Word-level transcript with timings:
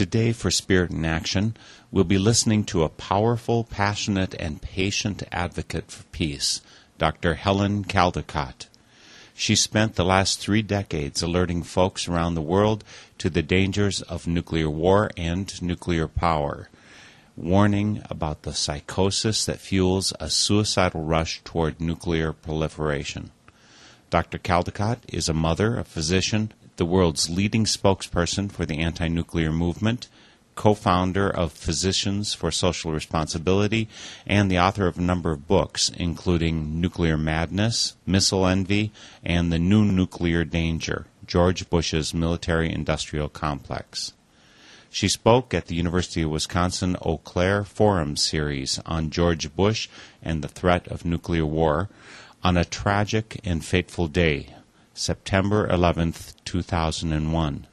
Today, 0.00 0.32
for 0.32 0.50
Spirit 0.50 0.92
in 0.92 1.04
Action, 1.04 1.58
we'll 1.90 2.04
be 2.04 2.16
listening 2.16 2.64
to 2.64 2.84
a 2.84 2.88
powerful, 2.88 3.64
passionate, 3.64 4.34
and 4.40 4.62
patient 4.62 5.22
advocate 5.30 5.90
for 5.90 6.04
peace, 6.04 6.62
Dr. 6.96 7.34
Helen 7.34 7.84
Caldicott. 7.84 8.68
She 9.34 9.54
spent 9.54 9.96
the 9.96 10.04
last 10.06 10.40
three 10.40 10.62
decades 10.62 11.20
alerting 11.20 11.64
folks 11.64 12.08
around 12.08 12.34
the 12.34 12.40
world 12.40 12.82
to 13.18 13.28
the 13.28 13.42
dangers 13.42 14.00
of 14.00 14.26
nuclear 14.26 14.70
war 14.70 15.10
and 15.18 15.60
nuclear 15.60 16.08
power, 16.08 16.70
warning 17.36 18.02
about 18.08 18.44
the 18.44 18.54
psychosis 18.54 19.44
that 19.44 19.60
fuels 19.60 20.14
a 20.18 20.30
suicidal 20.30 21.02
rush 21.02 21.42
toward 21.44 21.78
nuclear 21.78 22.32
proliferation. 22.32 23.32
Dr. 24.08 24.38
Caldicott 24.38 25.00
is 25.08 25.28
a 25.28 25.34
mother, 25.34 25.78
a 25.78 25.84
physician, 25.84 26.54
the 26.80 26.86
world's 26.86 27.28
leading 27.28 27.66
spokesperson 27.66 28.50
for 28.50 28.64
the 28.64 28.78
anti 28.78 29.06
nuclear 29.06 29.52
movement, 29.52 30.08
co 30.54 30.72
founder 30.72 31.28
of 31.28 31.52
Physicians 31.52 32.32
for 32.32 32.50
Social 32.50 32.90
Responsibility, 32.90 33.86
and 34.26 34.50
the 34.50 34.58
author 34.58 34.86
of 34.86 34.96
a 34.96 35.02
number 35.02 35.30
of 35.30 35.46
books, 35.46 35.90
including 35.90 36.80
Nuclear 36.80 37.18
Madness, 37.18 37.96
Missile 38.06 38.46
Envy, 38.46 38.92
and 39.22 39.52
The 39.52 39.58
New 39.58 39.84
Nuclear 39.84 40.42
Danger 40.42 41.04
George 41.26 41.68
Bush's 41.68 42.14
Military 42.14 42.72
Industrial 42.72 43.28
Complex. 43.28 44.14
She 44.88 45.06
spoke 45.06 45.52
at 45.52 45.66
the 45.66 45.74
University 45.74 46.22
of 46.22 46.30
Wisconsin 46.30 46.96
Eau 47.02 47.18
Claire 47.18 47.62
Forum 47.62 48.16
series 48.16 48.80
on 48.86 49.10
George 49.10 49.54
Bush 49.54 49.86
and 50.22 50.42
the 50.42 50.48
threat 50.48 50.88
of 50.88 51.04
nuclear 51.04 51.44
war 51.44 51.90
on 52.42 52.56
a 52.56 52.64
tragic 52.64 53.38
and 53.44 53.62
fateful 53.62 54.08
day, 54.08 54.54
September 54.92 55.68
11th, 55.68 56.34
2001, 56.44 57.66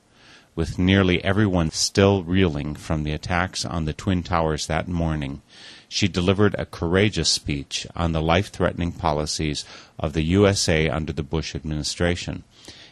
with 0.56 0.78
nearly 0.78 1.22
everyone 1.24 1.72
still 1.72 2.24
reeling 2.24 2.76
from 2.76 3.04
the 3.04 3.12
attacks 3.12 3.66
on 3.66 3.86
the 3.86 3.94
Twin 3.94 4.22
Towers 4.22 4.68
that 4.68 4.88
morning. 4.88 5.42
She 5.90 6.08
delivered 6.08 6.56
a 6.56 6.66
courageous 6.66 7.28
speech 7.28 7.88
on 7.96 8.12
the 8.12 8.22
life 8.22 8.50
threatening 8.50 8.92
policies 8.92 9.66
of 9.98 10.14
the 10.14 10.22
USA 10.22 10.90
under 10.90 11.12
the 11.12 11.24
Bush 11.24 11.56
administration. 11.56 12.44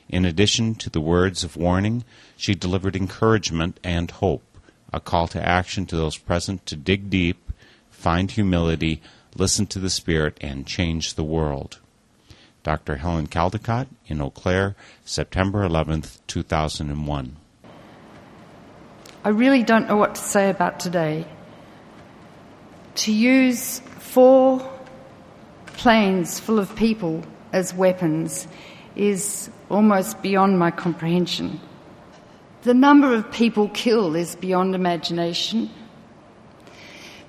In 0.09 0.25
addition 0.25 0.73
to 0.75 0.89
the 0.89 1.01
words 1.01 1.43
of 1.43 1.55
warning, 1.55 2.03
she 2.35 2.55
delivered 2.55 2.95
encouragement 2.95 3.79
and 3.83 4.09
hope, 4.09 4.43
a 4.91 4.99
call 4.99 5.27
to 5.29 5.47
action 5.47 5.85
to 5.85 5.95
those 5.95 6.17
present 6.17 6.65
to 6.65 6.75
dig 6.75 7.11
deep, 7.11 7.51
find 7.91 8.31
humility, 8.31 9.01
listen 9.35 9.67
to 9.67 9.79
the 9.79 9.89
Spirit, 9.89 10.37
and 10.41 10.65
change 10.65 11.13
the 11.13 11.23
world. 11.23 11.79
Dr. 12.65 12.95
Helen 12.95 13.27
Caldicott 13.27 13.85
in 14.07 14.19
Eau 14.19 14.31
Claire, 14.31 14.75
September 15.05 15.69
11th, 15.69 16.17
2001. 16.25 17.35
I 19.23 19.29
really 19.29 19.61
don't 19.61 19.87
know 19.87 19.97
what 19.97 20.15
to 20.15 20.21
say 20.21 20.49
about 20.49 20.79
today. 20.79 21.27
To 22.95 23.13
use 23.13 23.81
four 23.99 24.67
planes 25.67 26.39
full 26.39 26.57
of 26.57 26.75
people 26.75 27.23
as 27.53 27.71
weapons 27.71 28.47
is 28.95 29.51
almost 29.69 30.23
beyond 30.23 30.57
my 30.57 30.71
comprehension. 30.71 31.61
The 32.63 32.73
number 32.73 33.13
of 33.13 33.31
people 33.31 33.69
killed 33.69 34.15
is 34.15 34.35
beyond 34.35 34.73
imagination. 34.73 35.69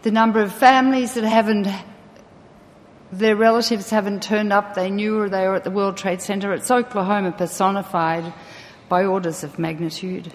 The 0.01 0.11
number 0.11 0.41
of 0.41 0.51
families 0.51 1.13
that 1.13 1.25
haven't, 1.25 1.69
their 3.13 3.37
relatives 3.37 3.91
haven't 3.91 4.23
turned 4.23 4.53
up, 4.53 4.75
they 4.75 4.91
knew 4.91 5.19
or 5.19 5.29
they 5.29 5.47
were 5.47 5.55
at 5.55 5.65
the 5.65 5.71
World 5.71 5.97
Trade 5.97 6.21
Center. 6.21 6.53
It's 6.53 6.71
Oklahoma 6.71 7.33
personified 7.33 8.33
by 8.89 9.05
orders 9.05 9.45
of 9.45 9.59
magnitude. 9.59 10.33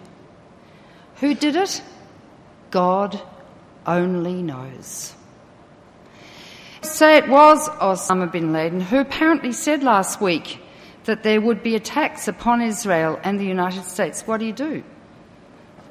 Who 1.18 1.36
did 1.36 1.56
it? 1.56 1.82
God 2.72 3.22
only 3.86 4.42
knows. 4.42 5.14
Say 6.82 7.18
it 7.18 7.28
was 7.28 7.70
Osama 7.70 8.32
bin 8.32 8.54
Laden 8.54 8.82
who 8.82 9.00
apparently 9.00 9.52
said 9.52 9.84
last 9.84 10.22
week 10.22 10.60
that 11.06 11.24
there 11.24 11.42
would 11.42 11.64
be 11.64 11.76
attacks 11.76 12.28
upon 12.28 12.62
Israel 12.62 13.20
and 13.24 13.40
the 13.40 13.46
United 13.46 13.84
States. 13.84 14.24
What 14.24 14.40
do 14.40 14.46
you 14.46 14.54
do? 14.54 14.84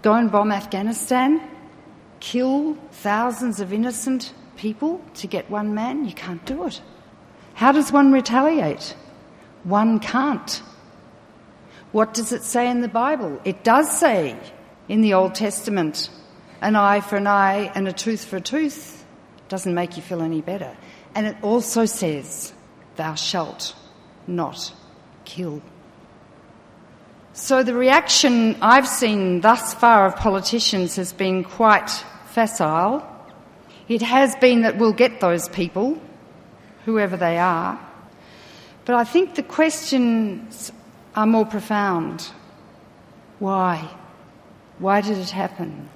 Go 0.02 0.14
and 0.14 0.32
bomb 0.32 0.50
Afghanistan? 0.50 1.41
Kill 2.20 2.74
thousands 2.92 3.60
of 3.60 3.72
innocent 3.72 4.32
people 4.56 5.00
to 5.15 5.27
get 5.27 5.50
one 5.50 5.75
man? 5.75 6.05
You 6.05 6.12
can't 6.12 6.44
do 6.44 6.66
it. 6.66 6.81
How 7.55 7.72
does 7.72 7.93
one 7.93 8.12
retaliate? 8.12 8.97
One 9.65 9.99
can't. 10.00 10.62
What 11.93 12.15
does 12.15 12.33
it 12.33 12.43
say 12.43 12.71
in 12.71 12.81
the 12.81 12.89
Bible? 12.89 13.41
It 13.44 13.65
does 13.65 13.91
say 13.99 14.37
in 14.89 15.00
the 15.03 15.15
Old 15.15 15.34
Testament 15.34 16.10
an 16.60 16.77
eye 16.77 17.00
for 17.00 17.16
an 17.16 17.27
eye 17.27 17.72
and 17.75 17.89
a 17.89 17.93
tooth 17.93 18.25
for 18.25 18.37
a 18.37 18.41
tooth. 18.41 19.05
Doesn't 19.49 19.75
make 19.75 19.97
you 19.97 20.03
feel 20.03 20.22
any 20.22 20.41
better. 20.41 20.77
And 21.15 21.27
it 21.27 21.37
also 21.43 21.84
says, 21.87 22.53
Thou 22.97 23.15
shalt 23.15 23.75
not 24.27 24.72
kill. 25.25 25.62
So 27.33 27.62
the 27.62 27.75
reaction 27.75 28.56
I've 28.60 28.87
seen 28.87 29.41
thus 29.41 29.75
far 29.75 30.06
of 30.06 30.16
politicians 30.16 30.97
has 30.97 31.12
been 31.12 31.44
quite 31.44 31.91
facile. 32.27 33.06
It 33.91 34.03
has 34.03 34.37
been 34.37 34.62
that 34.62 34.78
we'll 34.78 34.93
get 34.93 35.19
those 35.19 35.49
people, 35.49 36.01
whoever 36.84 37.17
they 37.17 37.39
are. 37.39 37.77
But 38.84 38.95
I 38.95 39.03
think 39.03 39.34
the 39.34 39.43
questions 39.43 40.71
are 41.16 41.27
more 41.27 41.45
profound. 41.45 42.31
Why? 43.41 43.91
Why 44.78 45.01
did 45.01 45.19
it 45.19 45.31
happen? 45.31 45.89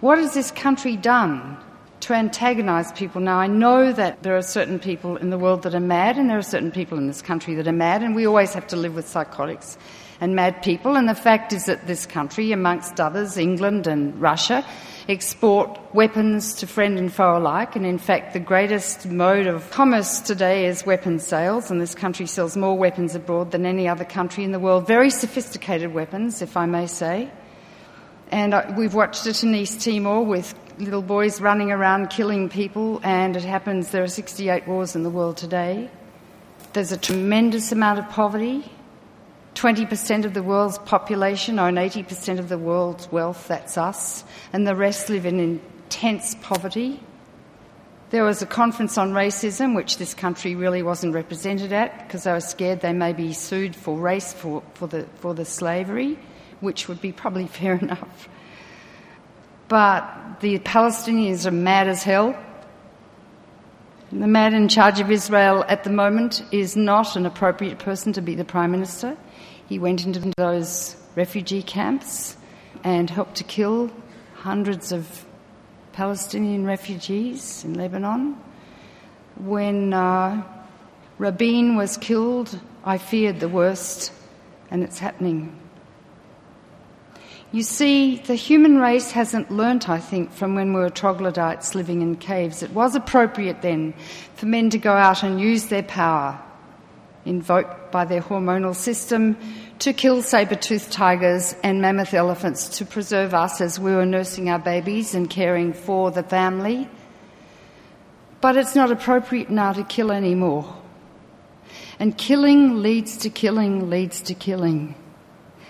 What 0.00 0.16
has 0.16 0.32
this 0.32 0.50
country 0.50 0.96
done 0.96 1.58
to 2.00 2.14
antagonise 2.14 2.92
people? 2.92 3.20
Now, 3.20 3.38
I 3.38 3.46
know 3.46 3.92
that 3.92 4.22
there 4.22 4.38
are 4.38 4.42
certain 4.42 4.78
people 4.78 5.18
in 5.18 5.28
the 5.28 5.36
world 5.36 5.64
that 5.64 5.74
are 5.74 5.80
mad, 5.80 6.16
and 6.16 6.30
there 6.30 6.38
are 6.38 6.42
certain 6.42 6.70
people 6.70 6.96
in 6.96 7.08
this 7.08 7.20
country 7.20 7.54
that 7.56 7.68
are 7.68 7.72
mad, 7.72 8.02
and 8.02 8.16
we 8.16 8.26
always 8.26 8.54
have 8.54 8.66
to 8.68 8.76
live 8.76 8.94
with 8.94 9.06
psychotics 9.06 9.76
and 10.20 10.34
mad 10.34 10.62
people. 10.62 10.96
And 10.96 11.08
the 11.08 11.14
fact 11.14 11.52
is 11.52 11.66
that 11.66 11.86
this 11.86 12.06
country, 12.06 12.52
amongst 12.52 13.00
others, 13.00 13.36
England 13.36 13.86
and 13.86 14.20
Russia, 14.20 14.64
export 15.08 15.78
weapons 15.94 16.54
to 16.54 16.66
friend 16.66 16.98
and 16.98 17.12
foe 17.12 17.38
alike. 17.38 17.76
And 17.76 17.86
in 17.86 17.98
fact, 17.98 18.34
the 18.34 18.40
greatest 18.40 19.06
mode 19.06 19.46
of 19.46 19.70
commerce 19.70 20.20
today 20.20 20.66
is 20.66 20.84
weapons 20.84 21.26
sales, 21.26 21.70
and 21.70 21.80
this 21.80 21.94
country 21.94 22.26
sells 22.26 22.56
more 22.56 22.76
weapons 22.76 23.14
abroad 23.14 23.50
than 23.50 23.64
any 23.64 23.88
other 23.88 24.04
country 24.04 24.44
in 24.44 24.52
the 24.52 24.58
world. 24.58 24.86
Very 24.86 25.10
sophisticated 25.10 25.94
weapons, 25.94 26.42
if 26.42 26.56
I 26.56 26.66
may 26.66 26.86
say. 26.86 27.30
And 28.30 28.52
uh, 28.52 28.74
we've 28.76 28.92
watched 28.92 29.26
it 29.26 29.42
in 29.42 29.54
East 29.54 29.80
Timor 29.80 30.22
with 30.22 30.54
little 30.78 31.02
boys 31.02 31.40
running 31.40 31.72
around 31.72 32.10
killing 32.10 32.48
people, 32.48 33.00
and 33.02 33.34
it 33.36 33.44
happens 33.44 33.90
there 33.90 34.02
are 34.02 34.08
68 34.08 34.68
wars 34.68 34.94
in 34.94 35.02
the 35.02 35.10
world 35.10 35.38
today. 35.38 35.90
There's 36.74 36.92
a 36.92 36.98
tremendous 36.98 37.72
amount 37.72 37.98
of 37.98 38.08
poverty. 38.10 38.70
20% 39.58 40.24
of 40.24 40.34
the 40.34 40.42
world's 40.42 40.78
population 40.78 41.58
own 41.58 41.74
80% 41.74 42.38
of 42.38 42.48
the 42.48 42.56
world's 42.56 43.10
wealth, 43.10 43.48
that's 43.48 43.76
us, 43.76 44.22
and 44.52 44.64
the 44.64 44.76
rest 44.76 45.10
live 45.10 45.26
in 45.26 45.40
intense 45.40 46.36
poverty. 46.40 47.00
There 48.10 48.22
was 48.22 48.40
a 48.40 48.46
conference 48.46 48.96
on 48.96 49.12
racism, 49.12 49.74
which 49.74 49.98
this 49.98 50.14
country 50.14 50.54
really 50.54 50.84
wasn't 50.84 51.12
represented 51.12 51.72
at 51.72 52.06
because 52.06 52.22
they 52.22 52.32
were 52.32 52.40
scared 52.40 52.82
they 52.82 52.92
may 52.92 53.12
be 53.12 53.32
sued 53.32 53.74
for 53.74 53.98
race 53.98 54.32
for, 54.32 54.62
for, 54.74 54.86
the, 54.86 55.08
for 55.16 55.34
the 55.34 55.44
slavery, 55.44 56.16
which 56.60 56.86
would 56.86 57.00
be 57.00 57.10
probably 57.10 57.46
fair 57.58 57.74
enough. 57.74 58.28
But 59.66 60.38
the 60.38 60.60
Palestinians 60.60 61.46
are 61.46 61.50
mad 61.50 61.88
as 61.88 62.04
hell. 62.04 62.38
The 64.10 64.26
man 64.26 64.54
in 64.54 64.68
charge 64.68 65.00
of 65.00 65.10
Israel 65.10 65.66
at 65.68 65.84
the 65.84 65.90
moment 65.90 66.42
is 66.50 66.74
not 66.76 67.14
an 67.14 67.26
appropriate 67.26 67.78
person 67.78 68.14
to 68.14 68.22
be 68.22 68.34
the 68.34 68.44
Prime 68.44 68.70
Minister. 68.70 69.18
He 69.68 69.78
went 69.78 70.06
into 70.06 70.32
those 70.38 70.96
refugee 71.14 71.62
camps 71.62 72.38
and 72.82 73.10
helped 73.10 73.34
to 73.34 73.44
kill 73.44 73.90
hundreds 74.36 74.92
of 74.92 75.26
Palestinian 75.92 76.64
refugees 76.64 77.62
in 77.64 77.74
Lebanon. 77.74 78.38
When 79.36 79.92
uh, 79.92 80.42
Rabin 81.18 81.76
was 81.76 81.98
killed, 81.98 82.58
I 82.86 82.96
feared 82.96 83.40
the 83.40 83.48
worst, 83.50 84.10
and 84.70 84.82
it's 84.82 84.98
happening. 84.98 85.54
You 87.50 87.62
see, 87.62 88.18
the 88.18 88.34
human 88.34 88.76
race 88.76 89.10
hasn't 89.12 89.50
learnt, 89.50 89.88
I 89.88 90.00
think, 90.00 90.32
from 90.32 90.54
when 90.54 90.74
we 90.74 90.80
were 90.80 90.90
troglodytes 90.90 91.74
living 91.74 92.02
in 92.02 92.16
caves. 92.16 92.62
It 92.62 92.72
was 92.72 92.94
appropriate 92.94 93.62
then 93.62 93.94
for 94.34 94.44
men 94.44 94.68
to 94.70 94.78
go 94.78 94.92
out 94.92 95.22
and 95.22 95.40
use 95.40 95.66
their 95.66 95.82
power, 95.82 96.38
invoked 97.24 97.90
by 97.90 98.04
their 98.04 98.20
hormonal 98.20 98.76
system, 98.76 99.38
to 99.78 99.94
kill 99.94 100.20
saber 100.20 100.56
toothed 100.56 100.92
tigers 100.92 101.54
and 101.62 101.80
mammoth 101.80 102.12
elephants 102.12 102.68
to 102.78 102.84
preserve 102.84 103.32
us 103.32 103.62
as 103.62 103.80
we 103.80 103.94
were 103.94 104.04
nursing 104.04 104.50
our 104.50 104.58
babies 104.58 105.14
and 105.14 105.30
caring 105.30 105.72
for 105.72 106.10
the 106.10 106.22
family. 106.22 106.86
But 108.42 108.58
it's 108.58 108.74
not 108.74 108.92
appropriate 108.92 109.48
now 109.48 109.72
to 109.72 109.84
kill 109.84 110.12
anymore. 110.12 110.76
And 111.98 112.16
killing 112.16 112.82
leads 112.82 113.16
to 113.18 113.30
killing 113.30 113.88
leads 113.88 114.20
to 114.22 114.34
killing. 114.34 114.94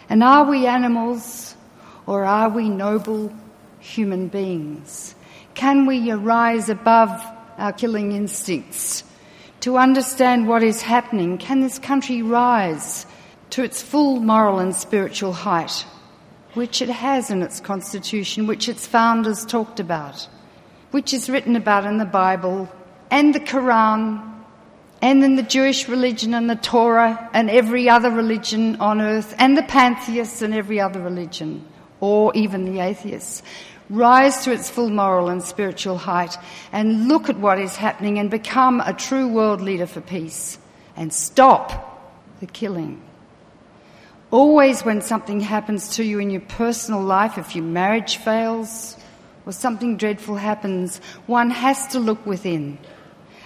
And 0.09 0.25
are 0.25 0.45
we 0.45 0.67
animals 0.67 1.55
or 2.09 2.25
are 2.25 2.49
we 2.49 2.71
noble 2.71 3.31
human 3.81 4.29
beings? 4.29 5.15
Can 5.55 5.85
we 5.85 6.11
arise 6.11 6.71
above 6.71 7.11
our 7.59 7.73
killing 7.73 8.13
instincts 8.13 9.05
to 9.61 9.77
understand 9.77 10.49
what 10.49 10.63
is 10.63 10.81
happening? 10.81 11.37
Can 11.37 11.61
this 11.61 11.79
country 11.79 12.23
rise 12.23 13.05
to 13.51 13.63
its 13.63 13.83
full 13.83 14.21
moral 14.21 14.59
and 14.59 14.75
spiritual 14.75 15.35
height, 15.35 15.85
which 16.55 16.81
it 16.81 16.89
has 16.89 17.31
in 17.31 17.43
its 17.43 17.61
constitution, 17.61 18.47
which 18.47 18.71
its 18.71 18.87
founders 18.87 19.45
talked 19.45 19.79
about, 19.79 20.27
which 20.93 21.13
is 21.13 21.29
written 21.29 21.57
about 21.57 21.85
in 21.85 21.99
the 21.99 22.07
Bible 22.07 22.71
and 23.11 23.35
the 23.35 23.41
Quran 23.41 24.25
and 25.03 25.23
in 25.23 25.37
the 25.37 25.43
Jewish 25.43 25.91
religion 25.91 26.33
and 26.33 26.49
the 26.49 26.57
Torah 26.57 27.29
and 27.35 27.51
every 27.51 27.87
other 27.91 28.11
religion 28.11 28.77
on 28.77 29.03
earth 29.03 29.35
and 29.39 29.59
the 29.59 29.63
pantheists 29.63 30.41
and 30.41 30.55
every 30.55 30.81
other 30.81 31.03
religion, 31.03 31.67
or 32.01 32.35
even 32.35 32.65
the 32.65 32.81
atheists. 32.81 33.43
Rise 33.91 34.45
to 34.45 34.53
its 34.53 34.69
full 34.69 34.91
moral 34.91 35.29
and 35.29 35.43
spiritual 35.43 35.97
height 35.97 36.37
and 36.73 37.09
look 37.09 37.31
at 37.31 37.39
what 37.39 37.59
is 37.59 37.77
happening 37.77 38.19
and 38.19 38.31
become 38.31 38.81
a 38.81 38.93
true 38.93 39.29
world 39.29 39.61
leader 39.61 39.87
for 39.87 40.03
peace 40.03 40.59
and 40.97 41.13
stop 41.13 41.89
the 42.41 42.47
killing. 42.47 43.01
Always, 44.31 44.85
when 44.85 45.01
something 45.01 45.41
happens 45.41 45.97
to 45.97 46.05
you 46.05 46.19
in 46.19 46.29
your 46.31 46.43
personal 46.43 47.01
life, 47.01 47.39
if 47.39 47.57
your 47.57 47.65
marriage 47.65 48.19
fails 48.19 48.97
or 49.47 49.53
something 49.53 49.97
dreadful 49.97 50.37
happens, 50.37 50.99
one 51.27 51.49
has 51.49 51.87
to 51.89 51.99
look 51.99 52.27
within 52.27 52.77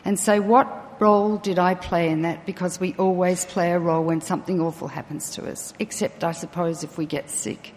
and 0.05 0.19
say, 0.19 0.41
What 0.41 1.01
role 1.01 1.37
did 1.37 1.61
I 1.61 1.77
play 1.77 2.09
in 2.09 2.23
that? 2.23 2.47
Because 2.47 2.81
we 2.81 2.95
always 2.95 3.45
play 3.45 3.71
a 3.71 3.79
role 3.79 4.03
when 4.03 4.21
something 4.21 4.61
awful 4.61 4.89
happens 4.89 5.31
to 5.37 5.49
us, 5.49 5.73
except, 5.79 6.25
I 6.25 6.33
suppose, 6.33 6.83
if 6.83 6.99
we 6.99 7.07
get 7.07 7.31
sick. 7.31 7.75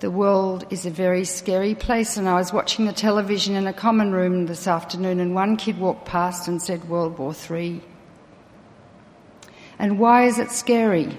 The 0.00 0.10
world 0.10 0.64
is 0.70 0.86
a 0.86 0.90
very 0.90 1.26
scary 1.26 1.74
place, 1.74 2.16
and 2.16 2.26
I 2.26 2.36
was 2.36 2.54
watching 2.54 2.86
the 2.86 2.92
television 2.94 3.54
in 3.54 3.66
a 3.66 3.72
common 3.74 4.12
room 4.12 4.46
this 4.46 4.66
afternoon, 4.66 5.20
and 5.20 5.34
one 5.34 5.58
kid 5.58 5.78
walked 5.78 6.06
past 6.06 6.48
and 6.48 6.62
said, 6.62 6.88
World 6.88 7.18
War 7.18 7.34
III. 7.50 7.82
And 9.78 9.98
why 9.98 10.24
is 10.24 10.38
it 10.38 10.52
scary? 10.52 11.18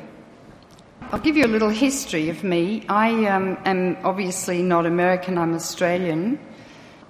I'll 1.11 1.19
give 1.19 1.37
you 1.37 1.45
a 1.45 1.53
little 1.55 1.69
history 1.69 2.29
of 2.29 2.43
me. 2.43 2.83
I 2.89 3.25
um, 3.25 3.55
am 3.65 3.97
obviously 4.03 4.63
not 4.63 4.87
American, 4.87 5.37
I'm 5.37 5.53
Australian. 5.53 6.39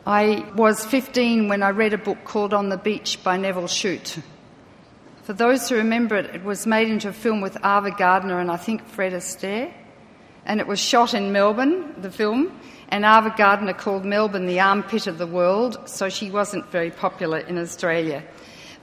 I 0.06 0.46
was 0.58 0.84
15 0.84 1.48
when 1.48 1.64
I 1.64 1.70
read 1.70 1.94
a 1.94 1.98
book 1.98 2.26
called 2.26 2.54
On 2.54 2.68
the 2.68 2.78
Beach 2.78 3.24
by 3.24 3.38
Nevil 3.38 3.68
Shute. 3.68 4.20
For 5.24 5.32
those 5.32 5.70
who 5.70 5.76
remember 5.76 6.18
it, 6.18 6.36
it 6.36 6.44
was 6.44 6.68
made 6.68 6.90
into 6.90 7.08
a 7.08 7.14
film 7.14 7.40
with 7.40 7.56
Ava 7.64 7.92
Gardner 7.98 8.42
and 8.42 8.52
I 8.52 8.58
think 8.58 8.86
Fred 8.86 9.14
Astaire. 9.14 9.72
And 10.46 10.60
it 10.60 10.68
was 10.68 10.80
shot 10.80 11.14
in 11.14 11.32
Melbourne, 11.32 12.02
the 12.02 12.12
film, 12.12 12.60
and 12.90 13.06
Ava 13.06 13.34
Gardner 13.38 13.74
called 13.74 14.04
Melbourne 14.04 14.48
the 14.48 14.60
armpit 14.60 15.08
of 15.08 15.18
the 15.18 15.28
world, 15.28 15.88
so 15.88 16.10
she 16.10 16.30
wasn't 16.30 16.70
very 16.72 16.92
popular 16.92 17.40
in 17.40 17.58
Australia. 17.58 18.24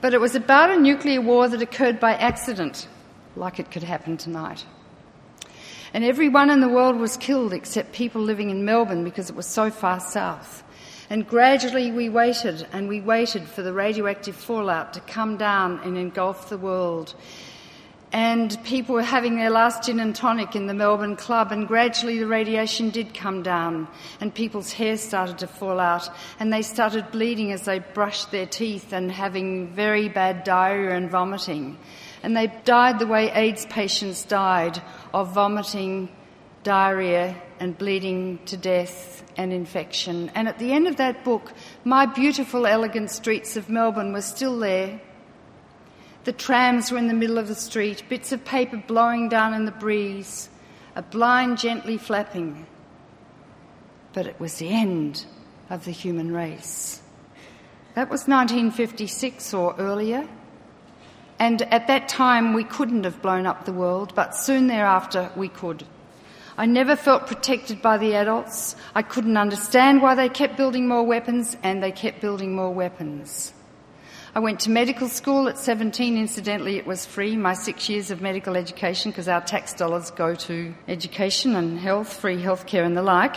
But 0.01 0.13
it 0.13 0.21
was 0.21 0.35
about 0.35 0.69
a 0.69 0.79
nuclear 0.79 1.21
war 1.21 1.47
that 1.47 1.61
occurred 1.61 1.99
by 1.99 2.13
accident, 2.13 2.87
like 3.35 3.59
it 3.59 3.71
could 3.71 3.83
happen 3.83 4.17
tonight. 4.17 4.65
And 5.93 6.03
everyone 6.03 6.49
in 6.49 6.61
the 6.61 6.69
world 6.69 6.97
was 6.97 7.17
killed 7.17 7.51
except 7.51 7.93
people 7.93 8.21
living 8.21 8.49
in 8.49 8.63
Melbourne 8.63 9.03
because 9.03 9.29
it 9.29 9.35
was 9.35 9.47
so 9.47 9.69
far 9.69 9.99
south. 9.99 10.63
And 11.09 11.27
gradually 11.27 11.91
we 11.91 12.07
waited 12.07 12.67
and 12.71 12.87
we 12.87 13.01
waited 13.01 13.43
for 13.43 13.63
the 13.63 13.73
radioactive 13.73 14.35
fallout 14.35 14.93
to 14.93 14.99
come 15.01 15.37
down 15.37 15.79
and 15.83 15.97
engulf 15.97 16.49
the 16.49 16.57
world. 16.57 17.15
And 18.11 18.57
people 18.63 18.95
were 18.95 19.03
having 19.03 19.35
their 19.35 19.51
last 19.51 19.83
gin 19.83 19.99
and 19.99 20.15
tonic 20.15 20.55
in 20.55 20.65
the 20.65 20.73
Melbourne 20.73 21.15
club, 21.15 21.51
and 21.51 21.67
gradually 21.67 22.17
the 22.17 22.25
radiation 22.25 22.89
did 22.89 23.13
come 23.13 23.43
down, 23.43 23.87
and 24.19 24.33
people's 24.33 24.73
hair 24.73 24.97
started 24.97 25.37
to 25.39 25.47
fall 25.47 25.79
out, 25.79 26.09
and 26.39 26.51
they 26.51 26.63
started 26.63 27.11
bleeding 27.11 27.51
as 27.51 27.65
they 27.65 27.77
brushed 27.77 28.31
their 28.31 28.47
teeth 28.47 28.93
and 28.93 29.11
having 29.11 29.67
very 29.75 30.09
bad 30.09 30.43
diarrhea 30.43 30.95
and 30.95 31.11
vomiting. 31.11 31.77
And 32.23 32.35
they 32.35 32.51
died 32.65 32.97
the 32.97 33.05
way 33.05 33.31
AIDS 33.31 33.67
patients 33.67 34.23
died 34.23 34.81
of 35.13 35.33
vomiting, 35.35 36.09
diarrhea, 36.63 37.35
and 37.59 37.77
bleeding 37.77 38.39
to 38.45 38.57
death 38.57 39.23
and 39.37 39.53
infection. 39.53 40.31
And 40.33 40.47
at 40.47 40.57
the 40.57 40.73
end 40.73 40.87
of 40.87 40.97
that 40.97 41.23
book, 41.23 41.53
my 41.83 42.07
beautiful, 42.07 42.65
elegant 42.65 43.11
streets 43.11 43.55
of 43.55 43.69
Melbourne 43.69 44.13
were 44.13 44.21
still 44.21 44.57
there. 44.57 44.99
The 46.29 46.33
trams 46.33 46.91
were 46.91 46.99
in 46.99 47.07
the 47.07 47.15
middle 47.15 47.39
of 47.39 47.47
the 47.47 47.55
street, 47.55 48.03
bits 48.07 48.31
of 48.31 48.45
paper 48.45 48.77
blowing 48.77 49.29
down 49.29 49.55
in 49.55 49.65
the 49.65 49.71
breeze, 49.71 50.47
a 50.95 51.01
blind 51.01 51.57
gently 51.57 51.97
flapping. 51.97 52.67
But 54.13 54.27
it 54.27 54.39
was 54.39 54.59
the 54.59 54.69
end 54.69 55.25
of 55.71 55.85
the 55.85 55.91
human 55.91 56.31
race. 56.31 57.01
That 57.95 58.11
was 58.11 58.27
1956 58.27 59.55
or 59.55 59.73
earlier. 59.79 60.29
And 61.39 61.63
at 61.63 61.87
that 61.87 62.07
time, 62.07 62.53
we 62.53 62.63
couldn't 62.63 63.05
have 63.05 63.23
blown 63.23 63.47
up 63.47 63.65
the 63.65 63.73
world, 63.73 64.13
but 64.13 64.35
soon 64.35 64.67
thereafter, 64.67 65.31
we 65.35 65.47
could. 65.47 65.83
I 66.59 66.67
never 66.67 66.95
felt 66.95 67.25
protected 67.25 67.81
by 67.81 67.97
the 67.97 68.13
adults. 68.13 68.75
I 68.93 69.01
couldn't 69.01 69.37
understand 69.37 70.03
why 70.03 70.13
they 70.13 70.29
kept 70.29 70.57
building 70.57 70.87
more 70.87 71.01
weapons, 71.01 71.57
and 71.63 71.81
they 71.81 71.91
kept 71.91 72.21
building 72.21 72.55
more 72.55 72.71
weapons. 72.71 73.51
I 74.35 74.39
went 74.39 74.59
to 74.61 74.69
medical 74.69 75.07
school 75.07 75.49
at 75.49 75.57
17. 75.57 76.15
Incidentally, 76.15 76.77
it 76.77 76.85
was 76.85 77.03
free, 77.03 77.35
my 77.35 77.55
six 77.55 77.89
years 77.89 78.11
of 78.11 78.21
medical 78.21 78.55
education, 78.55 79.09
because 79.09 79.27
our 79.27 79.41
tax 79.41 79.73
dollars 79.73 80.11
go 80.11 80.35
to 80.35 80.73
education 80.87 81.55
and 81.55 81.79
health, 81.79 82.13
free 82.13 82.37
healthcare 82.37 82.85
and 82.85 82.95
the 82.95 83.01
like. 83.01 83.35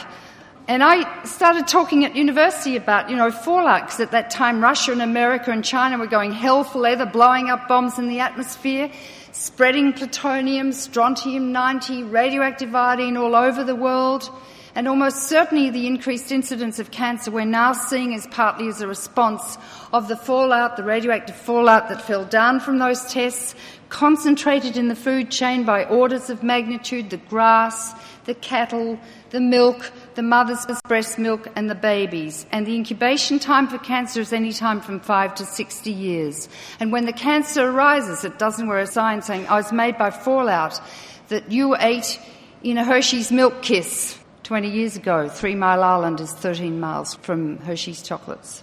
And 0.68 0.84
I 0.84 1.24
started 1.24 1.66
talking 1.66 2.04
at 2.04 2.14
university 2.14 2.76
about, 2.76 3.08
you 3.08 3.16
know, 3.16 3.30
fallout, 3.30 3.86
because 3.86 4.00
at 4.00 4.10
that 4.10 4.28
time 4.28 4.60
Russia 4.60 4.92
and 4.92 5.00
America 5.00 5.50
and 5.50 5.64
China 5.64 5.96
were 5.96 6.06
going 6.06 6.30
hell 6.30 6.62
for 6.62 6.78
leather, 6.78 7.06
blowing 7.06 7.48
up 7.48 7.68
bombs 7.68 7.98
in 7.98 8.08
the 8.08 8.20
atmosphere, 8.20 8.92
spreading 9.32 9.94
plutonium, 9.94 10.72
strontium 10.72 11.52
90, 11.52 12.02
radioactive 12.02 12.74
iodine 12.74 13.16
all 13.16 13.34
over 13.34 13.64
the 13.64 13.74
world. 13.74 14.28
And 14.74 14.88
almost 14.88 15.24
certainly 15.24 15.68
the 15.68 15.86
increased 15.86 16.32
incidence 16.32 16.78
of 16.78 16.90
cancer 16.90 17.30
we're 17.30 17.44
now 17.44 17.74
seeing 17.74 18.14
is 18.14 18.26
partly 18.28 18.68
as 18.68 18.80
a 18.80 18.86
response 18.86 19.58
of 19.92 20.08
the 20.08 20.16
fallout, 20.16 20.78
the 20.78 20.82
radioactive 20.82 21.36
fallout 21.36 21.90
that 21.90 22.00
fell 22.00 22.24
down 22.24 22.58
from 22.58 22.78
those 22.78 23.04
tests, 23.12 23.54
concentrated 23.90 24.78
in 24.78 24.88
the 24.88 24.96
food 24.96 25.30
chain 25.30 25.64
by 25.64 25.84
orders 25.84 26.30
of 26.30 26.42
magnitude, 26.42 27.10
the 27.10 27.18
grass, 27.18 27.92
the 28.24 28.34
cattle, 28.36 28.98
the 29.28 29.40
milk, 29.40 29.92
the 30.14 30.22
mother's 30.22 30.64
breast 30.88 31.18
milk, 31.18 31.48
and 31.54 31.68
the 31.68 31.74
babies. 31.74 32.46
And 32.50 32.66
the 32.66 32.74
incubation 32.74 33.38
time 33.38 33.68
for 33.68 33.76
cancer 33.76 34.22
is 34.22 34.32
any 34.32 34.54
time 34.54 34.80
from 34.80 35.00
5 35.00 35.34
to 35.34 35.44
60 35.44 35.90
years. 35.90 36.48
And 36.80 36.90
when 36.90 37.04
the 37.04 37.12
cancer 37.12 37.68
arises, 37.68 38.24
it 38.24 38.38
doesn't 38.38 38.66
wear 38.66 38.78
a 38.78 38.86
sign 38.86 39.20
saying, 39.20 39.46
I 39.48 39.56
was 39.56 39.70
made 39.70 39.98
by 39.98 40.10
fallout 40.10 40.80
that 41.28 41.50
you 41.50 41.76
ate 41.78 42.18
in 42.62 42.78
a 42.78 42.84
Hershey's 42.84 43.30
milk 43.30 43.60
kiss 43.60 44.21
20 44.42 44.70
years 44.70 44.96
ago. 44.96 45.28
Three 45.28 45.54
Mile 45.54 45.82
Island 45.82 46.20
is 46.20 46.32
13 46.32 46.80
miles 46.80 47.14
from 47.14 47.58
Hershey's 47.58 48.02
chocolates. 48.02 48.62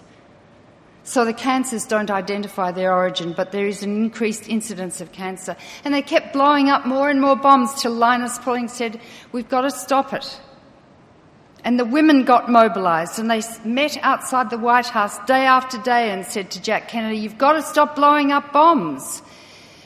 So 1.02 1.24
the 1.24 1.32
cancers 1.32 1.86
don't 1.86 2.10
identify 2.10 2.70
their 2.70 2.94
origin, 2.94 3.32
but 3.32 3.52
there 3.52 3.66
is 3.66 3.82
an 3.82 3.96
increased 3.96 4.48
incidence 4.48 5.00
of 5.00 5.12
cancer. 5.12 5.56
And 5.84 5.94
they 5.94 6.02
kept 6.02 6.32
blowing 6.32 6.68
up 6.68 6.86
more 6.86 7.08
and 7.08 7.20
more 7.20 7.36
bombs 7.36 7.80
till 7.80 7.92
Linus 7.92 8.38
Pauling 8.38 8.68
said, 8.68 9.00
We've 9.32 9.48
got 9.48 9.62
to 9.62 9.70
stop 9.70 10.12
it. 10.12 10.40
And 11.64 11.78
the 11.78 11.84
women 11.84 12.24
got 12.24 12.50
mobilised 12.50 13.18
and 13.18 13.30
they 13.30 13.42
met 13.64 13.98
outside 14.02 14.50
the 14.50 14.58
White 14.58 14.86
House 14.86 15.18
day 15.26 15.46
after 15.46 15.78
day 15.78 16.10
and 16.10 16.24
said 16.24 16.50
to 16.52 16.62
Jack 16.62 16.88
Kennedy, 16.88 17.18
You've 17.18 17.38
got 17.38 17.54
to 17.54 17.62
stop 17.62 17.96
blowing 17.96 18.30
up 18.32 18.52
bombs. 18.52 19.22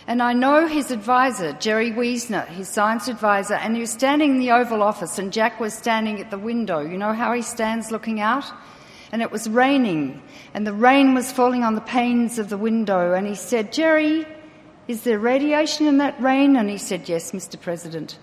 And 0.06 0.22
I 0.22 0.34
know 0.34 0.66
his 0.66 0.90
advisor, 0.90 1.54
Jerry 1.54 1.90
Wiesner, 1.90 2.46
his 2.48 2.68
science 2.68 3.08
advisor, 3.08 3.54
and 3.54 3.74
he 3.74 3.80
was 3.80 3.90
standing 3.90 4.32
in 4.32 4.38
the 4.38 4.50
Oval 4.50 4.82
Office 4.82 5.18
and 5.18 5.32
Jack 5.32 5.58
was 5.58 5.72
standing 5.72 6.20
at 6.20 6.30
the 6.30 6.38
window. 6.38 6.80
You 6.80 6.98
know 6.98 7.14
how 7.14 7.32
he 7.32 7.40
stands 7.40 7.90
looking 7.90 8.20
out? 8.20 8.44
And 9.12 9.22
it 9.22 9.30
was 9.30 9.48
raining 9.48 10.20
and 10.52 10.66
the 10.66 10.72
rain 10.72 11.14
was 11.14 11.32
falling 11.32 11.62
on 11.62 11.74
the 11.74 11.80
panes 11.80 12.38
of 12.38 12.50
the 12.50 12.58
window. 12.58 13.14
And 13.14 13.26
he 13.26 13.34
said, 13.34 13.72
Jerry, 13.72 14.26
is 14.88 15.04
there 15.04 15.18
radiation 15.18 15.86
in 15.86 15.98
that 15.98 16.20
rain? 16.20 16.56
And 16.56 16.68
he 16.68 16.78
said, 16.78 17.08
Yes, 17.08 17.32
Mr. 17.32 17.58
President. 17.58 18.18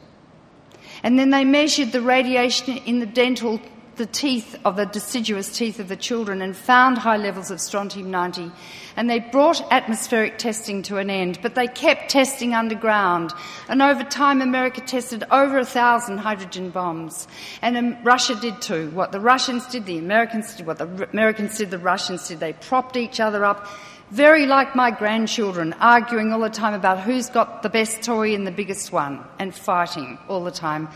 And 1.01 1.17
then 1.17 1.31
they 1.31 1.43
measured 1.43 1.91
the 1.91 2.01
radiation 2.01 2.77
in 2.77 2.99
the 2.99 3.07
dental, 3.07 3.59
the 4.01 4.07
teeth 4.07 4.59
of 4.65 4.77
the 4.77 4.85
deciduous 4.87 5.55
teeth 5.55 5.79
of 5.79 5.87
the 5.87 5.95
children 5.95 6.41
and 6.41 6.57
found 6.57 6.97
high 6.97 7.17
levels 7.17 7.51
of 7.51 7.61
strontium 7.61 8.09
90. 8.09 8.51
And 8.95 9.07
they 9.07 9.19
brought 9.19 9.61
atmospheric 9.71 10.39
testing 10.39 10.81
to 10.83 10.97
an 10.97 11.11
end, 11.11 11.37
but 11.43 11.53
they 11.53 11.67
kept 11.67 12.09
testing 12.09 12.55
underground. 12.55 13.31
And 13.69 13.79
over 13.79 14.03
time, 14.03 14.41
America 14.41 14.81
tested 14.81 15.23
over 15.29 15.59
a 15.59 15.65
thousand 15.65 16.17
hydrogen 16.17 16.71
bombs. 16.71 17.27
And 17.61 17.77
um, 17.77 17.97
Russia 18.03 18.33
did 18.41 18.59
too. 18.59 18.89
What 18.89 19.11
the 19.11 19.19
Russians 19.19 19.67
did, 19.67 19.85
the 19.85 19.99
Americans 19.99 20.55
did. 20.55 20.65
What 20.65 20.79
the 20.79 21.07
Americans 21.13 21.59
did, 21.59 21.69
the 21.69 21.77
Russians 21.77 22.27
did. 22.27 22.39
They 22.39 22.53
propped 22.53 22.97
each 22.97 23.19
other 23.19 23.45
up 23.45 23.67
very 24.09 24.47
like 24.47 24.75
my 24.75 24.89
grandchildren, 24.89 25.73
arguing 25.73 26.33
all 26.33 26.39
the 26.39 26.49
time 26.49 26.73
about 26.73 27.01
who's 27.01 27.29
got 27.29 27.61
the 27.61 27.69
best 27.69 28.01
toy 28.01 28.33
and 28.33 28.47
the 28.47 28.51
biggest 28.51 28.91
one, 28.91 29.23
and 29.37 29.53
fighting 29.53 30.17
all 30.27 30.43
the 30.43 30.49
time. 30.49 30.89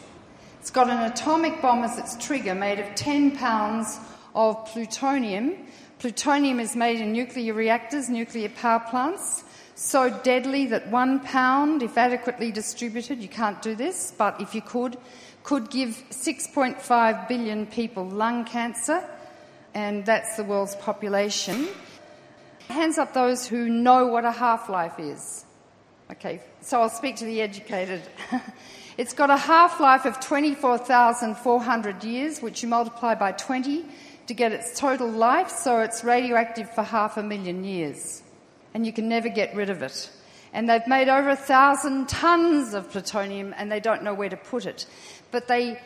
It's 0.59 0.69
got 0.69 0.91
an 0.91 1.11
atomic 1.11 1.59
bomb 1.59 1.83
as 1.83 1.97
its 1.97 2.23
trigger 2.23 2.53
made 2.53 2.79
of 2.79 2.93
10 2.93 3.37
pounds 3.37 3.99
of 4.35 4.63
plutonium. 4.67 5.55
Plutonium 5.97 6.59
is 6.59 6.75
made 6.75 7.01
in 7.01 7.13
nuclear 7.13 7.55
reactors, 7.55 8.11
nuclear 8.11 8.49
power 8.49 8.85
plants, 8.91 9.43
so 9.77 10.09
deadly 10.23 10.65
that 10.67 10.87
one 10.87 11.19
pound, 11.19 11.83
if 11.83 11.99
adequately 11.99 12.51
distributed, 12.51 13.21
you 13.21 13.27
can't 13.27 13.61
do 13.61 13.75
this, 13.75 14.11
but 14.17 14.41
if 14.41 14.55
you 14.55 14.61
could, 14.61 14.97
could 15.43 15.69
give 15.69 16.03
6.5 16.09 17.27
billion 17.27 17.67
people 17.67 18.03
lung 18.03 18.43
cancer, 18.43 19.07
and 19.75 20.03
that's 20.03 20.35
the 20.35 20.43
world's 20.43 20.75
population. 20.77 21.67
Hands 22.67 22.97
up 22.97 23.13
those 23.13 23.47
who 23.47 23.69
know 23.69 24.07
what 24.07 24.25
a 24.25 24.31
half 24.31 24.67
life 24.67 24.99
is. 24.99 25.45
Okay, 26.11 26.41
so 26.61 26.81
I'll 26.81 26.89
speak 26.89 27.15
to 27.17 27.25
the 27.25 27.41
educated. 27.41 28.01
It's 28.97 29.13
got 29.13 29.29
a 29.29 29.37
half 29.37 29.79
life 29.79 30.05
of 30.05 30.19
24,400 30.19 32.03
years, 32.03 32.41
which 32.41 32.63
you 32.63 32.67
multiply 32.67 33.13
by 33.13 33.31
20 33.31 33.85
to 34.25 34.33
get 34.33 34.51
its 34.51 34.79
total 34.79 35.07
life, 35.07 35.49
so 35.49 35.81
it's 35.81 36.03
radioactive 36.03 36.67
for 36.71 36.81
half 36.81 37.15
a 37.15 37.21
million 37.21 37.63
years. 37.63 38.23
And 38.77 38.85
you 38.85 38.93
can 38.93 39.09
never 39.09 39.27
get 39.27 39.55
rid 39.55 39.71
of 39.71 39.81
it. 39.81 40.07
And 40.53 40.69
they've 40.69 40.85
made 40.85 41.09
over 41.09 41.29
a 41.29 41.35
thousand 41.35 42.09
tons 42.09 42.75
of 42.75 42.91
plutonium 42.91 43.55
and 43.57 43.71
they 43.71 43.79
don't 43.79 44.03
know 44.03 44.13
where 44.13 44.29
to 44.29 44.37
put 44.37 44.67
it. 44.67 44.85
But 45.31 45.47
they 45.47 45.81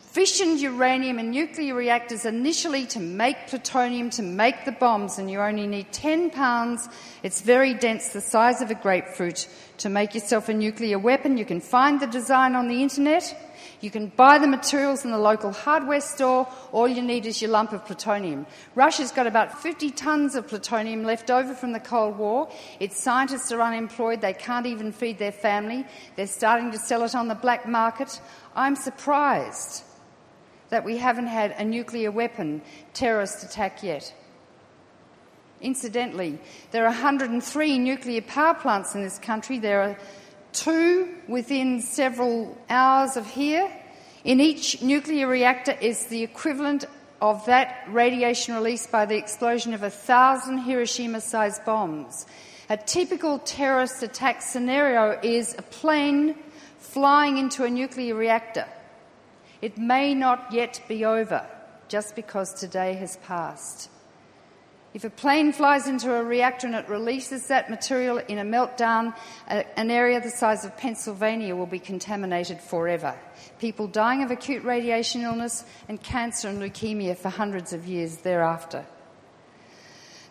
fissioned 0.00 0.58
uranium 0.58 1.20
in 1.20 1.30
nuclear 1.30 1.76
reactors 1.76 2.24
initially 2.24 2.84
to 2.86 2.98
make 2.98 3.46
plutonium, 3.46 4.10
to 4.10 4.24
make 4.24 4.64
the 4.64 4.72
bombs, 4.72 5.20
and 5.20 5.30
you 5.30 5.38
only 5.38 5.68
need 5.68 5.92
10 5.92 6.30
pounds. 6.30 6.88
It's 7.22 7.42
very 7.42 7.74
dense, 7.74 8.08
the 8.08 8.20
size 8.20 8.60
of 8.60 8.72
a 8.72 8.74
grapefruit, 8.74 9.46
to 9.78 9.88
make 9.88 10.12
yourself 10.12 10.48
a 10.48 10.52
nuclear 10.52 10.98
weapon. 10.98 11.38
You 11.38 11.44
can 11.44 11.60
find 11.60 12.00
the 12.00 12.08
design 12.08 12.56
on 12.56 12.66
the 12.66 12.82
internet. 12.82 13.51
You 13.82 13.90
can 13.90 14.06
buy 14.06 14.38
the 14.38 14.46
materials 14.46 15.04
in 15.04 15.10
the 15.10 15.18
local 15.18 15.50
hardware 15.50 16.00
store. 16.00 16.46
All 16.70 16.86
you 16.86 17.02
need 17.02 17.26
is 17.26 17.42
your 17.42 17.50
lump 17.50 17.72
of 17.72 17.84
plutonium. 17.84 18.46
Russia's 18.76 19.10
got 19.10 19.26
about 19.26 19.60
50 19.60 19.90
tons 19.90 20.36
of 20.36 20.46
plutonium 20.46 21.02
left 21.02 21.32
over 21.32 21.52
from 21.52 21.72
the 21.72 21.80
Cold 21.80 22.16
War. 22.16 22.48
Its 22.78 23.02
scientists 23.02 23.50
are 23.50 23.60
unemployed. 23.60 24.20
They 24.20 24.34
can't 24.34 24.66
even 24.66 24.92
feed 24.92 25.18
their 25.18 25.32
family. 25.32 25.84
They're 26.14 26.28
starting 26.28 26.70
to 26.70 26.78
sell 26.78 27.02
it 27.02 27.16
on 27.16 27.26
the 27.26 27.34
black 27.34 27.66
market. 27.66 28.20
I'm 28.54 28.76
surprised 28.76 29.82
that 30.68 30.84
we 30.84 30.98
haven't 30.98 31.26
had 31.26 31.50
a 31.50 31.64
nuclear 31.64 32.12
weapon 32.12 32.62
terrorist 32.94 33.42
attack 33.42 33.82
yet. 33.82 34.14
Incidentally, 35.60 36.38
there 36.70 36.84
are 36.84 36.90
103 36.90 37.78
nuclear 37.78 38.22
power 38.22 38.54
plants 38.54 38.94
in 38.94 39.02
this 39.02 39.18
country. 39.18 39.58
There 39.58 39.82
are 39.82 39.98
two 40.52 41.08
within 41.28 41.80
several 41.80 42.56
hours 42.68 43.16
of 43.16 43.26
here. 43.26 43.70
In 44.24 44.40
each 44.40 44.82
nuclear 44.82 45.26
reactor 45.26 45.72
is 45.72 46.06
the 46.06 46.22
equivalent 46.22 46.84
of 47.20 47.46
that 47.46 47.84
radiation 47.88 48.54
released 48.54 48.90
by 48.90 49.06
the 49.06 49.16
explosion 49.16 49.74
of 49.74 49.82
a 49.82 49.90
thousand 49.90 50.58
Hiroshima 50.58 51.20
sized 51.20 51.64
bombs. 51.64 52.26
A 52.68 52.76
typical 52.76 53.38
terrorist 53.40 54.02
attack 54.02 54.42
scenario 54.42 55.18
is 55.22 55.54
a 55.58 55.62
plane 55.62 56.36
flying 56.78 57.38
into 57.38 57.64
a 57.64 57.70
nuclear 57.70 58.14
reactor. 58.14 58.66
It 59.60 59.78
may 59.78 60.14
not 60.14 60.52
yet 60.52 60.80
be 60.88 61.04
over 61.04 61.46
just 61.88 62.16
because 62.16 62.54
today 62.54 62.94
has 62.94 63.16
passed. 63.18 63.88
If 64.94 65.04
a 65.04 65.10
plane 65.10 65.52
flies 65.52 65.88
into 65.88 66.14
a 66.14 66.22
reactor 66.22 66.66
and 66.66 66.76
it 66.76 66.86
releases 66.86 67.46
that 67.46 67.70
material 67.70 68.18
in 68.18 68.38
a 68.38 68.44
meltdown, 68.44 69.14
an 69.48 69.90
area 69.90 70.20
the 70.20 70.28
size 70.28 70.66
of 70.66 70.76
Pennsylvania 70.76 71.56
will 71.56 71.66
be 71.66 71.78
contaminated 71.78 72.60
forever. 72.60 73.14
People 73.58 73.86
dying 73.86 74.22
of 74.22 74.30
acute 74.30 74.64
radiation 74.64 75.22
illness 75.22 75.64
and 75.88 76.02
cancer 76.02 76.48
and 76.48 76.60
leukemia 76.60 77.16
for 77.16 77.30
hundreds 77.30 77.72
of 77.72 77.86
years 77.86 78.18
thereafter. 78.18 78.84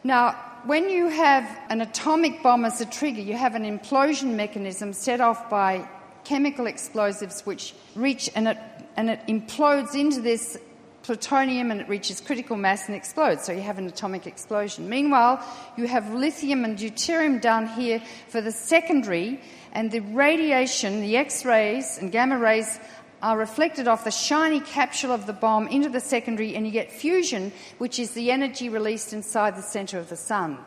Now, 0.03 0.33
when 0.65 0.89
you 0.89 1.07
have 1.07 1.43
an 1.69 1.81
atomic 1.81 2.43
bomb 2.43 2.63
as 2.63 2.81
a 2.81 2.85
trigger, 2.85 3.21
you 3.21 3.35
have 3.35 3.55
an 3.55 3.63
implosion 3.63 4.35
mechanism 4.35 4.93
set 4.93 5.21
off 5.21 5.49
by 5.49 5.87
chemical 6.23 6.67
explosives 6.67 7.41
which 7.47 7.73
reach 7.95 8.29
and 8.35 8.47
it, 8.47 8.57
and 8.95 9.09
it 9.09 9.21
implodes 9.27 9.95
into 9.95 10.21
this 10.21 10.59
plutonium 11.03 11.71
and 11.71 11.81
it 11.81 11.89
reaches 11.89 12.21
critical 12.21 12.55
mass 12.55 12.87
and 12.87 12.95
explodes. 12.95 13.43
So 13.43 13.51
you 13.51 13.61
have 13.61 13.77
an 13.77 13.87
atomic 13.87 14.27
explosion. 14.27 14.87
Meanwhile, 14.87 15.43
you 15.77 15.87
have 15.87 16.13
lithium 16.13 16.63
and 16.63 16.77
deuterium 16.77 17.41
down 17.41 17.67
here 17.67 18.01
for 18.27 18.41
the 18.41 18.51
secondary, 18.51 19.41
and 19.73 19.91
the 19.91 20.01
radiation, 20.01 21.01
the 21.01 21.17
X 21.17 21.45
rays 21.45 21.97
and 21.97 22.11
gamma 22.11 22.37
rays, 22.37 22.79
are 23.21 23.37
reflected 23.37 23.87
off 23.87 24.03
the 24.03 24.11
shiny 24.11 24.59
capsule 24.59 25.11
of 25.11 25.27
the 25.27 25.33
bomb 25.33 25.67
into 25.67 25.89
the 25.89 25.99
secondary, 25.99 26.55
and 26.55 26.65
you 26.65 26.71
get 26.71 26.91
fusion, 26.91 27.51
which 27.77 27.99
is 27.99 28.11
the 28.11 28.31
energy 28.31 28.67
released 28.67 29.13
inside 29.13 29.55
the 29.55 29.61
centre 29.61 29.99
of 29.99 30.09
the 30.09 30.15
sun. 30.15 30.57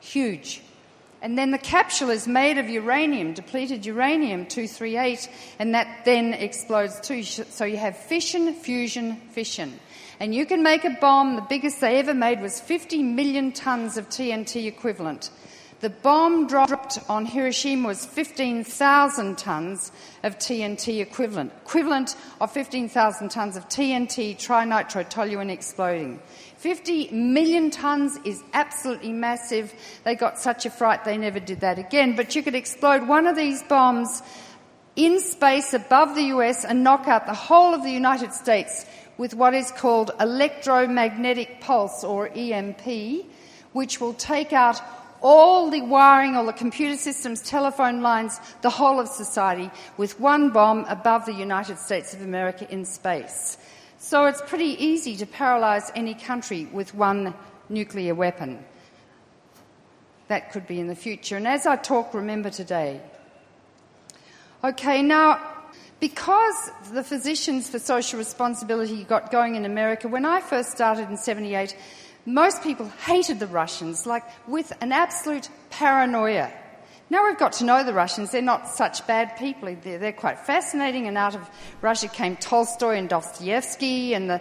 Huge. 0.00 0.62
And 1.22 1.38
then 1.38 1.52
the 1.52 1.58
capsule 1.58 2.10
is 2.10 2.26
made 2.26 2.58
of 2.58 2.68
uranium, 2.68 3.32
depleted 3.32 3.86
uranium 3.86 4.44
238, 4.44 5.28
and 5.60 5.72
that 5.72 6.04
then 6.04 6.34
explodes 6.34 7.00
too. 7.00 7.22
So 7.22 7.64
you 7.64 7.76
have 7.76 7.96
fission, 7.96 8.52
fusion, 8.52 9.16
fission. 9.30 9.78
And 10.18 10.34
you 10.34 10.44
can 10.44 10.64
make 10.64 10.84
a 10.84 10.98
bomb, 11.00 11.36
the 11.36 11.42
biggest 11.42 11.80
they 11.80 11.98
ever 11.98 12.12
made 12.12 12.40
was 12.40 12.60
50 12.60 13.04
million 13.04 13.52
tons 13.52 13.96
of 13.96 14.08
TNT 14.08 14.66
equivalent. 14.66 15.30
The 15.82 15.90
bomb 15.90 16.46
dropped 16.46 17.00
on 17.08 17.26
Hiroshima 17.26 17.88
was 17.88 18.06
15,000 18.06 19.36
tons 19.36 19.90
of 20.22 20.38
TNT 20.38 21.02
equivalent, 21.02 21.52
equivalent 21.64 22.14
of 22.40 22.52
15,000 22.52 23.28
tons 23.30 23.56
of 23.56 23.68
TNT 23.68 24.36
trinitrotoluene 24.36 25.50
exploding. 25.50 26.20
50 26.58 27.10
million 27.10 27.72
tons 27.72 28.16
is 28.24 28.44
absolutely 28.54 29.12
massive. 29.12 29.74
They 30.04 30.14
got 30.14 30.38
such 30.38 30.66
a 30.66 30.70
fright 30.70 31.04
they 31.04 31.16
never 31.16 31.40
did 31.40 31.58
that 31.62 31.80
again. 31.80 32.14
But 32.14 32.36
you 32.36 32.44
could 32.44 32.54
explode 32.54 33.08
one 33.08 33.26
of 33.26 33.34
these 33.34 33.64
bombs 33.64 34.22
in 34.94 35.18
space 35.18 35.74
above 35.74 36.14
the 36.14 36.26
US 36.36 36.64
and 36.64 36.84
knock 36.84 37.08
out 37.08 37.26
the 37.26 37.34
whole 37.34 37.74
of 37.74 37.82
the 37.82 37.90
United 37.90 38.32
States 38.32 38.86
with 39.18 39.34
what 39.34 39.52
is 39.52 39.72
called 39.72 40.12
electromagnetic 40.20 41.60
pulse 41.60 42.04
or 42.04 42.28
EMP, 42.28 43.26
which 43.72 44.00
will 44.00 44.14
take 44.14 44.52
out 44.52 44.80
all 45.22 45.70
the 45.70 45.82
wiring, 45.82 46.36
all 46.36 46.44
the 46.44 46.52
computer 46.52 46.96
systems, 46.96 47.40
telephone 47.40 48.02
lines, 48.02 48.40
the 48.60 48.70
whole 48.70 49.00
of 49.00 49.08
society 49.08 49.70
with 49.96 50.18
one 50.20 50.50
bomb 50.50 50.84
above 50.88 51.24
the 51.24 51.32
United 51.32 51.78
States 51.78 52.12
of 52.12 52.22
America 52.22 52.66
in 52.70 52.84
space. 52.84 53.56
So 53.98 54.26
it's 54.26 54.42
pretty 54.42 54.84
easy 54.84 55.16
to 55.16 55.26
paralyze 55.26 55.92
any 55.94 56.14
country 56.14 56.66
with 56.72 56.92
one 56.94 57.34
nuclear 57.68 58.14
weapon. 58.14 58.64
That 60.28 60.50
could 60.50 60.66
be 60.66 60.80
in 60.80 60.88
the 60.88 60.96
future. 60.96 61.36
And 61.36 61.46
as 61.46 61.66
I 61.66 61.76
talk, 61.76 62.12
remember 62.12 62.50
today. 62.50 63.00
Okay, 64.64 65.02
now, 65.02 65.40
because 66.00 66.70
the 66.92 67.04
Physicians 67.04 67.70
for 67.70 67.78
Social 67.78 68.18
Responsibility 68.18 69.04
got 69.04 69.30
going 69.30 69.54
in 69.54 69.64
America, 69.64 70.08
when 70.08 70.24
I 70.24 70.40
first 70.40 70.72
started 70.72 71.08
in 71.08 71.16
78, 71.16 71.76
most 72.24 72.62
people 72.62 72.88
hated 73.04 73.40
the 73.40 73.46
Russians, 73.46 74.06
like 74.06 74.24
with 74.46 74.72
an 74.80 74.92
absolute 74.92 75.48
paranoia. 75.70 76.50
Now 77.10 77.26
we've 77.26 77.38
got 77.38 77.54
to 77.54 77.64
know 77.64 77.84
the 77.84 77.92
Russians, 77.92 78.30
they're 78.30 78.42
not 78.42 78.68
such 78.68 79.06
bad 79.06 79.36
people. 79.36 79.76
They're, 79.82 79.98
they're 79.98 80.12
quite 80.12 80.38
fascinating, 80.38 81.08
and 81.08 81.18
out 81.18 81.34
of 81.34 81.48
Russia 81.82 82.08
came 82.08 82.36
Tolstoy 82.36 82.96
and 82.96 83.08
Dostoevsky 83.08 84.14
and 84.14 84.30
the 84.30 84.40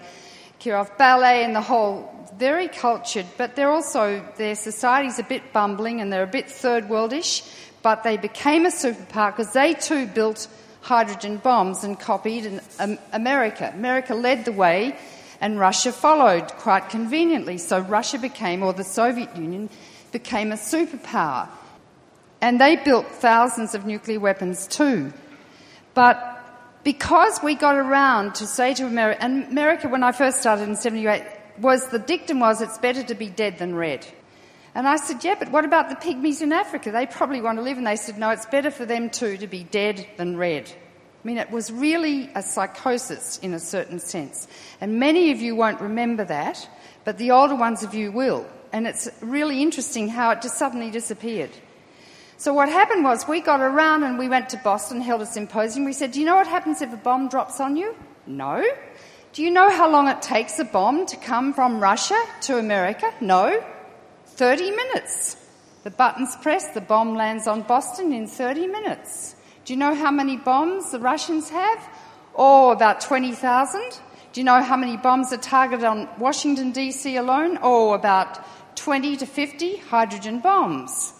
Kirov 0.62 0.96
Ballet 0.98 1.44
and 1.44 1.56
the 1.56 1.62
whole 1.62 2.10
very 2.38 2.68
cultured, 2.68 3.26
but 3.38 3.56
they're 3.56 3.72
also, 3.72 4.24
their 4.38 4.56
society's 4.56 5.20
a 5.20 5.24
bit 5.24 5.52
bumbling 5.52 6.02
and 6.02 6.14
they're 6.14 6.24
a 6.24 6.28
bit 6.28 6.50
third 6.50 6.88
worldish, 6.88 7.44
but 7.82 8.04
they 8.04 8.16
became 8.16 8.66
a 8.66 8.70
superpower 8.70 9.36
because 9.36 9.54
they 9.54 9.74
too 9.74 10.06
built 10.08 10.48
hydrogen 10.82 11.38
bombs 11.38 11.84
and 11.84 12.00
copied 12.00 12.62
um, 12.80 12.98
America. 13.12 13.72
America 13.74 14.16
led 14.16 14.46
the 14.46 14.52
way 14.52 14.98
and 15.42 15.60
Russia 15.60 15.92
followed 15.92 16.48
quite 16.54 16.90
conveniently. 16.90 17.58
So 17.58 17.80
Russia 17.80 18.20
became, 18.20 18.62
or 18.62 18.72
the 18.72 18.84
Soviet 18.84 19.36
Union 19.36 19.70
became 20.12 20.52
a 20.52 20.56
superpower. 20.56 21.50
And 22.40 22.62
they 22.62 22.76
built 22.76 23.08
thousands 23.08 23.76
of 23.76 23.86
nuclear 23.86 24.20
weapons 24.20 24.68
too. 24.68 25.12
But 25.96 26.28
because 26.84 27.42
we 27.44 27.56
got 27.56 27.76
around 27.76 28.36
to 28.36 28.48
say 28.48 28.74
to 28.76 28.86
America, 28.86 29.24
and 29.24 29.46
America, 29.46 29.90
when 29.90 30.04
I 30.04 30.12
first 30.12 30.40
started 30.40 30.70
in 30.70 30.76
78, 30.76 31.24
was 31.58 31.88
the 31.88 32.00
dictum 32.00 32.40
was 32.40 32.62
it's 32.62 32.78
better 32.78 33.04
to 33.04 33.16
be 33.16 33.28
dead 33.28 33.58
than 33.58 33.76
red. 33.76 34.06
And 34.74 34.88
I 34.88 34.96
said, 34.96 35.24
yeah, 35.24 35.36
but 35.38 35.52
what 35.52 35.66
about 35.66 35.90
the 35.90 35.96
pygmies 35.96 36.42
in 36.42 36.54
Africa? 36.54 36.92
They 36.92 37.06
probably 37.06 37.42
want 37.42 37.58
to 37.58 37.64
live. 37.64 37.78
And 37.78 37.86
they 37.86 37.98
said, 37.98 38.18
no, 38.18 38.30
it's 38.30 38.46
better 38.46 38.72
for 38.72 38.86
them 38.86 39.10
too 39.10 39.38
to 39.38 39.48
be 39.48 39.64
dead 39.64 40.08
than 40.18 40.38
red. 40.38 40.72
I 41.24 41.28
mean, 41.28 41.38
it 41.38 41.51
was 41.51 41.72
really 41.72 42.32
a 42.34 42.42
psychosis 42.42 43.38
in 43.40 43.54
a 43.54 43.60
certain 43.60 44.00
sense. 44.00 44.48
And 44.80 45.00
many 45.00 45.32
of 45.32 45.40
you 45.40 45.56
won't 45.56 45.80
remember 45.80 46.25
that, 46.25 46.68
but 47.04 47.20
the 47.20 47.32
older 47.32 47.56
ones 47.56 47.84
of 47.84 47.94
you 47.94 48.12
will. 48.12 48.48
And 48.74 48.88
it's 48.88 49.08
really 49.22 49.62
interesting 49.62 50.08
how 50.08 50.32
it 50.32 50.42
just 50.42 50.58
suddenly 50.58 50.90
disappeared. 50.90 51.51
So 52.38 52.56
what 52.56 52.70
happened 52.70 53.04
was 53.04 53.28
we 53.28 53.40
got 53.40 53.60
around 53.60 54.01
and 54.01 54.18
we 54.18 54.28
went 54.28 54.50
to 54.50 54.58
Boston, 54.58 55.00
held 55.00 55.22
a 55.22 55.28
symposium. 55.28 55.86
We 55.86 55.94
said, 55.94 56.12
Do 56.12 56.20
you 56.20 56.25
know 56.25 56.38
what 56.38 56.48
happens 56.48 56.82
if 56.82 56.92
a 56.92 56.98
bomb 56.98 57.30
drops 57.30 57.60
on 57.60 57.75
you? 57.78 57.96
No. 58.25 58.66
Do 59.34 59.44
you 59.44 59.51
know 59.51 59.70
how 59.70 59.90
long 59.90 60.08
it 60.08 60.24
takes 60.24 60.58
a 60.58 60.66
bomb 60.66 61.06
to 61.06 61.18
come 61.18 61.54
from 61.54 61.80
Russia 61.80 62.20
to 62.42 62.58
America? 62.58 63.13
No. 63.22 63.63
30 64.25 64.72
minutes. 64.72 65.38
The 65.84 65.92
button's 65.92 66.36
pressed, 66.38 66.74
the 66.74 66.82
bomb 66.82 67.16
lands 67.16 67.46
on 67.46 67.62
Boston 67.62 68.12
in 68.12 68.25
30 68.25 68.68
minutes. 68.68 69.36
Do 69.63 69.74
you 69.74 69.77
know 69.77 69.94
how 69.94 70.10
many 70.10 70.38
bombs 70.38 70.91
the 70.91 71.00
Russians 71.00 71.50
have? 71.50 71.89
Oh, 72.36 72.72
about 72.72 73.01
20,000. 73.01 74.00
Do 74.34 74.39
you 74.39 74.44
know 74.44 74.63
how 74.63 74.75
many 74.75 74.98
bombs 74.98 75.32
are 75.32 75.38
targeted 75.38 75.86
on 75.86 76.10
Washington, 76.18 76.72
D.C. 76.72 77.15
alone? 77.15 77.60
Oh, 77.62 77.94
about 77.94 78.39
20 78.75 79.18
to 79.18 79.25
50 79.25 79.77
hydrogen 79.77 80.39
bombs. 80.39 81.13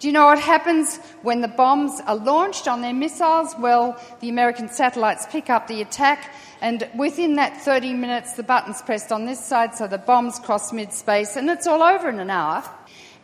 Do 0.00 0.08
you 0.08 0.12
know 0.12 0.26
what 0.26 0.40
happens 0.40 0.98
when 1.22 1.40
the 1.40 1.48
bombs 1.48 2.00
are 2.06 2.16
launched 2.16 2.66
on 2.66 2.82
their 2.82 2.92
missiles? 2.92 3.54
Well, 3.58 4.00
the 4.20 4.28
American 4.28 4.68
satellites 4.68 5.26
pick 5.28 5.50
up 5.50 5.66
the 5.66 5.82
attack, 5.82 6.32
and 6.60 6.88
within 6.96 7.34
that 7.34 7.60
30 7.60 7.94
minutes, 7.94 8.32
the 8.32 8.42
button's 8.42 8.80
pressed 8.82 9.12
on 9.12 9.26
this 9.26 9.44
side, 9.44 9.74
so 9.74 9.86
the 9.86 9.98
bombs 9.98 10.38
cross 10.38 10.72
mid 10.72 10.92
space, 10.92 11.36
and 11.36 11.48
it's 11.50 11.66
all 11.66 11.82
over 11.82 12.08
in 12.08 12.18
an 12.18 12.30
hour. 12.30 12.64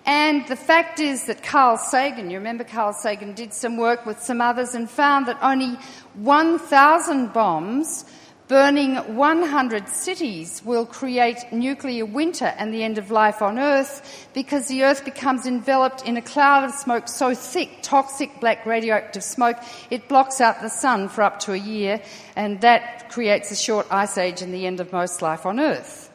And 0.06 0.46
the 0.48 0.56
fact 0.56 1.00
is 1.00 1.24
that 1.26 1.42
Carl 1.42 1.78
Sagan, 1.78 2.30
you 2.30 2.36
remember 2.36 2.64
Carl 2.64 2.92
Sagan 2.92 3.32
did 3.32 3.54
some 3.54 3.78
work 3.78 4.04
with 4.04 4.20
some 4.20 4.40
others 4.40 4.74
and 4.74 4.88
found 4.88 5.26
that 5.26 5.38
only 5.42 5.78
1,000 6.14 7.32
bombs 7.32 8.04
burning 8.46 8.96
100 9.16 9.88
cities 9.88 10.62
will 10.66 10.84
create 10.84 11.38
nuclear 11.50 12.04
winter 12.04 12.52
and 12.58 12.74
the 12.74 12.82
end 12.82 12.98
of 12.98 13.10
life 13.10 13.40
on 13.40 13.58
Earth 13.58 14.28
because 14.34 14.68
the 14.68 14.84
Earth 14.84 15.02
becomes 15.06 15.46
enveloped 15.46 16.06
in 16.06 16.18
a 16.18 16.22
cloud 16.22 16.64
of 16.64 16.72
smoke 16.72 17.08
so 17.08 17.34
thick, 17.34 17.70
toxic 17.80 18.40
black 18.40 18.66
radioactive 18.66 19.24
smoke, 19.24 19.56
it 19.90 20.06
blocks 20.08 20.42
out 20.42 20.60
the 20.60 20.68
sun 20.68 21.08
for 21.08 21.22
up 21.22 21.40
to 21.40 21.54
a 21.54 21.56
year 21.56 22.02
and 22.36 22.60
that 22.60 23.08
creates 23.10 23.50
a 23.50 23.56
short 23.56 23.86
ice 23.90 24.18
age 24.18 24.42
and 24.42 24.52
the 24.52 24.66
end 24.66 24.78
of 24.78 24.92
most 24.92 25.22
life 25.22 25.46
on 25.46 25.58
Earth. 25.58 26.10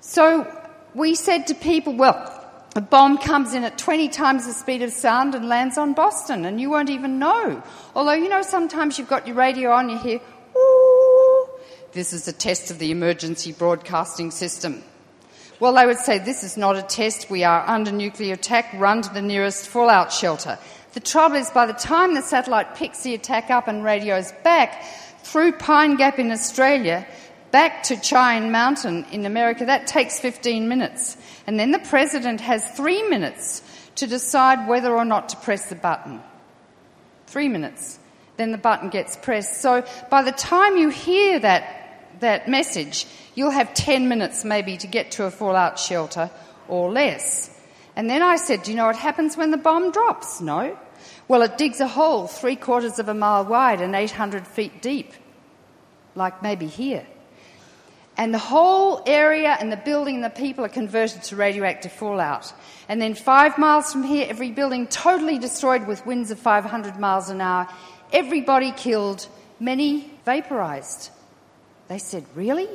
So 0.00 0.52
we 0.96 1.14
said 1.14 1.46
to 1.46 1.54
people, 1.54 1.92
well, 1.94 2.39
a 2.76 2.80
bomb 2.80 3.18
comes 3.18 3.52
in 3.52 3.64
at 3.64 3.78
20 3.78 4.08
times 4.08 4.46
the 4.46 4.52
speed 4.52 4.82
of 4.82 4.92
sound 4.92 5.34
and 5.34 5.48
lands 5.48 5.76
on 5.76 5.92
Boston, 5.92 6.44
and 6.44 6.60
you 6.60 6.70
won't 6.70 6.90
even 6.90 7.18
know. 7.18 7.62
Although, 7.96 8.12
you 8.12 8.28
know, 8.28 8.42
sometimes 8.42 8.98
you've 8.98 9.08
got 9.08 9.26
your 9.26 9.36
radio 9.36 9.72
on, 9.72 9.88
you 9.90 9.98
hear, 9.98 10.20
ooh, 10.56 11.48
this 11.92 12.12
is 12.12 12.28
a 12.28 12.32
test 12.32 12.70
of 12.70 12.78
the 12.78 12.92
emergency 12.92 13.52
broadcasting 13.52 14.30
system. 14.30 14.84
Well, 15.58 15.74
they 15.74 15.84
would 15.84 15.98
say, 15.98 16.18
this 16.18 16.44
is 16.44 16.56
not 16.56 16.76
a 16.76 16.82
test, 16.82 17.28
we 17.28 17.42
are 17.42 17.66
under 17.66 17.90
nuclear 17.90 18.34
attack, 18.34 18.72
run 18.74 19.02
to 19.02 19.12
the 19.12 19.20
nearest 19.20 19.66
fallout 19.66 20.12
shelter. 20.12 20.56
The 20.92 21.00
trouble 21.00 21.36
is, 21.36 21.50
by 21.50 21.66
the 21.66 21.72
time 21.72 22.14
the 22.14 22.22
satellite 22.22 22.76
picks 22.76 23.02
the 23.02 23.14
attack 23.14 23.50
up 23.50 23.66
and 23.66 23.84
radios 23.84 24.32
back, 24.44 24.84
through 25.22 25.52
Pine 25.52 25.96
Gap 25.96 26.18
in 26.18 26.30
Australia, 26.30 27.06
back 27.50 27.82
to 27.84 27.96
Cheyenne 27.96 28.52
Mountain 28.52 29.06
in 29.12 29.26
America, 29.26 29.64
that 29.66 29.86
takes 29.86 30.20
15 30.20 30.68
minutes. 30.68 31.16
And 31.46 31.58
then 31.58 31.70
the 31.70 31.78
president 31.78 32.40
has 32.40 32.68
three 32.72 33.02
minutes 33.08 33.62
to 33.96 34.06
decide 34.06 34.68
whether 34.68 34.94
or 34.94 35.04
not 35.04 35.30
to 35.30 35.36
press 35.36 35.68
the 35.68 35.74
button. 35.74 36.20
Three 37.26 37.48
minutes. 37.48 37.98
Then 38.36 38.52
the 38.52 38.58
button 38.58 38.88
gets 38.88 39.16
pressed. 39.16 39.60
So 39.60 39.84
by 40.10 40.22
the 40.22 40.32
time 40.32 40.76
you 40.76 40.88
hear 40.88 41.38
that, 41.40 42.20
that 42.20 42.48
message, 42.48 43.06
you'll 43.34 43.50
have 43.50 43.74
10 43.74 44.08
minutes 44.08 44.44
maybe 44.44 44.76
to 44.78 44.86
get 44.86 45.12
to 45.12 45.24
a 45.24 45.30
fallout 45.30 45.78
shelter 45.78 46.30
or 46.68 46.90
less. 46.90 47.50
And 47.96 48.08
then 48.08 48.22
I 48.22 48.36
said, 48.36 48.62
Do 48.62 48.70
you 48.70 48.76
know 48.76 48.86
what 48.86 48.96
happens 48.96 49.36
when 49.36 49.50
the 49.50 49.56
bomb 49.56 49.90
drops? 49.90 50.40
No. 50.40 50.78
Well, 51.28 51.42
it 51.42 51.58
digs 51.58 51.80
a 51.80 51.88
hole 51.88 52.26
three 52.26 52.56
quarters 52.56 52.98
of 52.98 53.08
a 53.08 53.14
mile 53.14 53.44
wide 53.44 53.80
and 53.80 53.94
800 53.94 54.46
feet 54.46 54.82
deep, 54.82 55.12
like 56.14 56.42
maybe 56.42 56.66
here 56.66 57.06
and 58.20 58.34
the 58.34 58.38
whole 58.38 59.02
area 59.06 59.56
and 59.58 59.72
the 59.72 59.78
building 59.78 60.16
and 60.16 60.24
the 60.24 60.28
people 60.28 60.62
are 60.62 60.68
converted 60.68 61.22
to 61.22 61.36
radioactive 61.36 61.90
fallout. 61.90 62.52
And 62.86 63.00
then 63.00 63.14
five 63.14 63.56
miles 63.56 63.90
from 63.90 64.02
here, 64.02 64.26
every 64.28 64.50
building 64.50 64.88
totally 64.88 65.38
destroyed 65.38 65.86
with 65.86 66.04
winds 66.04 66.30
of 66.30 66.38
500 66.38 66.98
miles 66.98 67.30
an 67.30 67.40
hour, 67.40 67.66
everybody 68.12 68.72
killed, 68.72 69.26
many 69.58 70.12
vaporized. 70.26 71.08
They 71.88 71.96
said, 71.96 72.26
Really? 72.34 72.68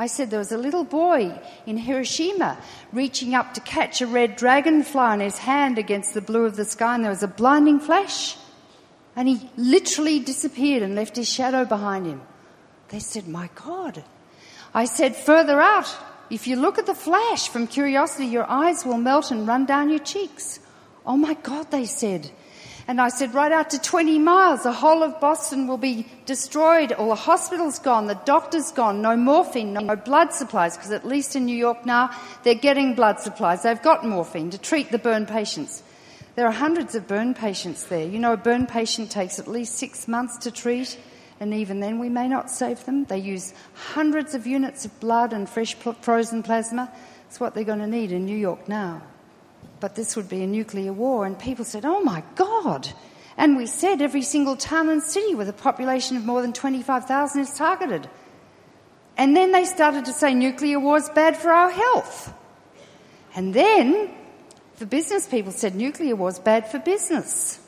I 0.00 0.08
said, 0.08 0.30
There 0.30 0.40
was 0.40 0.50
a 0.50 0.58
little 0.58 0.82
boy 0.82 1.40
in 1.64 1.76
Hiroshima 1.76 2.58
reaching 2.92 3.36
up 3.36 3.54
to 3.54 3.60
catch 3.60 4.00
a 4.00 4.06
red 4.08 4.34
dragonfly 4.34 5.14
in 5.14 5.20
his 5.20 5.38
hand 5.38 5.78
against 5.78 6.12
the 6.12 6.20
blue 6.20 6.44
of 6.44 6.56
the 6.56 6.64
sky, 6.64 6.96
and 6.96 7.04
there 7.04 7.12
was 7.12 7.22
a 7.22 7.28
blinding 7.28 7.78
flash. 7.78 8.36
And 9.14 9.28
he 9.28 9.48
literally 9.56 10.18
disappeared 10.18 10.82
and 10.82 10.96
left 10.96 11.14
his 11.14 11.32
shadow 11.32 11.64
behind 11.64 12.06
him. 12.06 12.20
They 12.88 12.98
said, 12.98 13.28
My 13.28 13.48
God, 13.54 14.02
I 14.76 14.84
said 14.84 15.16
further 15.16 15.58
out, 15.58 15.88
if 16.28 16.46
you 16.46 16.56
look 16.56 16.76
at 16.76 16.84
the 16.84 16.94
flash 16.94 17.48
from 17.48 17.66
curiosity, 17.66 18.26
your 18.26 18.44
eyes 18.44 18.84
will 18.84 18.98
melt 18.98 19.30
and 19.30 19.48
run 19.48 19.64
down 19.64 19.88
your 19.88 20.00
cheeks. 20.00 20.60
Oh 21.06 21.16
my 21.16 21.32
God, 21.32 21.70
they 21.70 21.86
said. 21.86 22.30
And 22.86 23.00
I 23.00 23.08
said, 23.08 23.32
right 23.32 23.50
out 23.50 23.70
to 23.70 23.78
20 23.78 24.18
miles, 24.18 24.64
the 24.64 24.72
whole 24.72 25.02
of 25.02 25.18
Boston 25.18 25.66
will 25.66 25.78
be 25.78 26.06
destroyed. 26.26 26.92
All 26.92 27.08
the 27.08 27.14
hospitals 27.14 27.78
gone, 27.78 28.06
the 28.06 28.20
doctors 28.26 28.70
gone, 28.70 29.00
no 29.00 29.16
morphine, 29.16 29.72
no 29.72 29.96
blood 29.96 30.34
supplies, 30.34 30.76
because 30.76 30.92
at 30.92 31.06
least 31.06 31.34
in 31.34 31.46
New 31.46 31.56
York 31.56 31.86
now, 31.86 32.10
they're 32.42 32.54
getting 32.54 32.94
blood 32.94 33.18
supplies. 33.18 33.62
They've 33.62 33.80
got 33.80 34.04
morphine 34.04 34.50
to 34.50 34.58
treat 34.58 34.92
the 34.92 34.98
burn 34.98 35.24
patients. 35.24 35.82
There 36.34 36.46
are 36.46 36.52
hundreds 36.52 36.94
of 36.94 37.08
burn 37.08 37.32
patients 37.32 37.84
there. 37.84 38.06
You 38.06 38.18
know, 38.18 38.34
a 38.34 38.36
burn 38.36 38.66
patient 38.66 39.10
takes 39.10 39.38
at 39.38 39.48
least 39.48 39.76
six 39.76 40.06
months 40.06 40.36
to 40.40 40.50
treat 40.50 40.98
and 41.38 41.52
even 41.52 41.80
then 41.80 41.98
we 41.98 42.08
may 42.08 42.28
not 42.28 42.50
save 42.50 42.84
them. 42.84 43.04
They 43.04 43.18
use 43.18 43.52
hundreds 43.74 44.34
of 44.34 44.46
units 44.46 44.84
of 44.84 44.98
blood 45.00 45.32
and 45.32 45.48
fresh 45.48 45.78
pl- 45.78 45.92
frozen 45.94 46.42
plasma. 46.42 46.90
It's 47.28 47.38
what 47.38 47.54
they're 47.54 47.64
going 47.64 47.80
to 47.80 47.86
need 47.86 48.12
in 48.12 48.24
New 48.24 48.36
York 48.36 48.68
now. 48.68 49.02
But 49.80 49.94
this 49.94 50.16
would 50.16 50.28
be 50.28 50.42
a 50.42 50.46
nuclear 50.46 50.92
war, 50.92 51.26
and 51.26 51.38
people 51.38 51.64
said, 51.64 51.84
Oh 51.84 52.00
my 52.00 52.22
God! 52.34 52.88
And 53.36 53.56
we 53.56 53.66
said 53.66 54.00
every 54.00 54.22
single 54.22 54.56
town 54.56 54.88
and 54.88 55.02
city 55.02 55.34
with 55.34 55.48
a 55.48 55.52
population 55.52 56.16
of 56.16 56.24
more 56.24 56.40
than 56.40 56.54
25,000 56.54 57.40
is 57.42 57.54
targeted. 57.54 58.08
And 59.18 59.36
then 59.36 59.52
they 59.52 59.64
started 59.64 60.06
to 60.06 60.12
say 60.12 60.32
nuclear 60.32 60.80
war 60.80 60.96
is 60.96 61.10
bad 61.10 61.36
for 61.36 61.50
our 61.50 61.70
health. 61.70 62.32
And 63.34 63.52
then 63.52 64.10
the 64.78 64.86
business 64.86 65.26
people 65.26 65.52
said 65.52 65.74
nuclear 65.74 66.16
war 66.16 66.30
is 66.30 66.38
bad 66.38 66.70
for 66.70 66.78
business. 66.78 67.60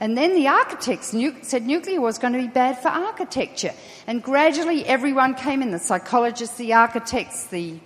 And 0.00 0.16
then 0.16 0.34
the 0.34 0.48
architects 0.48 1.12
nu- 1.12 1.36
said 1.42 1.66
nuclear 1.66 2.00
was 2.00 2.18
going 2.18 2.32
to 2.32 2.38
be 2.38 2.48
bad 2.48 2.78
for 2.78 2.88
architecture. 2.88 3.72
And 4.06 4.22
gradually 4.22 4.84
everyone 4.86 5.34
came 5.34 5.60
in 5.60 5.70
the 5.70 5.78
psychologists, 5.78 6.56
the 6.56 6.72
architects, 6.72 7.46
the 7.48 7.78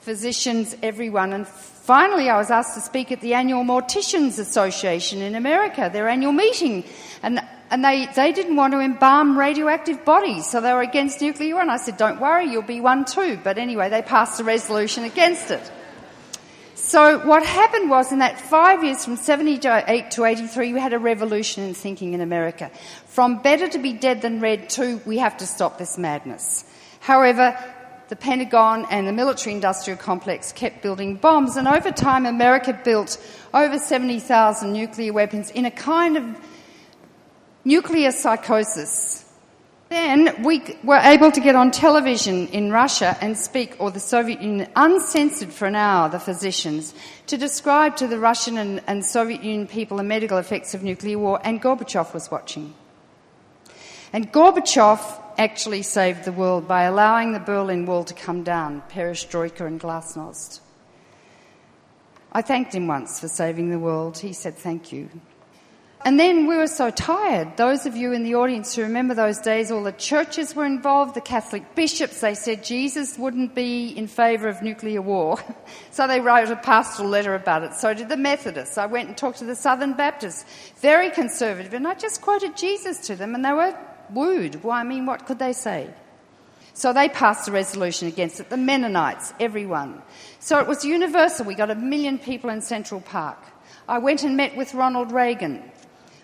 physicians, 0.00 0.76
everyone. 0.82 1.32
And 1.32 1.48
finally, 1.48 2.28
I 2.28 2.36
was 2.36 2.50
asked 2.50 2.74
to 2.74 2.82
speak 2.82 3.10
at 3.10 3.22
the 3.22 3.32
annual 3.32 3.64
Morticians 3.64 4.38
Association 4.38 5.22
in 5.22 5.34
America, 5.34 5.88
their 5.90 6.10
annual 6.10 6.32
meeting. 6.32 6.84
And, 7.22 7.40
and 7.70 7.82
they, 7.82 8.06
they 8.14 8.32
didn't 8.32 8.56
want 8.56 8.74
to 8.74 8.80
embalm 8.80 9.38
radioactive 9.38 10.04
bodies, 10.04 10.50
so 10.50 10.60
they 10.60 10.74
were 10.74 10.82
against 10.82 11.22
nuclear. 11.22 11.58
And 11.58 11.70
I 11.70 11.78
said, 11.78 11.96
Don't 11.96 12.20
worry, 12.20 12.50
you'll 12.50 12.62
be 12.62 12.82
one 12.82 13.06
too. 13.06 13.38
But 13.42 13.56
anyway, 13.56 13.88
they 13.88 14.02
passed 14.02 14.38
a 14.40 14.44
resolution 14.44 15.04
against 15.04 15.50
it. 15.50 15.72
So 16.92 17.20
what 17.26 17.42
happened 17.42 17.88
was 17.88 18.12
in 18.12 18.18
that 18.18 18.38
five 18.38 18.84
years 18.84 19.02
from 19.02 19.16
78 19.16 19.62
to 20.10 20.24
83, 20.26 20.74
we 20.74 20.78
had 20.78 20.92
a 20.92 20.98
revolution 20.98 21.64
in 21.64 21.72
thinking 21.72 22.12
in 22.12 22.20
America. 22.20 22.70
From 23.06 23.40
better 23.40 23.66
to 23.66 23.78
be 23.78 23.94
dead 23.94 24.20
than 24.20 24.40
red 24.40 24.68
to 24.76 25.00
we 25.06 25.16
have 25.16 25.38
to 25.38 25.46
stop 25.46 25.78
this 25.78 25.96
madness. 25.96 26.66
However, 27.00 27.56
the 28.10 28.16
Pentagon 28.16 28.86
and 28.90 29.08
the 29.08 29.12
military 29.12 29.54
industrial 29.54 29.98
complex 29.98 30.52
kept 30.52 30.82
building 30.82 31.16
bombs 31.16 31.56
and 31.56 31.66
over 31.66 31.90
time 31.90 32.26
America 32.26 32.78
built 32.84 33.16
over 33.54 33.78
70,000 33.78 34.70
nuclear 34.70 35.14
weapons 35.14 35.50
in 35.50 35.64
a 35.64 35.70
kind 35.70 36.18
of 36.18 36.24
nuclear 37.64 38.12
psychosis 38.12 39.31
then 39.92 40.42
we 40.42 40.62
were 40.82 40.98
able 40.98 41.30
to 41.30 41.40
get 41.40 41.54
on 41.54 41.70
television 41.70 42.48
in 42.48 42.72
Russia 42.72 43.16
and 43.20 43.36
speak, 43.36 43.76
or 43.78 43.90
the 43.90 44.00
Soviet 44.00 44.40
Union, 44.40 44.68
uncensored 44.74 45.52
for 45.52 45.66
an 45.66 45.74
hour, 45.74 46.08
the 46.08 46.18
physicians, 46.18 46.94
to 47.26 47.36
describe 47.36 47.96
to 47.96 48.08
the 48.08 48.18
Russian 48.18 48.56
and, 48.58 48.82
and 48.86 49.04
Soviet 49.04 49.42
Union 49.42 49.66
people 49.66 49.98
the 49.98 50.02
medical 50.02 50.38
effects 50.38 50.74
of 50.74 50.82
nuclear 50.82 51.18
war, 51.18 51.40
and 51.44 51.60
Gorbachev 51.60 52.14
was 52.14 52.30
watching. 52.30 52.74
And 54.12 54.32
Gorbachev 54.32 55.00
actually 55.38 55.82
saved 55.82 56.24
the 56.24 56.32
world 56.32 56.68
by 56.68 56.82
allowing 56.84 57.32
the 57.32 57.40
Berlin 57.40 57.86
Wall 57.86 58.04
to 58.04 58.14
come 58.14 58.42
down, 58.42 58.82
perestroika 58.90 59.66
and 59.66 59.80
glasnost. 59.80 60.60
I 62.32 62.42
thanked 62.42 62.74
him 62.74 62.86
once 62.86 63.20
for 63.20 63.28
saving 63.28 63.70
the 63.70 63.78
world. 63.78 64.18
He 64.18 64.32
said, 64.32 64.56
Thank 64.56 64.92
you. 64.92 65.10
And 66.04 66.18
then 66.18 66.48
we 66.48 66.56
were 66.56 66.66
so 66.66 66.90
tired. 66.90 67.56
Those 67.56 67.86
of 67.86 67.96
you 67.96 68.12
in 68.12 68.24
the 68.24 68.34
audience 68.34 68.74
who 68.74 68.82
remember 68.82 69.14
those 69.14 69.38
days, 69.38 69.70
all 69.70 69.84
the 69.84 69.92
churches 69.92 70.52
were 70.52 70.64
involved, 70.64 71.14
the 71.14 71.20
Catholic 71.20 71.76
bishops, 71.76 72.20
they 72.20 72.34
said 72.34 72.64
Jesus 72.64 73.16
wouldn't 73.16 73.54
be 73.54 73.86
in 73.88 74.08
favour 74.08 74.48
of 74.48 74.62
nuclear 74.62 75.00
war. 75.00 75.38
so 75.92 76.08
they 76.08 76.20
wrote 76.20 76.50
a 76.50 76.56
pastoral 76.56 77.08
letter 77.08 77.36
about 77.36 77.62
it. 77.62 77.74
So 77.74 77.94
did 77.94 78.08
the 78.08 78.16
Methodists. 78.16 78.78
I 78.78 78.86
went 78.86 79.08
and 79.08 79.16
talked 79.16 79.38
to 79.38 79.44
the 79.44 79.54
Southern 79.54 79.92
Baptists, 79.92 80.44
very 80.80 81.08
conservative, 81.08 81.72
and 81.72 81.86
I 81.86 81.94
just 81.94 82.20
quoted 82.20 82.56
Jesus 82.56 83.06
to 83.06 83.14
them, 83.14 83.36
and 83.36 83.44
they 83.44 83.52
were 83.52 83.78
wooed. 84.10 84.64
Well, 84.64 84.74
I 84.74 84.82
mean, 84.82 85.06
what 85.06 85.26
could 85.26 85.38
they 85.38 85.52
say? 85.52 85.88
So 86.74 86.92
they 86.92 87.08
passed 87.10 87.46
a 87.46 87.52
resolution 87.52 88.08
against 88.08 88.40
it. 88.40 88.50
The 88.50 88.56
Mennonites, 88.56 89.34
everyone. 89.38 90.02
So 90.40 90.58
it 90.58 90.66
was 90.66 90.84
universal. 90.84 91.46
We 91.46 91.54
got 91.54 91.70
a 91.70 91.76
million 91.76 92.18
people 92.18 92.50
in 92.50 92.60
Central 92.60 93.00
Park. 93.00 93.38
I 93.88 93.98
went 93.98 94.24
and 94.24 94.36
met 94.36 94.56
with 94.56 94.74
Ronald 94.74 95.12
Reagan. 95.12 95.70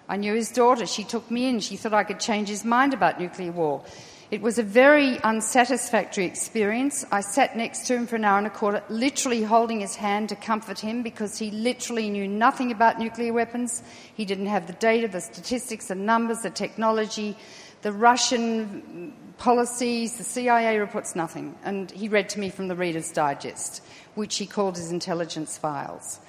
I 0.08 0.16
knew 0.16 0.34
his 0.34 0.50
daughter. 0.50 0.86
She 0.86 1.04
took 1.04 1.30
me 1.30 1.46
in. 1.46 1.60
She 1.60 1.76
thought 1.76 1.92
I 1.92 2.04
could 2.04 2.20
change 2.20 2.48
his 2.48 2.64
mind 2.64 2.94
about 2.94 3.20
nuclear 3.20 3.52
war. 3.52 3.84
It 4.30 4.42
was 4.42 4.58
a 4.58 4.62
very 4.62 5.18
unsatisfactory 5.20 6.26
experience. 6.26 7.04
I 7.10 7.22
sat 7.22 7.56
next 7.56 7.86
to 7.86 7.96
him 7.96 8.06
for 8.06 8.16
an 8.16 8.24
hour 8.26 8.36
and 8.36 8.46
a 8.46 8.50
quarter, 8.50 8.82
literally 8.90 9.42
holding 9.42 9.80
his 9.80 9.96
hand 9.96 10.28
to 10.28 10.36
comfort 10.36 10.78
him 10.78 11.02
because 11.02 11.38
he 11.38 11.50
literally 11.50 12.10
knew 12.10 12.28
nothing 12.28 12.70
about 12.70 12.98
nuclear 12.98 13.32
weapons. 13.32 13.82
He 14.14 14.26
didn't 14.26 14.46
have 14.46 14.66
the 14.66 14.74
data, 14.74 15.08
the 15.08 15.22
statistics, 15.22 15.88
the 15.88 15.94
numbers, 15.94 16.40
the 16.40 16.50
technology, 16.50 17.38
the 17.80 17.92
Russian 17.92 19.14
policies, 19.38 20.18
the 20.18 20.24
CIA 20.24 20.78
reports, 20.78 21.16
nothing. 21.16 21.56
And 21.64 21.90
he 21.90 22.08
read 22.08 22.28
to 22.30 22.40
me 22.40 22.50
from 22.50 22.68
the 22.68 22.76
Reader's 22.76 23.10
Digest, 23.10 23.82
which 24.14 24.36
he 24.36 24.44
called 24.44 24.76
his 24.76 24.90
intelligence 24.90 25.56
files. 25.56 26.20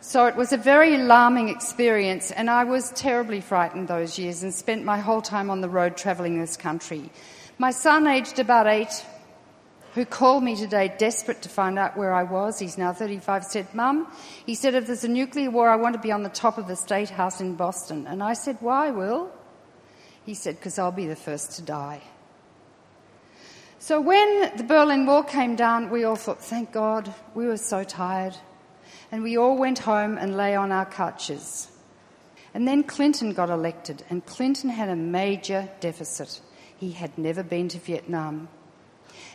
So 0.00 0.26
it 0.26 0.36
was 0.36 0.52
a 0.52 0.56
very 0.56 0.94
alarming 0.94 1.48
experience, 1.48 2.30
and 2.30 2.48
I 2.48 2.62
was 2.62 2.92
terribly 2.92 3.40
frightened 3.40 3.88
those 3.88 4.16
years 4.16 4.44
and 4.44 4.54
spent 4.54 4.84
my 4.84 4.98
whole 4.98 5.20
time 5.20 5.50
on 5.50 5.60
the 5.60 5.68
road 5.68 5.96
travelling 5.96 6.38
this 6.38 6.56
country. 6.56 7.10
My 7.58 7.72
son, 7.72 8.06
aged 8.06 8.38
about 8.38 8.68
eight, 8.68 9.04
who 9.94 10.04
called 10.04 10.44
me 10.44 10.54
today 10.54 10.94
desperate 10.98 11.42
to 11.42 11.48
find 11.48 11.80
out 11.80 11.96
where 11.96 12.14
I 12.14 12.22
was, 12.22 12.60
he's 12.60 12.78
now 12.78 12.92
35, 12.92 13.44
said, 13.44 13.74
Mum, 13.74 14.06
he 14.46 14.54
said, 14.54 14.74
if 14.74 14.86
there's 14.86 15.02
a 15.02 15.08
nuclear 15.08 15.50
war, 15.50 15.68
I 15.68 15.74
want 15.74 15.96
to 15.96 16.00
be 16.00 16.12
on 16.12 16.22
the 16.22 16.28
top 16.28 16.58
of 16.58 16.68
the 16.68 16.76
State 16.76 17.10
House 17.10 17.40
in 17.40 17.56
Boston. 17.56 18.06
And 18.06 18.22
I 18.22 18.34
said, 18.34 18.58
Why, 18.60 18.92
Will? 18.92 19.32
He 20.24 20.34
said, 20.34 20.56
Because 20.56 20.78
I'll 20.78 20.92
be 20.92 21.06
the 21.06 21.16
first 21.16 21.56
to 21.56 21.62
die. 21.62 22.02
So 23.80 24.00
when 24.00 24.56
the 24.56 24.62
Berlin 24.62 25.06
Wall 25.06 25.24
came 25.24 25.56
down, 25.56 25.90
we 25.90 26.04
all 26.04 26.16
thought, 26.16 26.40
Thank 26.40 26.70
God, 26.70 27.12
we 27.34 27.46
were 27.46 27.56
so 27.56 27.82
tired 27.82 28.36
and 29.10 29.22
we 29.22 29.36
all 29.36 29.56
went 29.56 29.80
home 29.80 30.18
and 30.18 30.36
lay 30.36 30.54
on 30.54 30.72
our 30.72 30.86
couches. 30.86 31.68
And 32.54 32.66
then 32.66 32.82
Clinton 32.82 33.32
got 33.32 33.50
elected, 33.50 34.04
and 34.10 34.24
Clinton 34.24 34.70
had 34.70 34.88
a 34.88 34.96
major 34.96 35.68
deficit. 35.80 36.40
He 36.76 36.92
had 36.92 37.16
never 37.18 37.42
been 37.42 37.68
to 37.68 37.78
Vietnam, 37.78 38.48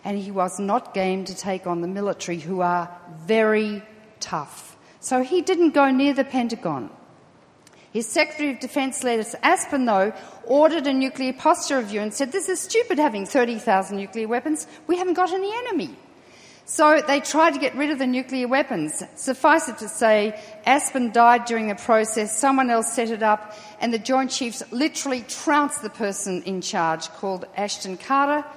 and 0.04 0.18
he 0.18 0.32
was 0.32 0.60
not 0.60 0.94
game 0.94 1.26
to 1.26 1.36
take 1.36 1.68
on 1.68 1.82
the 1.82 1.88
military, 1.88 2.40
who 2.40 2.62
are 2.62 2.90
very 3.26 3.84
tough. 4.20 4.78
So 5.00 5.24
he 5.24 5.42
didn't 5.42 5.74
go 5.74 5.92
near 5.92 6.14
the 6.14 6.24
Pentagon. 6.24 6.90
His 7.92 8.08
Secretary 8.08 8.54
of 8.54 8.60
Defense, 8.60 9.04
Lettuce 9.04 9.36
Aspin, 9.44 9.86
though, 9.86 10.14
ordered 10.46 10.88
a 10.88 10.94
nuclear 10.94 11.34
posture 11.34 11.78
review 11.78 12.02
and 12.02 12.12
said, 12.12 12.32
This 12.32 12.50
is 12.50 12.60
stupid 12.60 12.98
having 12.98 13.28
30,000 13.28 13.96
nuclear 13.96 14.28
weapons. 14.28 14.66
We 14.88 14.98
haven't 14.98 15.14
got 15.14 15.32
any 15.32 15.54
enemy. 15.56 15.96
So 16.66 17.02
they 17.06 17.20
tried 17.20 17.54
to 17.54 17.60
get 17.60 17.76
rid 17.76 17.90
of 17.90 18.00
the 18.00 18.08
nuclear 18.08 18.48
weapons. 18.48 19.04
Suffice 19.16 19.68
it 19.68 19.78
to 19.80 19.90
say, 19.90 20.40
Aspin 20.66 21.12
died 21.12 21.46
during 21.46 21.68
the 21.68 21.76
process, 21.76 22.38
someone 22.38 22.70
else 22.70 22.94
set 22.94 23.10
it 23.10 23.22
up, 23.22 23.58
and 23.82 23.94
the 23.94 24.00
Joint 24.00 24.32
Chiefs 24.32 24.64
literally 24.72 25.22
trounced 25.28 25.82
the 25.82 25.90
person 25.90 26.42
in 26.44 26.62
charge 26.62 27.10
called 27.10 27.46
Ashton 27.58 27.98
Carter. 27.98 28.48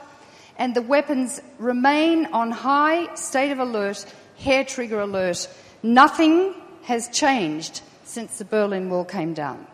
And 0.57 0.75
the 0.75 0.83
weapons 0.83 1.41
remain 1.59 2.27
on 2.27 2.51
high 2.53 3.15
state 3.17 3.51
of 3.51 3.59
alert, 3.59 4.07
hair 4.39 4.65
trigger 4.65 5.01
alert. 5.01 5.49
Nothing 5.83 6.55
has 6.85 7.09
changed 7.09 7.83
since 8.05 8.39
the 8.39 8.45
Berlin 8.45 8.89
Wall 8.89 9.05
came 9.05 9.35
down. 9.35 9.67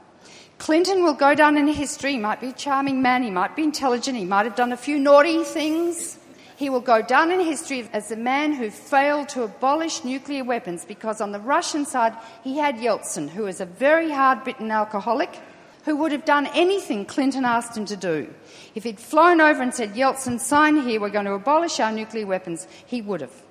Clinton 0.59 1.05
will 1.05 1.15
go 1.15 1.35
down 1.35 1.59
in 1.59 1.67
history. 1.69 2.13
He 2.13 2.19
might 2.19 2.41
be 2.41 2.49
a 2.49 2.53
charming 2.53 3.03
man, 3.03 3.23
he 3.23 3.31
might 3.31 3.55
be 3.55 3.63
intelligent, 3.63 4.17
he 4.17 4.25
might 4.25 4.47
have 4.47 4.57
done 4.57 4.73
a 4.73 4.77
few 4.77 4.99
naughty 4.99 5.45
things. 5.45 6.19
He 6.63 6.71
will 6.71 6.81
go 6.81 7.03
down 7.03 7.33
in 7.33 7.41
history 7.41 7.91
as 7.93 8.09
the 8.09 8.15
man 8.15 8.53
who 8.53 8.71
failed 8.71 9.29
to 9.31 9.43
abolish 9.43 10.05
nuclear 10.05 10.45
weapons 10.45 10.85
because 10.85 11.21
on 11.21 11.33
the 11.33 11.41
Russian 11.41 11.85
side 11.85 12.15
he 12.45 12.57
had 12.57 12.77
Yeltsin, 12.77 13.31
who 13.31 13.43
was 13.43 13.61
a 13.61 13.67
very 13.67 14.13
hard 14.13 14.45
bitten 14.45 14.71
alcoholic 14.71 15.41
who 15.87 15.97
would 15.97 16.13
have 16.13 16.25
done 16.25 16.47
anything 16.55 17.05
Clinton 17.05 17.45
asked 17.45 17.77
him 17.77 17.85
to 17.87 17.97
do. 17.97 18.33
If 18.77 18.85
he'd 18.85 19.01
flown 19.01 19.41
over 19.41 19.61
and 19.61 19.75
said, 19.75 19.95
Yeltsin, 19.95 20.39
sign 20.39 20.81
here, 20.83 21.01
we're 21.01 21.11
going 21.11 21.25
to 21.25 21.33
abolish 21.33 21.81
our 21.81 21.91
nuclear 21.91 22.27
weapons, 22.27 22.69
he 22.87 23.03
would 23.03 23.23
have. 23.23 23.43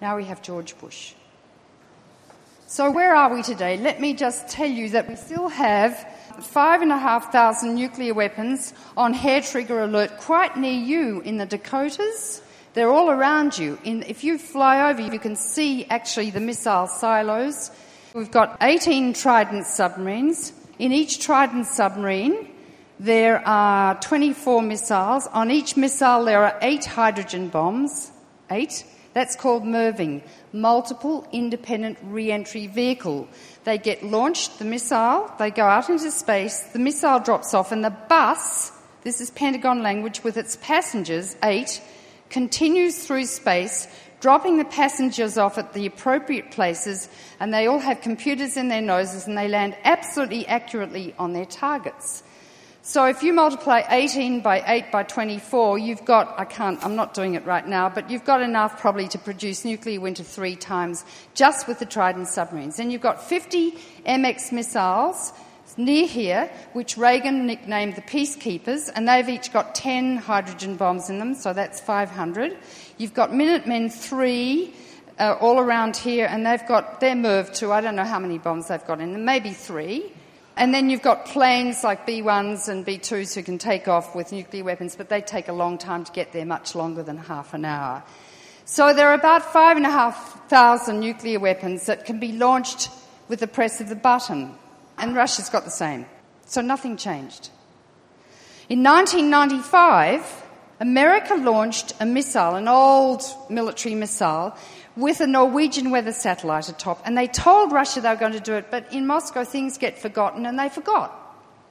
Now 0.00 0.16
we 0.16 0.26
have 0.26 0.40
George 0.40 0.78
Bush. 0.78 1.14
So, 2.70 2.90
where 2.90 3.16
are 3.16 3.34
we 3.34 3.42
today? 3.42 3.78
Let 3.78 3.98
me 3.98 4.12
just 4.12 4.46
tell 4.46 4.68
you 4.68 4.90
that 4.90 5.08
we 5.08 5.16
still 5.16 5.48
have 5.48 6.06
five 6.38 6.82
and 6.82 6.92
a 6.92 6.98
half 6.98 7.32
thousand 7.32 7.76
nuclear 7.76 8.12
weapons 8.12 8.74
on 8.94 9.14
hair 9.14 9.40
trigger 9.40 9.84
alert 9.84 10.18
quite 10.18 10.54
near 10.54 10.78
you 10.78 11.22
in 11.22 11.38
the 11.38 11.46
Dakotas. 11.46 12.42
They're 12.74 12.90
all 12.90 13.08
around 13.08 13.56
you. 13.56 13.78
In, 13.84 14.02
if 14.02 14.22
you 14.22 14.36
fly 14.36 14.90
over, 14.90 15.00
you 15.00 15.18
can 15.18 15.34
see 15.34 15.86
actually 15.86 16.28
the 16.28 16.40
missile 16.40 16.86
silos. 16.88 17.70
We've 18.12 18.30
got 18.30 18.58
18 18.60 19.14
Trident 19.14 19.64
submarines. 19.64 20.52
In 20.78 20.92
each 20.92 21.20
Trident 21.20 21.64
submarine, 21.68 22.50
there 23.00 23.40
are 23.48 23.98
24 24.00 24.60
missiles. 24.60 25.26
On 25.28 25.50
each 25.50 25.78
missile, 25.78 26.22
there 26.26 26.44
are 26.44 26.58
eight 26.60 26.84
hydrogen 26.84 27.48
bombs. 27.48 28.12
Eight. 28.50 28.84
That's 29.14 29.36
called 29.36 29.64
MIRVing, 29.64 30.22
Multiple 30.52 31.26
Independent 31.32 31.98
Reentry 32.02 32.66
Vehicle. 32.66 33.28
They 33.64 33.78
get 33.78 34.04
launched, 34.04 34.58
the 34.58 34.64
missile, 34.64 35.30
they 35.38 35.50
go 35.50 35.64
out 35.64 35.88
into 35.88 36.10
space, 36.10 36.60
the 36.60 36.78
missile 36.78 37.20
drops 37.20 37.54
off, 37.54 37.72
and 37.72 37.84
the 37.84 37.90
bus, 37.90 38.72
this 39.02 39.20
is 39.20 39.30
Pentagon 39.30 39.82
language, 39.82 40.22
with 40.22 40.36
its 40.36 40.56
passengers, 40.56 41.36
eight, 41.42 41.80
continues 42.30 43.06
through 43.06 43.24
space, 43.24 43.88
dropping 44.20 44.58
the 44.58 44.64
passengers 44.64 45.38
off 45.38 45.58
at 45.58 45.72
the 45.72 45.86
appropriate 45.86 46.50
places, 46.50 47.08
and 47.40 47.52
they 47.52 47.66
all 47.66 47.78
have 47.78 48.00
computers 48.00 48.56
in 48.56 48.68
their 48.68 48.82
noses 48.82 49.26
and 49.26 49.38
they 49.38 49.48
land 49.48 49.76
absolutely 49.84 50.46
accurately 50.46 51.14
on 51.18 51.32
their 51.32 51.46
targets. 51.46 52.22
So 52.88 53.04
if 53.04 53.22
you 53.22 53.34
multiply 53.34 53.82
18 53.90 54.40
by 54.40 54.64
8 54.66 54.90
by 54.90 55.02
24, 55.02 55.76
you've 55.76 56.06
got, 56.06 56.40
I 56.40 56.46
can't, 56.46 56.82
I'm 56.82 56.96
not 56.96 57.12
doing 57.12 57.34
it 57.34 57.44
right 57.44 57.68
now, 57.68 57.90
but 57.90 58.10
you've 58.10 58.24
got 58.24 58.40
enough 58.40 58.80
probably 58.80 59.06
to 59.08 59.18
produce 59.18 59.62
nuclear 59.62 60.00
winter 60.00 60.22
three 60.22 60.56
times 60.56 61.04
just 61.34 61.68
with 61.68 61.80
the 61.80 61.84
Trident 61.84 62.28
submarines. 62.28 62.78
And 62.78 62.90
you've 62.90 63.02
got 63.02 63.22
50 63.22 63.72
MX 64.06 64.52
missiles 64.52 65.34
near 65.76 66.06
here, 66.06 66.50
which 66.72 66.96
Reagan 66.96 67.44
nicknamed 67.44 67.94
the 67.94 68.00
Peacekeepers, 68.00 68.90
and 68.94 69.06
they've 69.06 69.28
each 69.28 69.52
got 69.52 69.74
10 69.74 70.16
hydrogen 70.16 70.76
bombs 70.76 71.10
in 71.10 71.18
them, 71.18 71.34
so 71.34 71.52
that's 71.52 71.82
500. 71.82 72.56
You've 72.96 73.12
got 73.12 73.34
Minutemen 73.34 73.90
3 73.90 74.74
uh, 75.18 75.36
all 75.42 75.58
around 75.58 75.94
here, 75.94 76.24
and 76.24 76.46
they've 76.46 76.66
got 76.66 77.00
their 77.00 77.14
MIRV 77.14 77.54
2. 77.54 77.70
I 77.70 77.82
don't 77.82 77.96
know 77.96 78.04
how 78.04 78.18
many 78.18 78.38
bombs 78.38 78.68
they've 78.68 78.86
got 78.86 79.02
in 79.02 79.12
them, 79.12 79.26
maybe 79.26 79.52
three. 79.52 80.10
And 80.58 80.74
then 80.74 80.90
you've 80.90 81.02
got 81.02 81.24
planes 81.24 81.84
like 81.84 82.04
B 82.04 82.20
1s 82.20 82.68
and 82.68 82.84
B 82.84 82.98
2s 82.98 83.32
who 83.32 83.44
can 83.44 83.58
take 83.58 83.86
off 83.86 84.16
with 84.16 84.32
nuclear 84.32 84.64
weapons, 84.64 84.96
but 84.96 85.08
they 85.08 85.20
take 85.20 85.46
a 85.46 85.52
long 85.52 85.78
time 85.78 86.02
to 86.02 86.10
get 86.10 86.32
there, 86.32 86.44
much 86.44 86.74
longer 86.74 87.04
than 87.04 87.16
half 87.16 87.54
an 87.54 87.64
hour. 87.64 88.02
So 88.64 88.92
there 88.92 89.06
are 89.06 89.14
about 89.14 89.52
5,500 89.52 90.92
nuclear 90.98 91.38
weapons 91.38 91.86
that 91.86 92.04
can 92.04 92.18
be 92.18 92.32
launched 92.32 92.90
with 93.28 93.38
the 93.38 93.46
press 93.46 93.80
of 93.80 93.88
the 93.88 93.94
button. 93.94 94.52
And 94.98 95.14
Russia's 95.14 95.48
got 95.48 95.64
the 95.64 95.70
same. 95.70 96.06
So 96.46 96.60
nothing 96.60 96.96
changed. 96.96 97.50
In 98.68 98.82
1995, 98.82 100.42
America 100.80 101.34
launched 101.34 101.92
a 102.00 102.06
missile, 102.06 102.54
an 102.54 102.68
old 102.68 103.22
military 103.50 103.94
missile, 103.94 104.54
with 104.96 105.20
a 105.20 105.26
Norwegian 105.26 105.90
weather 105.90 106.12
satellite 106.12 106.68
atop, 106.68 107.00
and 107.04 107.16
they 107.16 107.26
told 107.26 107.72
Russia 107.72 108.00
they 108.00 108.08
were 108.08 108.16
going 108.16 108.32
to 108.32 108.40
do 108.40 108.54
it, 108.54 108.70
but 108.70 108.92
in 108.92 109.06
Moscow 109.06 109.44
things 109.44 109.78
get 109.78 109.98
forgotten 109.98 110.46
and 110.46 110.58
they 110.58 110.68
forgot. 110.68 111.27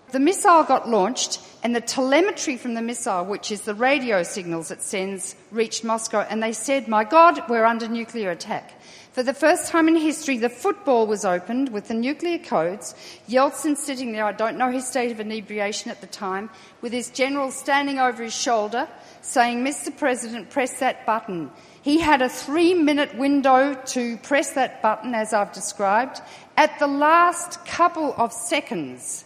The 0.09 0.19
missile 0.19 0.63
got 0.63 0.87
launched, 0.87 1.41
and 1.63 1.75
the 1.75 1.81
telemetry 1.81 2.55
from 2.55 2.75
the 2.75 2.81
missile, 2.81 3.25
which 3.25 3.51
is 3.51 3.61
the 3.61 3.75
radio 3.75 4.23
signals 4.23 4.71
it 4.71 4.81
sends, 4.81 5.35
reached 5.51 5.83
Moscow, 5.83 6.25
and 6.29 6.41
they 6.41 6.53
said, 6.53 6.87
My 6.87 7.03
God, 7.03 7.43
we're 7.49 7.65
under 7.65 7.89
nuclear 7.89 8.31
attack. 8.31 8.71
For 9.11 9.21
the 9.21 9.33
first 9.33 9.69
time 9.69 9.89
in 9.89 9.97
history, 9.97 10.37
the 10.37 10.47
football 10.47 11.07
was 11.07 11.25
opened 11.25 11.69
with 11.69 11.89
the 11.89 11.93
nuclear 11.93 12.37
codes. 12.37 12.95
Yeltsin 13.27 13.75
sitting 13.75 14.13
there, 14.13 14.23
I 14.23 14.31
don't 14.31 14.57
know 14.57 14.71
his 14.71 14.87
state 14.87 15.11
of 15.11 15.19
inebriation 15.19 15.91
at 15.91 15.99
the 15.99 16.07
time, 16.07 16.51
with 16.81 16.93
his 16.93 17.09
general 17.09 17.51
standing 17.51 17.99
over 17.99 18.23
his 18.23 18.33
shoulder, 18.33 18.87
saying, 19.21 19.65
Mr. 19.65 19.97
President, 19.97 20.51
press 20.51 20.79
that 20.79 21.05
button. 21.05 21.51
He 21.81 21.99
had 21.99 22.21
a 22.21 22.29
three 22.29 22.73
minute 22.73 23.17
window 23.17 23.73
to 23.87 24.15
press 24.17 24.51
that 24.51 24.81
button, 24.81 25.13
as 25.13 25.33
I've 25.33 25.51
described. 25.51 26.21
At 26.55 26.79
the 26.79 26.87
last 26.87 27.65
couple 27.65 28.13
of 28.17 28.31
seconds, 28.31 29.25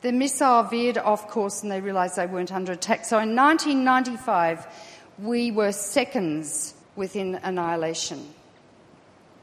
the 0.00 0.12
missile 0.12 0.62
veered 0.62 0.98
off 0.98 1.28
course 1.28 1.62
and 1.62 1.72
they 1.72 1.80
realised 1.80 2.16
they 2.16 2.26
weren't 2.26 2.52
under 2.52 2.72
attack. 2.72 3.04
So 3.04 3.18
in 3.18 3.34
1995, 3.34 4.66
we 5.18 5.50
were 5.50 5.72
seconds 5.72 6.74
within 6.94 7.36
annihilation. 7.42 8.34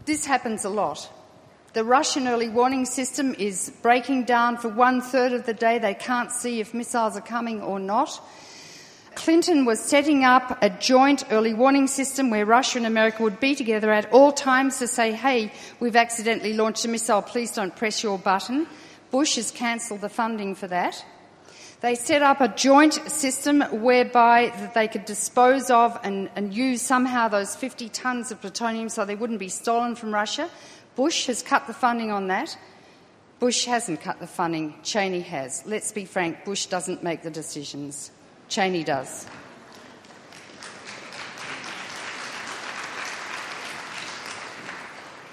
This 0.06 0.26
happens 0.26 0.66
a 0.66 0.70
lot. 0.70 1.12
The 1.74 1.84
Russian 1.84 2.28
early 2.28 2.48
warning 2.48 2.86
system 2.86 3.36
is 3.38 3.70
breaking 3.82 4.24
down 4.24 4.58
for 4.58 4.70
one 4.70 5.02
third 5.02 5.34
of 5.34 5.46
the 5.46 5.54
day. 5.54 5.78
They 5.78 5.94
can't 5.94 6.32
see 6.32 6.62
if 6.62 6.74
missiles 6.74 7.18
are 7.18 7.22
coming 7.22 7.62
or 7.62 7.80
not. 7.80 8.22
Clinton 9.16 9.66
was 9.66 9.80
setting 9.80 10.24
up 10.24 10.58
a 10.62 10.70
joint 10.70 11.24
early 11.32 11.54
warning 11.54 11.88
system 11.88 12.30
where 12.30 12.46
Russia 12.46 12.78
and 12.78 12.86
America 12.86 13.24
would 13.24 13.40
be 13.40 13.56
together 13.56 13.92
at 13.92 14.12
all 14.14 14.32
times 14.32 14.80
to 14.80 14.88
say, 14.88 15.12
hey, 15.12 15.52
we've 15.80 15.96
accidentally 15.96 16.54
launched 16.54 16.86
a 16.86 16.88
missile, 16.88 17.22
please 17.22 17.52
don't 17.52 17.76
press 17.76 18.04
your 18.04 18.20
button. 18.20 18.68
Bush 19.16 19.38
has 19.38 19.50
cancelled 19.50 20.02
the 20.02 20.10
funding 20.10 20.56
for 20.56 20.68
that. 20.68 21.06
They 21.80 21.96
set 21.96 22.22
up 22.22 22.42
a 22.42 22.50
joint 22.50 22.96
system 23.10 23.62
whereby 23.62 24.52
that 24.58 24.74
they 24.74 24.90
could 24.90 25.06
dispose 25.06 25.72
of 25.72 25.98
and, 26.04 26.30
and 26.36 26.54
use 26.54 26.82
somehow 26.82 27.30
those 27.30 27.56
50 27.56 27.88
tonnes 27.92 28.30
of 28.32 28.42
plutonium 28.42 28.90
so 28.90 29.06
they 29.06 29.16
wouldn't 29.16 29.40
be 29.40 29.48
stolen 29.48 29.96
from 29.96 30.14
Russia. 30.14 30.50
Bush 30.98 31.28
has 31.28 31.42
cut 31.42 31.66
the 31.66 31.74
funding 31.74 32.12
on 32.12 32.28
that. 32.28 32.58
Bush 33.40 33.64
hasn't 33.64 34.02
cut 34.02 34.20
the 34.20 34.28
funding, 34.28 34.76
Cheney 34.84 35.22
has. 35.22 35.64
Let's 35.66 35.94
be 35.94 36.04
frank, 36.04 36.44
Bush 36.44 36.66
doesn't 36.66 37.02
make 37.02 37.24
the 37.24 37.32
decisions. 37.32 38.12
Cheney 38.50 38.84
does. 38.84 39.26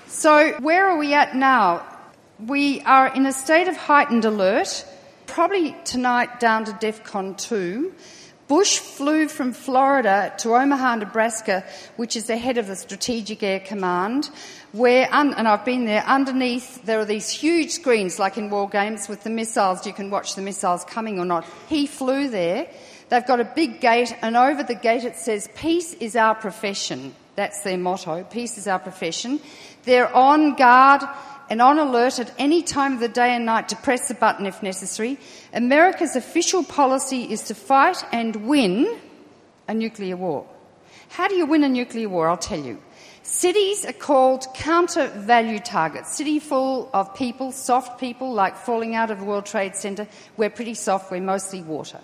So, 0.06 0.52
where 0.60 0.86
are 0.86 0.96
we 0.96 1.14
at 1.14 1.34
now? 1.34 1.91
We 2.46 2.80
are 2.80 3.06
in 3.06 3.24
a 3.26 3.32
state 3.32 3.68
of 3.68 3.76
heightened 3.76 4.24
alert, 4.24 4.84
probably 5.26 5.76
tonight 5.84 6.40
down 6.40 6.64
to 6.64 6.72
DEFCON 6.72 7.38
2. 7.38 7.94
Bush 8.48 8.80
flew 8.80 9.28
from 9.28 9.52
Florida 9.52 10.34
to 10.38 10.56
Omaha, 10.56 10.96
Nebraska, 10.96 11.62
which 11.94 12.16
is 12.16 12.26
the 12.26 12.36
head 12.36 12.58
of 12.58 12.66
the 12.66 12.74
Strategic 12.74 13.44
Air 13.44 13.60
Command, 13.60 14.28
where, 14.72 15.08
and 15.12 15.46
I've 15.46 15.64
been 15.64 15.84
there, 15.84 16.02
underneath 16.02 16.84
there 16.84 16.98
are 16.98 17.04
these 17.04 17.30
huge 17.30 17.70
screens 17.70 18.18
like 18.18 18.36
in 18.36 18.50
war 18.50 18.68
games 18.68 19.08
with 19.08 19.22
the 19.22 19.30
missiles. 19.30 19.86
You 19.86 19.92
can 19.92 20.10
watch 20.10 20.34
the 20.34 20.42
missiles 20.42 20.84
coming 20.84 21.20
or 21.20 21.24
not. 21.24 21.46
He 21.68 21.86
flew 21.86 22.28
there 22.28 22.66
They've 23.12 23.26
got 23.26 23.40
a 23.40 23.44
big 23.44 23.82
gate, 23.82 24.16
and 24.22 24.38
over 24.38 24.62
the 24.62 24.74
gate 24.74 25.04
it 25.04 25.16
says, 25.16 25.46
Peace 25.54 25.92
is 25.92 26.16
our 26.16 26.34
profession. 26.34 27.14
That's 27.36 27.60
their 27.60 27.76
motto. 27.76 28.24
Peace 28.24 28.56
is 28.56 28.66
our 28.66 28.78
profession. 28.78 29.38
They're 29.82 30.10
on 30.16 30.54
guard 30.54 31.02
and 31.52 31.60
on 31.60 31.78
alert 31.78 32.18
at 32.18 32.32
any 32.38 32.62
time 32.62 32.94
of 32.94 33.00
the 33.00 33.08
day 33.08 33.34
and 33.36 33.44
night 33.44 33.68
to 33.68 33.76
press 33.76 34.08
the 34.08 34.14
button 34.14 34.46
if 34.46 34.62
necessary. 34.62 35.18
America's 35.52 36.16
official 36.16 36.64
policy 36.64 37.30
is 37.30 37.42
to 37.42 37.54
fight 37.54 38.02
and 38.10 38.48
win 38.48 38.98
a 39.68 39.74
nuclear 39.74 40.16
war. 40.16 40.46
How 41.10 41.28
do 41.28 41.34
you 41.34 41.44
win 41.44 41.62
a 41.62 41.68
nuclear 41.68 42.08
war? 42.08 42.26
I'll 42.26 42.38
tell 42.38 42.58
you. 42.58 42.80
Cities 43.22 43.84
are 43.84 43.92
called 43.92 44.46
counter 44.54 45.08
value 45.08 45.58
targets. 45.58 46.16
City 46.16 46.38
full 46.38 46.88
of 46.94 47.14
people, 47.14 47.52
soft 47.52 48.00
people, 48.00 48.32
like 48.32 48.56
falling 48.56 48.94
out 48.94 49.10
of 49.10 49.18
the 49.18 49.26
World 49.26 49.44
Trade 49.44 49.76
Center. 49.76 50.08
We're 50.38 50.48
pretty 50.48 50.72
soft, 50.72 51.10
we're 51.10 51.20
mostly 51.20 51.60
water. 51.60 52.00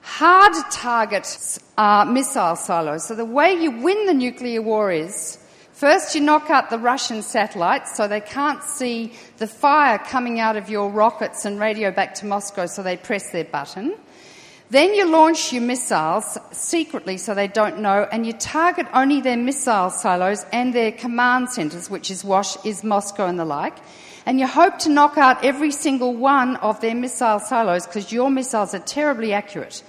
Hard 0.00 0.54
targets 0.72 1.60
are 1.78 2.04
missile 2.06 2.56
silos. 2.56 3.06
So 3.06 3.14
the 3.14 3.24
way 3.24 3.52
you 3.52 3.70
win 3.70 4.06
the 4.06 4.14
nuclear 4.14 4.62
war 4.62 4.90
is 4.90 5.38
first 5.80 6.14
you 6.14 6.20
knock 6.20 6.50
out 6.50 6.68
the 6.68 6.78
Russian 6.78 7.22
satellites 7.22 7.96
so 7.96 8.06
they 8.06 8.20
can't 8.20 8.62
see 8.62 9.14
the 9.38 9.46
fire 9.46 9.96
coming 9.96 10.38
out 10.38 10.58
of 10.58 10.68
your 10.68 10.90
rockets 10.90 11.46
and 11.46 11.58
radio 11.58 11.90
back 11.90 12.14
to 12.16 12.26
Moscow 12.26 12.66
so 12.66 12.82
they 12.82 12.98
press 12.98 13.30
their 13.30 13.46
button. 13.46 13.94
Then 14.68 14.92
you 14.92 15.10
launch 15.10 15.54
your 15.54 15.62
missiles 15.62 16.36
secretly 16.52 17.16
so 17.16 17.34
they 17.34 17.48
don't 17.48 17.80
know, 17.80 18.06
and 18.12 18.26
you 18.26 18.34
target 18.34 18.88
only 18.92 19.22
their 19.22 19.38
missile 19.38 19.88
silos 19.88 20.44
and 20.52 20.74
their 20.74 20.92
command 20.92 21.48
centres, 21.48 21.88
which 21.88 22.10
is 22.10 22.22
Wash, 22.22 22.62
is 22.62 22.84
Moscow 22.84 23.26
and 23.26 23.38
the 23.38 23.46
like. 23.46 23.78
And 24.26 24.38
you 24.38 24.46
hope 24.46 24.80
to 24.80 24.90
knock 24.90 25.16
out 25.16 25.42
every 25.42 25.72
single 25.72 26.14
one 26.14 26.56
of 26.56 26.78
their 26.82 26.94
missile 26.94 27.40
silos 27.40 27.86
because 27.86 28.12
your 28.12 28.30
missiles 28.30 28.74
are 28.74 28.80
terribly 28.80 29.32
accurate. 29.32 29.82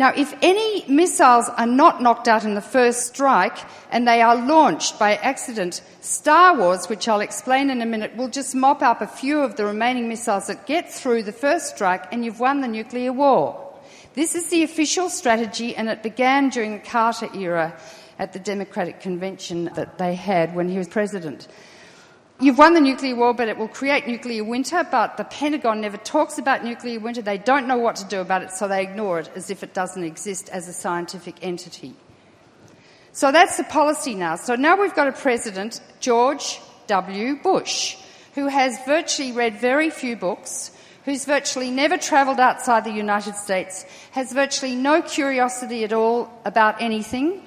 Now, 0.00 0.14
if 0.16 0.34
any 0.40 0.82
missiles 0.88 1.50
are 1.50 1.66
not 1.66 2.00
knocked 2.00 2.26
out 2.26 2.46
in 2.46 2.54
the 2.54 2.62
first 2.62 3.08
strike 3.08 3.58
and 3.90 4.08
they 4.08 4.22
are 4.22 4.34
launched 4.34 4.98
by 4.98 5.16
accident, 5.16 5.82
Star 6.00 6.56
Wars, 6.56 6.88
which 6.88 7.06
I'll 7.06 7.20
explain 7.20 7.68
in 7.68 7.82
a 7.82 7.84
minute, 7.84 8.16
will 8.16 8.30
just 8.30 8.54
mop 8.54 8.80
up 8.80 9.02
a 9.02 9.06
few 9.06 9.40
of 9.40 9.56
the 9.56 9.66
remaining 9.66 10.08
missiles 10.08 10.46
that 10.46 10.66
get 10.66 10.90
through 10.90 11.24
the 11.24 11.32
first 11.32 11.76
strike 11.76 12.10
and 12.14 12.24
you've 12.24 12.40
won 12.40 12.62
the 12.62 12.66
nuclear 12.66 13.12
war. 13.12 13.74
This 14.14 14.34
is 14.34 14.48
the 14.48 14.62
official 14.62 15.10
strategy 15.10 15.76
and 15.76 15.90
it 15.90 16.02
began 16.02 16.48
during 16.48 16.72
the 16.72 16.88
Carter 16.88 17.28
era 17.34 17.78
at 18.18 18.32
the 18.32 18.38
Democratic 18.38 19.00
Convention 19.00 19.66
that 19.74 19.98
they 19.98 20.14
had 20.14 20.54
when 20.54 20.70
he 20.70 20.78
was 20.78 20.88
president. 20.88 21.46
You've 22.40 22.56
won 22.56 22.72
the 22.72 22.80
nuclear 22.80 23.14
war, 23.16 23.34
but 23.34 23.48
it 23.48 23.58
will 23.58 23.68
create 23.68 24.06
nuclear 24.06 24.42
winter. 24.42 24.82
But 24.90 25.18
the 25.18 25.24
Pentagon 25.24 25.82
never 25.82 25.98
talks 25.98 26.38
about 26.38 26.64
nuclear 26.64 26.98
winter. 26.98 27.20
They 27.20 27.36
don't 27.36 27.68
know 27.68 27.76
what 27.76 27.96
to 27.96 28.06
do 28.06 28.20
about 28.20 28.42
it, 28.42 28.50
so 28.50 28.66
they 28.66 28.82
ignore 28.82 29.18
it 29.18 29.30
as 29.34 29.50
if 29.50 29.62
it 29.62 29.74
doesn't 29.74 30.02
exist 30.02 30.48
as 30.48 30.66
a 30.66 30.72
scientific 30.72 31.36
entity. 31.42 31.94
So 33.12 33.30
that's 33.30 33.58
the 33.58 33.64
policy 33.64 34.14
now. 34.14 34.36
So 34.36 34.54
now 34.54 34.80
we've 34.80 34.94
got 34.94 35.08
a 35.08 35.12
president, 35.12 35.82
George 36.00 36.60
W. 36.86 37.36
Bush, 37.42 37.98
who 38.34 38.46
has 38.46 38.78
virtually 38.86 39.32
read 39.32 39.60
very 39.60 39.90
few 39.90 40.16
books, 40.16 40.70
who's 41.04 41.26
virtually 41.26 41.70
never 41.70 41.98
travelled 41.98 42.40
outside 42.40 42.84
the 42.84 42.90
United 42.92 43.34
States, 43.34 43.84
has 44.12 44.32
virtually 44.32 44.76
no 44.76 45.02
curiosity 45.02 45.84
at 45.84 45.92
all 45.92 46.30
about 46.46 46.80
anything, 46.80 47.42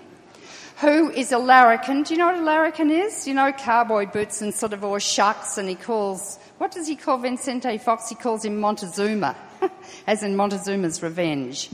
who 0.78 1.10
is 1.12 1.32
a 1.32 1.38
larrikin. 1.38 2.04
Do 2.04 2.14
you 2.14 2.20
know 2.20 2.28
what 2.28 2.38
a 2.38 2.42
larrikin 2.42 2.90
is? 2.90 3.28
You 3.28 3.34
know, 3.34 3.52
cowboy 3.52 4.06
boots 4.06 4.42
and 4.42 4.54
sort 4.54 4.74
of 4.74 4.84
all 4.84 5.00
shucks, 5.00 5.58
and 5.58 5.70
he 5.70 5.76
calls, 5.76 6.40
what 6.58 6.72
does 6.72 6.88
he 6.88 6.96
call 6.96 7.18
Vincente 7.18 7.78
Fox? 7.78 8.10
He 8.10 8.16
calls 8.16 8.46
him 8.46 8.60
Montezuma, 8.60 9.36
as 10.08 10.24
in 10.24 10.36
Montezuma's 10.36 11.02
Revenge. 11.04 11.70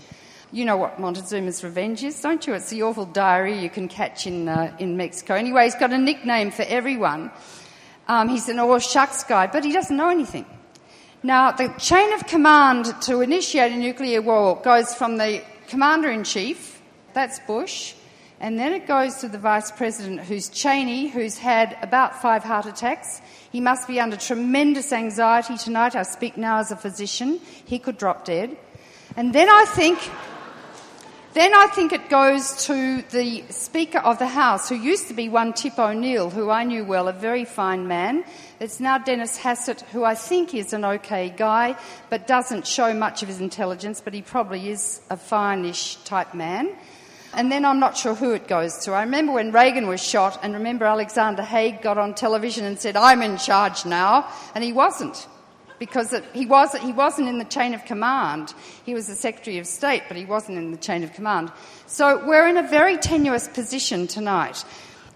You 0.52 0.66
know 0.66 0.78
what 0.78 1.00
Montezuma's 1.00 1.64
Revenge 1.64 2.04
is, 2.04 2.20
don't 2.20 2.46
you? 2.48 2.54
It's 2.54 2.70
the 2.72 2.82
awful 2.82 3.06
diary 3.06 3.60
you 3.60 3.70
can 3.70 3.88
catch 3.88 4.26
in, 4.26 4.50
uh, 4.50 4.76
in 4.80 4.98
Mexico. 4.98 5.36
Anyway, 5.36 5.66
he's 5.66 5.76
got 5.76 5.94
a 5.94 5.98
nickname 5.98 6.50
for 6.52 6.64
everyone. 6.64 7.32
Um, 8.08 8.30
he's 8.30 8.50
an 8.50 8.58
all 8.58 8.80
shucks 8.80 9.24
guy, 9.24 9.46
but 9.46 9.64
he 9.64 9.72
doesn't 9.72 9.96
know 9.96 10.10
anything. 10.10 10.46
Now, 11.22 11.52
the 11.52 11.68
chain 11.78 12.14
of 12.14 12.26
command 12.26 12.86
to 13.02 13.22
initiate 13.22 13.74
a 13.74 13.76
nuclear 13.76 14.22
war 14.22 14.60
goes 14.64 14.96
from 14.96 15.18
the 15.18 15.44
commander 15.68 16.10
in 16.10 16.24
chief, 16.24 16.82
that's 17.14 17.40
Bush, 17.42 17.94
and 18.40 18.58
then 18.58 18.72
it 18.72 18.88
goes 18.88 19.16
to 19.18 19.28
the 19.28 19.38
vice 19.38 19.70
president, 19.70 20.22
who's 20.22 20.48
Cheney, 20.48 21.10
who's 21.10 21.38
had 21.38 21.78
about 21.82 22.22
five 22.22 22.44
heart 22.44 22.66
attacks. 22.66 23.22
He 23.52 23.60
must 23.60 23.88
be 23.88 24.00
under 24.00 24.16
tremendous 24.16 24.94
anxiety 24.94 25.58
tonight. 25.58 25.96
I 25.96 26.04
speak 26.04 26.38
now 26.38 26.60
as 26.60 26.72
a 26.72 26.78
physician. 26.78 27.42
He 27.66 27.80
could 27.80 27.98
drop 27.98 28.24
dead. 28.24 28.56
And 29.18 29.34
then 29.34 29.50
I 29.50 29.66
think, 29.66 30.00
then 31.34 31.54
I 31.54 31.68
think 31.68 31.92
it 31.92 32.10
goes 32.10 32.66
to 32.68 33.02
the 33.10 33.44
Speaker 33.50 34.00
of 34.00 34.20
the 34.20 34.28
House, 34.28 34.70
who 34.70 34.76
used 34.76 35.10
to 35.10 35.14
be 35.14 35.28
one 35.28 35.52
Tip 35.52 35.78
O'Neill, 35.78 36.30
who 36.30 36.50
I 36.50 36.64
knew 36.64 36.86
well, 36.86 37.10
a 37.10 37.14
very 37.14 37.44
fine 37.44 37.88
man. 37.88 38.24
It's 38.62 38.80
now 38.80 39.00
Dennis 39.00 39.38
Hastert, 39.38 39.82
who 39.92 40.06
I 40.06 40.16
think 40.16 40.54
is 40.54 40.72
an 40.72 40.86
okay 40.86 41.34
guy, 41.36 41.76
but 42.10 42.26
doesn't 42.28 42.66
show 42.66 42.94
much 42.94 43.22
of 43.22 43.28
his 43.28 43.42
intelligence, 43.42 44.00
but 44.00 44.14
he 44.14 44.22
probably 44.22 44.70
is 44.70 45.02
a 45.10 45.18
fine-ish 45.18 45.96
type 46.06 46.34
man. 46.34 46.78
And 47.34 47.52
then 47.52 47.64
I'm 47.64 47.80
not 47.80 47.96
sure 47.96 48.16
who 48.16 48.32
it 48.34 48.48
goes 48.48 48.78
to. 48.86 48.94
I 48.94 49.04
remember 49.04 49.34
when 49.34 49.52
Reagan 49.52 49.88
was 49.88 50.04
shot, 50.04 50.40
and 50.42 50.54
remember 50.54 50.86
Alexander 50.86 51.44
Haig 51.44 51.82
got 51.82 51.98
on 51.98 52.16
television 52.16 52.66
and 52.66 52.80
said, 52.80 52.96
I'm 52.98 53.22
in 53.22 53.38
charge 53.38 53.86
now, 53.86 54.28
and 54.56 54.64
he 54.64 54.74
wasn't. 54.74 55.28
Because 55.78 56.12
it, 56.12 56.26
he, 56.34 56.46
was, 56.46 56.76
he 56.76 56.92
wasn't 56.92 57.30
in 57.30 57.38
the 57.38 57.46
chain 57.46 57.74
of 57.74 57.86
command. 57.86 58.54
He 58.86 58.94
was 58.94 59.08
the 59.08 59.16
Secretary 59.16 59.60
of 59.60 59.68
State, 59.68 60.04
but 60.08 60.18
he 60.18 60.26
wasn't 60.26 60.58
in 60.58 60.72
the 60.72 60.78
chain 60.78 61.04
of 61.04 61.14
command. 61.14 61.52
So 61.88 62.26
we're 62.28 62.48
in 62.48 62.58
a 62.58 62.68
very 62.68 62.98
tenuous 62.98 63.48
position 63.48 64.08
tonight. 64.08 64.66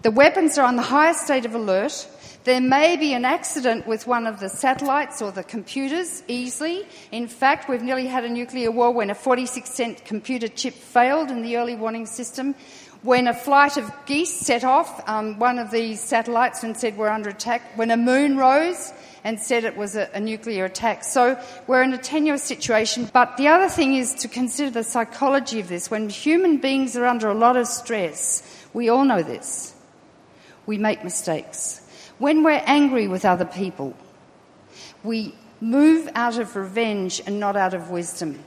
The 0.02 0.10
weapons 0.10 0.56
are 0.56 0.64
on 0.64 0.76
the 0.76 0.82
highest 0.82 1.24
state 1.24 1.44
of 1.44 1.54
alert. 1.54 2.08
There 2.44 2.60
may 2.60 2.98
be 2.98 3.14
an 3.14 3.24
accident 3.24 3.86
with 3.86 4.06
one 4.06 4.26
of 4.26 4.38
the 4.38 4.50
satellites 4.50 5.22
or 5.22 5.32
the 5.32 5.42
computers 5.42 6.22
easily. 6.28 6.86
In 7.10 7.26
fact, 7.26 7.70
we've 7.70 7.82
nearly 7.82 8.06
had 8.06 8.22
a 8.22 8.28
nuclear 8.28 8.70
war 8.70 8.90
when 8.90 9.08
a 9.08 9.14
46 9.14 9.70
cent 9.70 10.04
computer 10.04 10.48
chip 10.48 10.74
failed 10.74 11.30
in 11.30 11.40
the 11.40 11.56
early 11.56 11.74
warning 11.74 12.04
system. 12.04 12.54
When 13.00 13.28
a 13.28 13.32
flight 13.32 13.78
of 13.78 13.90
geese 14.04 14.30
set 14.30 14.62
off 14.62 15.08
um, 15.08 15.38
one 15.38 15.58
of 15.58 15.70
these 15.70 16.00
satellites 16.00 16.62
and 16.62 16.76
said 16.76 16.98
we're 16.98 17.08
under 17.08 17.30
attack. 17.30 17.62
When 17.78 17.90
a 17.90 17.96
moon 17.96 18.36
rose 18.36 18.92
and 19.24 19.40
said 19.40 19.64
it 19.64 19.78
was 19.78 19.96
a, 19.96 20.10
a 20.12 20.20
nuclear 20.20 20.66
attack. 20.66 21.02
So 21.02 21.42
we're 21.66 21.82
in 21.82 21.94
a 21.94 21.98
tenuous 21.98 22.42
situation. 22.42 23.08
But 23.10 23.38
the 23.38 23.48
other 23.48 23.70
thing 23.70 23.94
is 23.94 24.12
to 24.16 24.28
consider 24.28 24.70
the 24.70 24.84
psychology 24.84 25.60
of 25.60 25.68
this. 25.68 25.90
When 25.90 26.10
human 26.10 26.58
beings 26.58 26.94
are 26.94 27.06
under 27.06 27.28
a 27.28 27.34
lot 27.34 27.56
of 27.56 27.66
stress, 27.68 28.42
we 28.74 28.90
all 28.90 29.06
know 29.06 29.22
this. 29.22 29.74
We 30.66 30.76
make 30.76 31.02
mistakes. 31.04 31.80
When 32.18 32.42
we're 32.42 32.62
angry 32.64 33.08
with 33.08 33.24
other 33.24 33.44
people, 33.44 33.94
we 35.02 35.34
move 35.60 36.08
out 36.14 36.38
of 36.38 36.56
revenge 36.56 37.20
and 37.26 37.40
not 37.40 37.56
out 37.56 37.74
of 37.74 37.90
wisdom. 37.90 38.44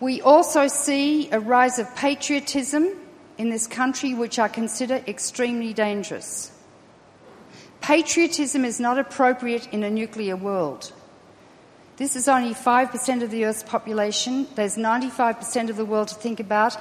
We 0.00 0.20
also 0.20 0.68
see 0.68 1.30
a 1.30 1.40
rise 1.40 1.78
of 1.78 1.94
patriotism 1.96 2.88
in 3.38 3.50
this 3.50 3.66
country, 3.66 4.14
which 4.14 4.38
I 4.38 4.48
consider 4.48 5.02
extremely 5.06 5.72
dangerous. 5.72 6.52
Patriotism 7.80 8.64
is 8.64 8.80
not 8.80 8.98
appropriate 8.98 9.68
in 9.72 9.82
a 9.82 9.90
nuclear 9.90 10.36
world. 10.36 10.92
This 11.96 12.14
is 12.14 12.28
only 12.28 12.52
5% 12.52 13.22
of 13.22 13.30
the 13.30 13.46
Earth's 13.46 13.62
population. 13.62 14.46
There's 14.54 14.76
95% 14.76 15.70
of 15.70 15.76
the 15.76 15.84
world 15.84 16.08
to 16.08 16.14
think 16.14 16.40
about. 16.40 16.76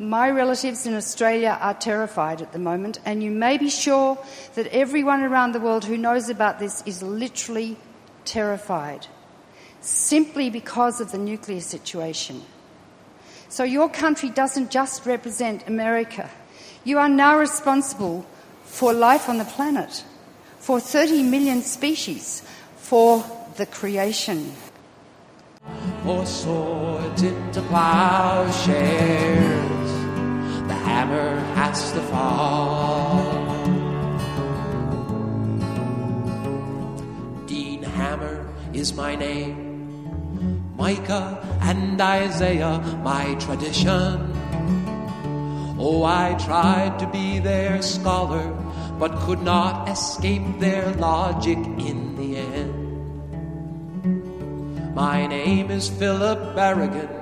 My 0.00 0.30
relatives 0.30 0.86
in 0.86 0.94
Australia 0.94 1.58
are 1.60 1.74
terrified 1.74 2.40
at 2.40 2.52
the 2.52 2.58
moment, 2.60 3.00
and 3.04 3.20
you 3.20 3.32
may 3.32 3.58
be 3.58 3.68
sure 3.68 4.16
that 4.54 4.68
everyone 4.68 5.22
around 5.22 5.52
the 5.52 5.60
world 5.60 5.84
who 5.84 5.96
knows 5.96 6.28
about 6.28 6.60
this 6.60 6.84
is 6.86 7.02
literally 7.02 7.76
terrified 8.24 9.08
simply 9.80 10.50
because 10.50 11.00
of 11.00 11.10
the 11.10 11.18
nuclear 11.18 11.60
situation. 11.60 12.42
So, 13.48 13.64
your 13.64 13.88
country 13.88 14.28
doesn't 14.28 14.70
just 14.70 15.04
represent 15.04 15.66
America. 15.66 16.30
You 16.84 16.98
are 16.98 17.08
now 17.08 17.36
responsible 17.36 18.24
for 18.64 18.92
life 18.92 19.28
on 19.28 19.38
the 19.38 19.44
planet, 19.44 20.04
for 20.60 20.78
30 20.78 21.24
million 21.24 21.62
species, 21.62 22.42
for 22.76 23.24
the 23.56 23.66
creation. 23.66 24.52
Into 27.20 27.62
plowshares 27.62 29.87
the 30.68 30.74
hammer 30.74 31.40
has 31.56 31.92
to 31.92 32.00
fall. 32.12 33.24
Dean 37.46 37.82
Hammer 37.82 38.46
is 38.72 38.92
my 38.92 39.16
name. 39.16 39.66
Micah 40.76 41.42
and 41.62 42.00
Isaiah, 42.00 42.78
my 43.02 43.34
tradition. 43.34 44.34
Oh, 45.80 46.04
I 46.04 46.34
tried 46.34 46.98
to 46.98 47.06
be 47.08 47.38
their 47.38 47.80
scholar, 47.82 48.52
but 48.98 49.18
could 49.20 49.42
not 49.42 49.88
escape 49.88 50.58
their 50.58 50.92
logic 50.94 51.58
in 51.58 52.14
the 52.16 52.36
end. 52.36 52.74
My 54.94 55.26
name 55.26 55.70
is 55.70 55.88
Philip 55.88 56.56
Berrigan. 56.56 57.17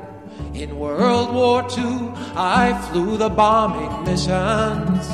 In 0.57 0.79
World 0.79 1.35
War 1.35 1.67
II, 1.77 2.13
I 2.35 2.73
flew 2.89 3.19
the 3.19 3.29
bombing 3.29 4.05
missions. 4.05 5.07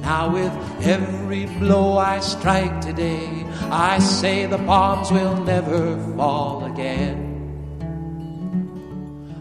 Now, 0.00 0.30
with 0.32 0.52
every 0.80 1.44
blow 1.44 1.98
I 1.98 2.20
strike 2.20 2.80
today, 2.80 3.44
I 3.70 3.98
say 3.98 4.46
the 4.46 4.56
bombs 4.56 5.12
will 5.12 5.36
never 5.44 6.02
fall 6.16 6.64
again. 6.64 7.26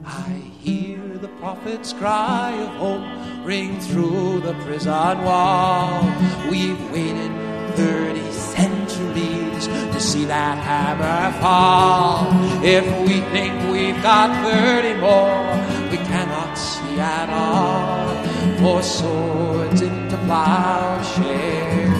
I 0.06 0.30
hear 0.60 1.00
the 1.20 1.30
prophet's 1.40 1.94
cry 1.94 2.52
of 2.52 2.68
hope 2.76 3.46
ring 3.46 3.80
through 3.80 4.42
the 4.42 4.56
prison 4.66 5.24
wall. 5.24 6.04
We've 6.52 6.92
waited 6.92 7.32
30 7.78 8.32
centuries 8.34 9.68
to 9.68 10.00
see 10.02 10.26
that 10.26 10.58
hammer 10.58 11.32
fall. 11.40 12.47
If 12.70 12.84
we 13.08 13.22
think 13.32 13.72
we've 13.72 14.04
got 14.04 14.44
30 14.44 15.00
more, 15.00 15.90
we 15.90 15.96
cannot 16.06 16.56
see 16.56 17.00
at 17.00 17.30
all. 17.30 18.14
For 18.60 18.84
swords 18.84 19.80
into 19.80 20.18
plowshares, 20.26 21.98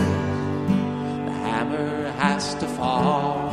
the 1.26 1.32
hammer 1.32 2.12
has 2.20 2.54
to 2.56 2.68
fall. 2.68 3.48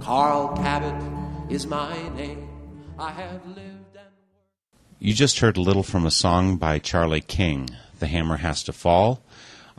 Carl 0.00 0.56
Kabat 0.56 1.52
is 1.52 1.66
my 1.66 2.08
name. 2.16 2.48
I 2.98 3.10
have 3.10 3.46
lived 3.46 3.98
You 4.98 5.12
just 5.12 5.40
heard 5.40 5.58
a 5.58 5.60
little 5.60 5.82
from 5.82 6.06
a 6.06 6.10
song 6.10 6.56
by 6.56 6.78
Charlie 6.78 7.20
King, 7.20 7.68
The 7.98 8.06
Hammer 8.06 8.38
Has 8.38 8.62
to 8.62 8.72
Fall. 8.72 9.22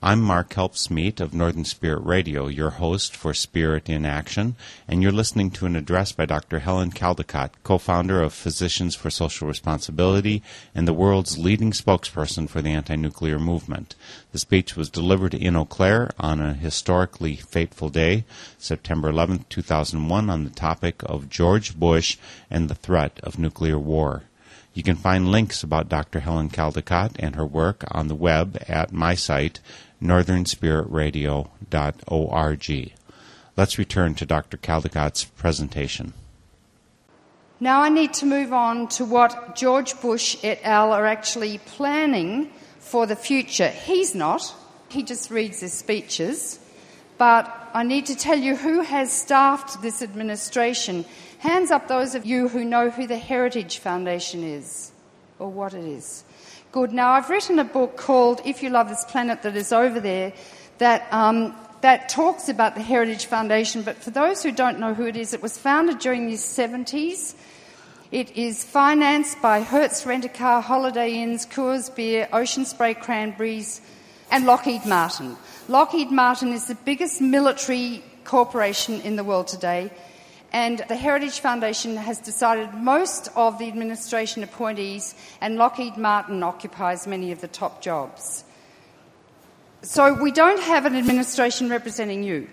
I'm 0.01 0.21
Mark 0.21 0.51
Helpsmeet 0.53 1.19
of 1.19 1.33
Northern 1.33 1.65
Spirit 1.65 2.05
Radio, 2.05 2.47
your 2.47 2.69
host 2.69 3.17
for 3.17 3.33
Spirit 3.33 3.89
in 3.89 4.05
Action, 4.05 4.55
and 4.87 5.03
you're 5.03 5.11
listening 5.11 5.51
to 5.51 5.65
an 5.65 5.75
address 5.75 6.13
by 6.13 6.25
Dr. 6.25 6.59
Helen 6.59 6.91
Caldicott, 6.91 7.49
co-founder 7.63 8.21
of 8.21 8.31
Physicians 8.31 8.95
for 8.95 9.09
Social 9.09 9.45
Responsibility 9.45 10.41
and 10.73 10.87
the 10.87 10.93
world's 10.93 11.37
leading 11.37 11.73
spokesperson 11.73 12.49
for 12.49 12.61
the 12.61 12.69
anti-nuclear 12.69 13.39
movement. 13.39 13.95
The 14.31 14.39
speech 14.39 14.77
was 14.77 14.89
delivered 14.89 15.33
in 15.33 15.57
Eau 15.57 15.65
Claire 15.65 16.11
on 16.17 16.39
a 16.39 16.53
historically 16.53 17.35
fateful 17.35 17.89
day, 17.89 18.23
September 18.57 19.09
11, 19.09 19.47
2001, 19.49 20.29
on 20.29 20.45
the 20.45 20.49
topic 20.49 21.03
of 21.03 21.29
George 21.29 21.77
Bush 21.77 22.17
and 22.49 22.69
the 22.69 22.75
threat 22.75 23.19
of 23.21 23.37
nuclear 23.37 23.77
war. 23.77 24.23
You 24.73 24.83
can 24.83 24.95
find 24.95 25.29
links 25.29 25.61
about 25.61 25.89
Dr. 25.89 26.21
Helen 26.21 26.49
Caldicott 26.49 27.17
and 27.19 27.35
her 27.35 27.45
work 27.45 27.83
on 27.91 28.07
the 28.07 28.15
web 28.15 28.63
at 28.67 28.93
my 28.93 29.13
site, 29.13 29.59
northernspiritradio.org. 30.01 32.93
Let's 33.57 33.77
return 33.77 34.15
to 34.15 34.25
Dr. 34.25 34.57
Caldicott's 34.57 35.25
presentation. 35.25 36.13
Now 37.59 37.81
I 37.81 37.89
need 37.89 38.13
to 38.15 38.25
move 38.25 38.53
on 38.53 38.87
to 38.89 39.03
what 39.03 39.55
George 39.55 39.99
Bush 39.99 40.37
et 40.43 40.61
al. 40.63 40.93
are 40.93 41.05
actually 41.05 41.57
planning 41.57 42.51
for 42.79 43.05
the 43.05 43.17
future. 43.17 43.67
He's 43.67 44.15
not, 44.15 44.55
he 44.87 45.03
just 45.03 45.29
reads 45.29 45.59
his 45.59 45.73
speeches. 45.73 46.59
But 47.17 47.53
I 47.73 47.83
need 47.83 48.05
to 48.05 48.15
tell 48.15 48.39
you 48.39 48.55
who 48.55 48.81
has 48.81 49.11
staffed 49.11 49.81
this 49.81 50.01
administration. 50.01 51.03
Hands 51.39 51.69
up 51.69 51.89
those 51.89 52.15
of 52.15 52.25
you 52.25 52.47
who 52.47 52.63
know 52.63 52.89
who 52.89 53.07
the 53.07 53.17
Heritage 53.17 53.79
Foundation 53.79 54.41
is 54.41 54.93
or 55.37 55.49
what 55.49 55.73
it 55.73 55.83
is. 55.83 56.23
Good. 56.71 56.93
Now, 56.93 57.13
I've 57.13 57.31
written 57.31 57.57
a 57.57 57.63
book 57.63 57.97
called 57.97 58.41
If 58.45 58.61
You 58.61 58.69
Love 58.69 58.89
This 58.89 59.03
Planet 59.05 59.41
that 59.41 59.55
is 59.55 59.73
over 59.73 59.99
there 59.99 60.33
that, 60.77 61.11
um, 61.11 61.55
that 61.81 62.09
talks 62.09 62.47
about 62.47 62.75
the 62.75 62.81
Heritage 62.83 63.25
Foundation. 63.25 63.81
But 63.81 63.97
for 63.97 64.11
those 64.11 64.43
who 64.43 64.51
don't 64.51 64.77
know 64.79 64.93
who 64.93 65.07
it 65.07 65.17
is, 65.17 65.33
it 65.33 65.41
was 65.41 65.57
founded 65.57 65.97
during 65.97 66.27
the 66.27 66.35
70s. 66.35 67.33
It 68.11 68.37
is 68.37 68.63
financed 68.63 69.41
by 69.41 69.63
Hertz 69.63 70.05
Rent 70.05 70.25
a 70.25 70.29
Car, 70.29 70.61
Holiday 70.61 71.15
Inns, 71.15 71.47
Coors 71.47 71.93
Beer, 71.95 72.29
Ocean 72.31 72.65
Spray 72.65 72.93
Cranberries, 72.93 73.81
and 74.29 74.45
Lockheed 74.45 74.85
Martin. 74.85 75.37
Lockheed 75.69 76.11
Martin 76.11 76.53
is 76.53 76.67
the 76.67 76.75
biggest 76.75 77.19
military 77.19 78.03
corporation 78.25 79.01
in 79.01 79.15
the 79.15 79.23
world 79.23 79.47
today, 79.47 79.89
and 80.51 80.83
the 80.87 80.95
Heritage 80.95 81.39
Foundation 81.39 81.95
has 81.95 82.19
decided 82.19 82.73
most 82.73 83.29
of 83.35 83.59
the 83.59 83.67
administration 83.67 84.43
appointees, 84.43 85.15
and 85.41 85.57
Lockheed 85.57 85.97
Martin 85.97 86.41
occupies 86.43 87.05
many 87.05 87.31
of 87.31 87.41
the 87.41 87.47
top 87.47 87.81
jobs. 87.81 88.43
So 89.81 90.13
we 90.13 90.31
don't 90.31 90.61
have 90.61 90.85
an 90.85 90.95
administration 90.95 91.69
representing 91.69 92.23
you, 92.23 92.49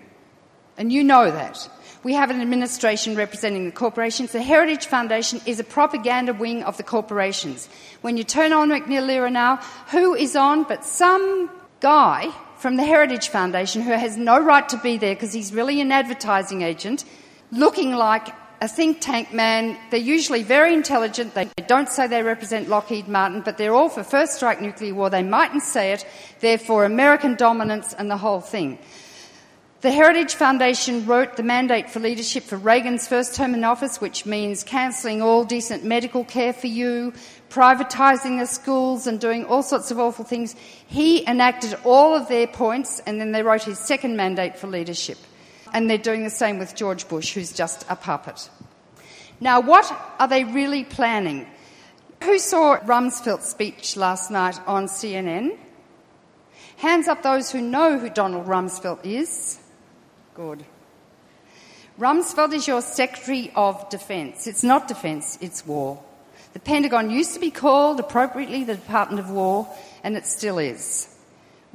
and 0.77 0.91
you 0.93 1.03
know 1.03 1.29
that. 1.31 1.69
We 2.03 2.13
have 2.13 2.29
an 2.29 2.39
administration 2.39 3.15
representing 3.15 3.65
the 3.65 3.71
corporations. 3.71 4.31
The 4.31 4.41
Heritage 4.41 4.85
Foundation 4.85 5.41
is 5.45 5.59
a 5.59 5.63
propaganda 5.63 6.33
wing 6.33 6.63
of 6.63 6.77
the 6.77 6.83
corporations. 6.83 7.67
When 8.01 8.15
you 8.15 8.23
turn 8.23 8.53
on 8.53 8.69
McNeil 8.69 9.31
now, 9.31 9.57
who 9.91 10.13
is 10.13 10.35
on 10.35 10.63
but 10.63 10.85
some 10.85 11.49
guy 11.79 12.31
from 12.57 12.77
the 12.77 12.83
Heritage 12.83 13.29
Foundation 13.29 13.81
who 13.81 13.91
has 13.91 14.15
no 14.15 14.39
right 14.39 14.67
to 14.69 14.77
be 14.77 14.97
there 14.97 15.15
because 15.15 15.33
he's 15.33 15.53
really 15.53 15.81
an 15.81 15.91
advertising 15.91 16.61
agent, 16.61 17.03
looking 17.51 17.93
like 17.93 18.29
a 18.61 18.67
think 18.67 19.01
tank 19.01 19.33
man. 19.33 19.77
They're 19.91 19.99
usually 19.99 20.43
very 20.43 20.73
intelligent. 20.73 21.33
They 21.33 21.49
don't 21.67 21.89
say 21.89 22.07
they 22.07 22.23
represent 22.23 22.69
Lockheed 22.69 23.07
Martin, 23.07 23.41
but 23.41 23.57
they're 23.57 23.75
all 23.75 23.89
for 23.89 24.03
first 24.03 24.33
strike 24.33 24.61
nuclear 24.61 24.93
war. 24.93 25.09
They 25.09 25.23
mightn't 25.23 25.63
say 25.63 25.93
it. 25.93 26.05
They're 26.39 26.57
for 26.57 26.83
American 26.85 27.35
dominance 27.35 27.93
and 27.93 28.09
the 28.09 28.17
whole 28.17 28.41
thing. 28.41 28.79
The 29.81 29.91
Heritage 29.91 30.33
Foundation 30.33 31.05
wrote 31.05 31.37
the 31.37 31.43
mandate 31.43 31.91
for 31.91 31.99
leadership 31.99 32.43
for 32.43 32.57
Reagan's 32.57 33.07
first 33.07 33.35
term 33.35 33.53
in 33.53 33.63
office, 33.63 34.01
which 34.01 34.25
means 34.25 34.63
cancelling 34.63 35.21
all 35.21 35.43
decent 35.43 35.83
medical 35.83 36.23
care 36.23 36.51
for 36.51 36.65
you, 36.65 37.13
privatising 37.51 38.39
the 38.39 38.47
schools, 38.47 39.05
and 39.05 39.19
doing 39.19 39.45
all 39.45 39.61
sorts 39.61 39.91
of 39.91 39.99
awful 39.99 40.25
things. 40.25 40.55
He 40.87 41.23
enacted 41.27 41.77
all 41.85 42.15
of 42.15 42.27
their 42.27 42.47
points, 42.47 43.01
and 43.05 43.21
then 43.21 43.33
they 43.33 43.43
wrote 43.43 43.63
his 43.63 43.77
second 43.77 44.17
mandate 44.17 44.57
for 44.57 44.65
leadership. 44.65 45.19
And 45.73 45.89
they're 45.89 45.97
doing 45.97 46.23
the 46.23 46.29
same 46.29 46.59
with 46.59 46.75
George 46.75 47.07
Bush, 47.07 47.33
who's 47.33 47.51
just 47.51 47.85
a 47.89 47.95
puppet. 47.95 48.49
Now, 49.39 49.59
what 49.59 49.91
are 50.19 50.27
they 50.27 50.43
really 50.43 50.83
planning? 50.83 51.47
Who 52.23 52.39
saw 52.39 52.77
Rumsfeld's 52.79 53.45
speech 53.45 53.95
last 53.95 54.31
night 54.31 54.59
on 54.65 54.87
CNN? 54.87 55.57
Hands 56.77 57.07
up 57.07 57.23
those 57.23 57.51
who 57.51 57.61
know 57.61 57.99
who 57.99 58.09
Donald 58.09 58.47
Rumsfeld 58.47 59.05
is. 59.05 59.59
Good. 60.33 60.63
Rumsfeld 61.99 62.53
is 62.53 62.67
your 62.67 62.81
Secretary 62.81 63.51
of 63.55 63.89
Defence. 63.89 64.45
It's 64.45 64.63
not 64.63 64.87
defence, 64.87 65.37
it's 65.41 65.65
war. 65.65 66.03
The 66.53 66.59
Pentagon 66.59 67.09
used 67.09 67.33
to 67.33 67.39
be 67.39 67.51
called 67.51 67.99
appropriately 67.99 68.63
the 68.63 68.75
Department 68.75 69.19
of 69.19 69.31
War, 69.31 69.67
and 70.03 70.15
it 70.15 70.25
still 70.25 70.59
is. 70.59 71.07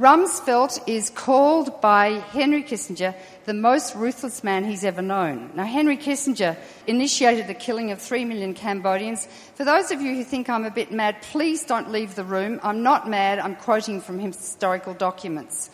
Rumsfeld 0.01 0.89
is 0.89 1.11
called 1.11 1.83
by 1.83 2.13
Henry 2.31 2.63
Kissinger 2.63 3.15
the 3.45 3.53
most 3.53 3.95
ruthless 3.95 4.43
man 4.43 4.65
he's 4.65 4.85
ever 4.85 5.03
known. 5.03 5.51
Now, 5.55 5.65
Henry 5.65 5.99
Kissinger 5.99 6.57
initiated 6.87 7.47
the 7.47 7.55
killing 7.55 7.91
of 7.91 8.01
three 8.01 8.25
million 8.25 8.55
Cambodians. 8.55 9.29
For 9.55 9.65
those 9.65 9.91
of 9.91 10.01
you 10.01 10.15
who 10.15 10.25
think 10.25 10.49
I'm 10.49 10.65
a 10.65 10.71
bit 10.71 10.93
mad, 10.93 11.21
please 11.21 11.65
don't 11.65 11.93
leave 11.93 12.15
the 12.15 12.25
room. 12.25 12.59
I'm 12.63 12.83
not 12.83 13.07
mad, 13.07 13.39
I'm 13.39 13.55
quoting 13.55 14.01
from 14.01 14.19
historical 14.19 14.95
documents. 14.95 15.71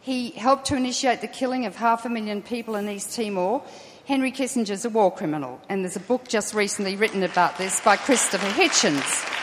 He 0.00 0.30
helped 0.30 0.68
to 0.68 0.76
initiate 0.76 1.20
the 1.20 1.28
killing 1.28 1.66
of 1.66 1.76
half 1.76 2.06
a 2.06 2.08
million 2.08 2.40
people 2.40 2.74
in 2.74 2.88
East 2.88 3.14
Timor. 3.14 3.62
Henry 4.06 4.32
Kissinger 4.32 4.70
is 4.70 4.86
a 4.86 4.90
war 4.90 5.14
criminal, 5.14 5.60
and 5.68 5.84
there's 5.84 5.96
a 5.96 6.00
book 6.00 6.26
just 6.26 6.54
recently 6.54 6.96
written 6.96 7.22
about 7.22 7.58
this 7.58 7.82
by 7.82 7.98
Christopher 7.98 8.46
Hitchens. 8.46 9.37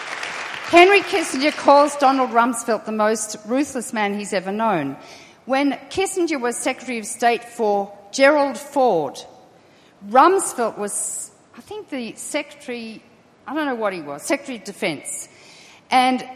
Henry 0.69 1.01
Kissinger 1.01 1.55
calls 1.55 1.95
Donald 1.97 2.31
Rumsfeld 2.31 2.85
the 2.85 2.91
most 2.91 3.37
ruthless 3.45 3.93
man 3.93 4.17
he's 4.17 4.33
ever 4.33 4.51
known. 4.51 4.97
When 5.45 5.73
Kissinger 5.91 6.41
was 6.41 6.57
Secretary 6.57 6.97
of 6.97 7.05
State 7.05 7.43
for 7.43 7.95
Gerald 8.11 8.57
Ford, 8.57 9.15
Rumsfeld 10.09 10.79
was, 10.79 11.31
I 11.55 11.61
think, 11.61 11.89
the 11.89 12.15
Secretary, 12.15 13.03
I 13.45 13.53
don't 13.53 13.67
know 13.67 13.75
what 13.75 13.93
he 13.93 14.01
was, 14.01 14.23
Secretary 14.23 14.57
of 14.57 14.63
Defense. 14.63 15.29
And 15.91 16.27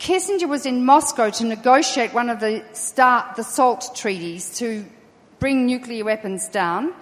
Kissinger 0.00 0.48
was 0.48 0.66
in 0.66 0.84
Moscow 0.84 1.30
to 1.30 1.44
negotiate 1.44 2.12
one 2.12 2.30
of 2.30 2.40
the, 2.40 2.64
START, 2.72 3.36
the 3.36 3.44
SALT 3.44 3.94
treaties 3.94 4.58
to 4.58 4.84
bring 5.38 5.66
nuclear 5.66 6.04
weapons 6.04 6.48
down, 6.48 6.92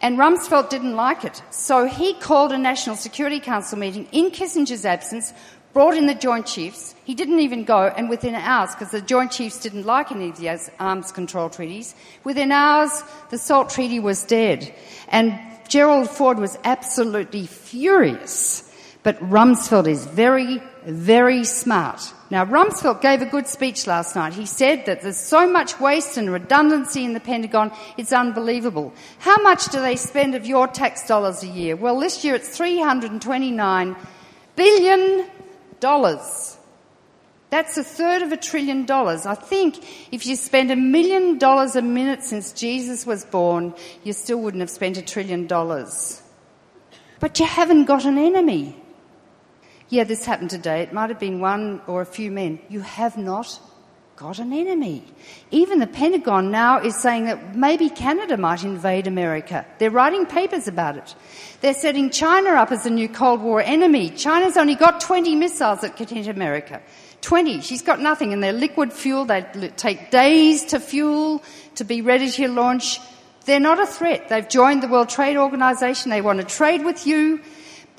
and 0.00 0.16
Rumsfeld 0.16 0.70
didn't 0.70 0.94
like 0.94 1.24
it. 1.24 1.42
So 1.50 1.86
he 1.86 2.14
called 2.14 2.52
a 2.52 2.58
National 2.58 2.94
Security 2.94 3.40
Council 3.40 3.78
meeting 3.78 4.06
in 4.12 4.30
Kissinger's 4.30 4.84
absence, 4.84 5.34
brought 5.72 5.96
in 5.96 6.06
the 6.06 6.14
Joint 6.14 6.46
Chiefs. 6.46 6.94
He 7.04 7.14
didn't 7.14 7.40
even 7.40 7.64
go, 7.64 7.86
and 7.86 8.08
within 8.08 8.34
hours, 8.34 8.74
because 8.74 8.90
the 8.90 9.00
Joint 9.00 9.30
Chiefs 9.30 9.60
didn't 9.60 9.86
like 9.86 10.10
any 10.10 10.30
of 10.30 10.36
the 10.36 10.58
arms 10.78 11.12
control 11.12 11.48
treaties, 11.48 11.94
within 12.24 12.52
hours, 12.52 13.02
the 13.30 13.38
SALT 13.38 13.70
treaty 13.70 14.00
was 14.00 14.24
dead. 14.24 14.74
And 15.08 15.38
Gerald 15.68 16.10
Ford 16.10 16.38
was 16.38 16.58
absolutely 16.64 17.46
furious. 17.46 18.66
But 19.02 19.18
Rumsfeld 19.20 19.88
is 19.88 20.04
very, 20.04 20.60
very 20.84 21.44
smart. 21.44 22.12
Now, 22.30 22.44
Rumsfeld 22.44 23.00
gave 23.00 23.22
a 23.22 23.26
good 23.26 23.46
speech 23.46 23.86
last 23.86 24.14
night. 24.14 24.34
He 24.34 24.44
said 24.46 24.84
that 24.86 25.00
there's 25.00 25.16
so 25.16 25.50
much 25.50 25.80
waste 25.80 26.18
and 26.18 26.30
redundancy 26.30 27.04
in 27.04 27.14
the 27.14 27.20
Pentagon, 27.20 27.72
it's 27.96 28.12
unbelievable. 28.12 28.92
How 29.18 29.36
much 29.42 29.66
do 29.66 29.80
they 29.80 29.96
spend 29.96 30.34
of 30.34 30.44
your 30.44 30.68
tax 30.68 31.06
dollars 31.06 31.42
a 31.42 31.46
year? 31.46 31.76
Well, 31.76 31.98
this 31.98 32.24
year 32.24 32.34
it's 32.34 32.56
$329 32.58 33.96
billion. 34.54 35.26
That's 37.50 37.76
a 37.76 37.84
third 37.84 38.22
of 38.22 38.30
a 38.30 38.36
trillion 38.36 38.86
dollars. 38.86 39.26
I 39.26 39.34
think 39.34 39.78
if 40.12 40.24
you 40.24 40.36
spend 40.36 40.70
a 40.70 40.76
million 40.76 41.38
dollars 41.38 41.74
a 41.74 41.82
minute 41.82 42.22
since 42.22 42.52
Jesus 42.52 43.04
was 43.04 43.24
born, 43.24 43.74
you 44.04 44.12
still 44.12 44.40
wouldn't 44.40 44.60
have 44.60 44.70
spent 44.70 44.96
a 44.96 45.02
trillion 45.02 45.46
dollars. 45.46 46.22
But 47.18 47.40
you 47.40 47.46
haven't 47.46 47.86
got 47.86 48.04
an 48.04 48.18
enemy 48.18 48.76
yeah, 49.90 50.04
this 50.04 50.24
happened 50.24 50.50
today. 50.50 50.82
It 50.82 50.92
might 50.92 51.10
have 51.10 51.18
been 51.18 51.40
one 51.40 51.82
or 51.88 52.00
a 52.00 52.06
few 52.06 52.30
men. 52.30 52.60
You 52.68 52.80
have 52.80 53.18
not 53.18 53.60
got 54.20 54.38
an 54.38 54.52
enemy. 54.52 55.02
Even 55.50 55.78
the 55.78 55.86
Pentagon 55.86 56.50
now 56.50 56.78
is 56.78 56.94
saying 56.94 57.24
that 57.24 57.56
maybe 57.56 57.88
Canada 57.88 58.36
might 58.36 58.62
invade 58.62 59.06
America. 59.06 59.64
They're 59.78 59.90
writing 59.90 60.26
papers 60.26 60.68
about 60.68 60.98
it. 60.98 61.14
They're 61.62 61.72
setting 61.72 62.10
China 62.10 62.50
up 62.50 62.70
as 62.70 62.84
a 62.84 62.90
new 62.90 63.08
Cold 63.08 63.40
War 63.40 63.62
enemy. 63.62 64.10
China's 64.10 64.58
only 64.58 64.74
got 64.74 65.00
20 65.00 65.36
missiles 65.36 65.80
that 65.80 65.96
could 65.96 66.10
hit 66.10 66.28
America. 66.28 66.82
20. 67.22 67.62
She's 67.62 67.80
got 67.80 67.98
nothing, 67.98 68.34
and 68.34 68.42
they're 68.42 68.52
liquid 68.52 68.92
fuel. 68.92 69.24
They 69.24 69.40
take 69.78 70.10
days 70.10 70.66
to 70.66 70.80
fuel 70.80 71.42
to 71.76 71.84
be 71.84 72.02
ready 72.02 72.30
to 72.30 72.46
launch. 72.48 73.00
They're 73.46 73.58
not 73.58 73.80
a 73.80 73.86
threat. 73.86 74.28
They've 74.28 74.46
joined 74.46 74.82
the 74.82 74.88
World 74.88 75.08
Trade 75.08 75.38
Organization. 75.38 76.10
They 76.10 76.20
want 76.20 76.40
to 76.40 76.46
trade 76.46 76.84
with 76.84 77.06
you. 77.06 77.40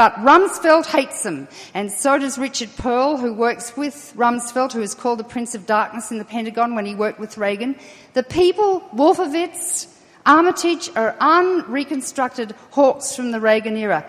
But 0.01 0.15
Rumsfeld 0.15 0.87
hates 0.87 1.21
them, 1.21 1.47
and 1.75 1.91
so 1.91 2.17
does 2.17 2.39
Richard 2.39 2.69
Perle, 2.75 3.19
who 3.19 3.35
works 3.35 3.77
with 3.77 4.15
Rumsfeld, 4.17 4.73
who 4.73 4.81
is 4.81 4.95
called 4.95 5.19
the 5.19 5.23
Prince 5.23 5.53
of 5.53 5.67
Darkness 5.67 6.09
in 6.09 6.17
the 6.17 6.25
Pentagon 6.25 6.73
when 6.73 6.87
he 6.87 6.95
worked 6.95 7.19
with 7.19 7.37
Reagan. 7.37 7.75
The 8.13 8.23
people, 8.23 8.81
Wolfowitz, 8.95 9.85
Armitage, 10.25 10.89
are 10.95 11.15
unreconstructed 11.19 12.55
hawks 12.71 13.15
from 13.15 13.29
the 13.29 13.39
Reagan 13.39 13.77
era. 13.77 14.03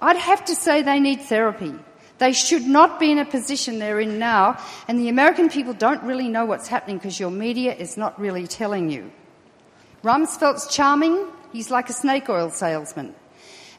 I'd 0.00 0.16
have 0.16 0.44
to 0.46 0.56
say 0.56 0.82
they 0.82 0.98
need 0.98 1.20
therapy. 1.20 1.72
They 2.18 2.32
should 2.32 2.66
not 2.66 2.98
be 2.98 3.12
in 3.12 3.20
a 3.20 3.24
position 3.24 3.78
they're 3.78 4.00
in 4.00 4.18
now, 4.18 4.60
and 4.88 4.98
the 4.98 5.10
American 5.10 5.48
people 5.48 5.74
don't 5.74 6.02
really 6.02 6.26
know 6.26 6.44
what's 6.44 6.66
happening 6.66 6.98
because 6.98 7.20
your 7.20 7.30
media 7.30 7.72
is 7.72 7.96
not 7.96 8.18
really 8.18 8.48
telling 8.48 8.90
you. 8.90 9.12
Rumsfeld's 10.02 10.66
charming, 10.74 11.28
he's 11.52 11.70
like 11.70 11.88
a 11.88 11.92
snake 11.92 12.28
oil 12.28 12.50
salesman. 12.50 13.14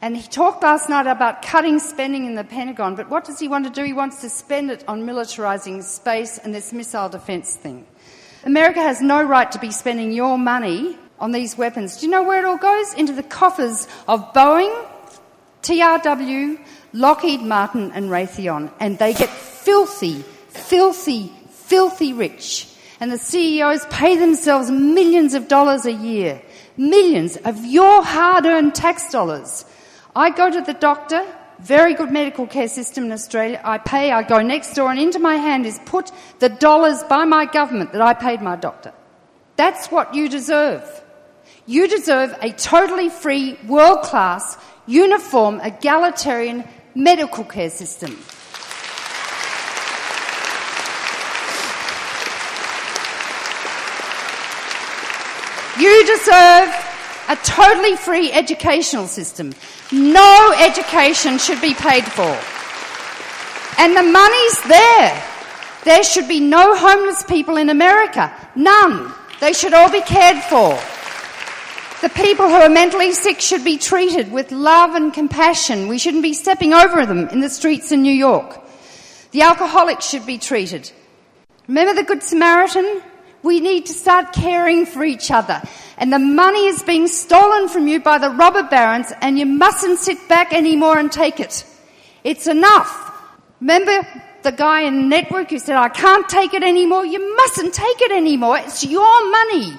And 0.02 0.16
he 0.16 0.26
talked 0.28 0.62
last 0.62 0.88
night 0.88 1.06
about 1.06 1.42
cutting 1.42 1.78
spending 1.78 2.26
in 2.26 2.34
the 2.34 2.44
Pentagon, 2.44 2.96
but 2.96 3.08
what 3.08 3.24
does 3.24 3.38
he 3.38 3.48
want 3.48 3.64
to 3.64 3.70
do? 3.70 3.82
He 3.82 3.94
wants 3.94 4.20
to 4.20 4.28
spend 4.28 4.70
it 4.70 4.84
on 4.86 5.06
militarising 5.06 5.82
space 5.82 6.38
and 6.38 6.54
this 6.54 6.72
missile 6.72 7.08
defence 7.08 7.54
thing. 7.54 7.86
America 8.44 8.80
has 8.80 9.00
no 9.00 9.22
right 9.22 9.50
to 9.52 9.58
be 9.58 9.70
spending 9.70 10.12
your 10.12 10.38
money 10.38 10.98
on 11.18 11.32
these 11.32 11.56
weapons. 11.56 11.96
Do 11.96 12.06
you 12.06 12.12
know 12.12 12.22
where 12.22 12.40
it 12.40 12.44
all 12.44 12.58
goes? 12.58 12.92
Into 12.94 13.12
the 13.12 13.22
coffers 13.22 13.88
of 14.06 14.32
Boeing, 14.34 14.86
TRW, 15.62 16.60
Lockheed 16.92 17.40
Martin, 17.40 17.90
and 17.92 18.10
Raytheon. 18.10 18.70
And 18.78 18.98
they 18.98 19.14
get 19.14 19.30
filthy, 19.30 20.22
filthy, 20.48 21.32
filthy 21.50 22.12
rich. 22.12 22.68
And 23.00 23.10
the 23.10 23.18
CEOs 23.18 23.86
pay 23.86 24.16
themselves 24.16 24.70
millions 24.70 25.34
of 25.34 25.48
dollars 25.48 25.86
a 25.86 25.92
year. 25.92 26.42
Millions 26.76 27.36
of 27.38 27.64
your 27.64 28.02
hard 28.02 28.44
earned 28.44 28.74
tax 28.74 29.10
dollars 29.10 29.64
I 30.16 30.30
go 30.30 30.50
to 30.50 30.62
the 30.62 30.72
doctor, 30.72 31.22
very 31.58 31.92
good 31.92 32.10
medical 32.10 32.46
care 32.46 32.68
system 32.68 33.04
in 33.04 33.12
Australia. 33.12 33.60
I 33.62 33.76
pay, 33.76 34.10
I 34.10 34.22
go 34.22 34.40
next 34.40 34.72
door, 34.72 34.90
and 34.90 34.98
into 34.98 35.18
my 35.18 35.36
hand 35.36 35.66
is 35.66 35.78
put 35.84 36.10
the 36.38 36.48
dollars 36.48 37.02
by 37.02 37.26
my 37.26 37.44
government 37.44 37.92
that 37.92 38.00
I 38.00 38.14
paid 38.14 38.40
my 38.40 38.56
doctor. 38.56 38.94
That's 39.56 39.88
what 39.88 40.14
you 40.14 40.30
deserve. 40.30 40.82
You 41.66 41.86
deserve 41.86 42.34
a 42.40 42.50
totally 42.50 43.10
free, 43.10 43.58
world 43.66 44.04
class, 44.04 44.56
uniform, 44.86 45.60
egalitarian 45.60 46.64
medical 46.94 47.44
care 47.44 47.68
system. 47.68 48.12
You 55.78 56.06
deserve 56.06 56.86
a 57.28 57.36
totally 57.44 57.96
free 57.96 58.32
educational 58.32 59.08
system. 59.08 59.52
No 59.92 60.54
education 60.58 61.38
should 61.38 61.60
be 61.60 61.74
paid 61.74 62.04
for. 62.04 62.36
And 63.78 63.96
the 63.96 64.02
money's 64.02 64.62
there. 64.62 65.22
There 65.84 66.02
should 66.02 66.26
be 66.26 66.40
no 66.40 66.76
homeless 66.76 67.22
people 67.22 67.56
in 67.56 67.70
America. 67.70 68.34
None. 68.56 69.12
They 69.40 69.52
should 69.52 69.74
all 69.74 69.90
be 69.90 70.00
cared 70.00 70.42
for. 70.44 70.78
The 72.02 72.08
people 72.10 72.48
who 72.48 72.54
are 72.54 72.68
mentally 72.68 73.12
sick 73.12 73.40
should 73.40 73.64
be 73.64 73.78
treated 73.78 74.32
with 74.32 74.50
love 74.50 74.94
and 74.94 75.14
compassion. 75.14 75.88
We 75.88 75.98
shouldn't 75.98 76.22
be 76.22 76.34
stepping 76.34 76.74
over 76.74 77.06
them 77.06 77.28
in 77.28 77.40
the 77.40 77.48
streets 77.48 77.92
in 77.92 78.02
New 78.02 78.12
York. 78.12 78.60
The 79.30 79.42
alcoholics 79.42 80.08
should 80.08 80.26
be 80.26 80.38
treated. 80.38 80.90
Remember 81.68 81.94
the 81.94 82.02
Good 82.06 82.22
Samaritan? 82.22 83.02
We 83.46 83.60
need 83.60 83.86
to 83.86 83.92
start 83.92 84.32
caring 84.32 84.86
for 84.86 85.04
each 85.04 85.30
other. 85.30 85.62
And 85.98 86.12
the 86.12 86.18
money 86.18 86.66
is 86.66 86.82
being 86.82 87.06
stolen 87.06 87.68
from 87.68 87.86
you 87.86 88.00
by 88.00 88.18
the 88.18 88.30
robber 88.30 88.64
barons, 88.64 89.12
and 89.20 89.38
you 89.38 89.46
mustn't 89.46 90.00
sit 90.00 90.28
back 90.28 90.52
anymore 90.52 90.98
and 90.98 91.12
take 91.12 91.38
it. 91.38 91.64
It's 92.24 92.48
enough. 92.48 92.90
Remember 93.60 94.04
the 94.42 94.50
guy 94.50 94.80
in 94.80 95.08
Network 95.08 95.50
who 95.50 95.60
said, 95.60 95.76
I 95.76 95.90
can't 95.90 96.28
take 96.28 96.54
it 96.54 96.64
anymore? 96.64 97.06
You 97.06 97.36
mustn't 97.36 97.72
take 97.72 98.00
it 98.00 98.10
anymore. 98.10 98.58
It's 98.58 98.84
your 98.84 99.30
money. 99.30 99.78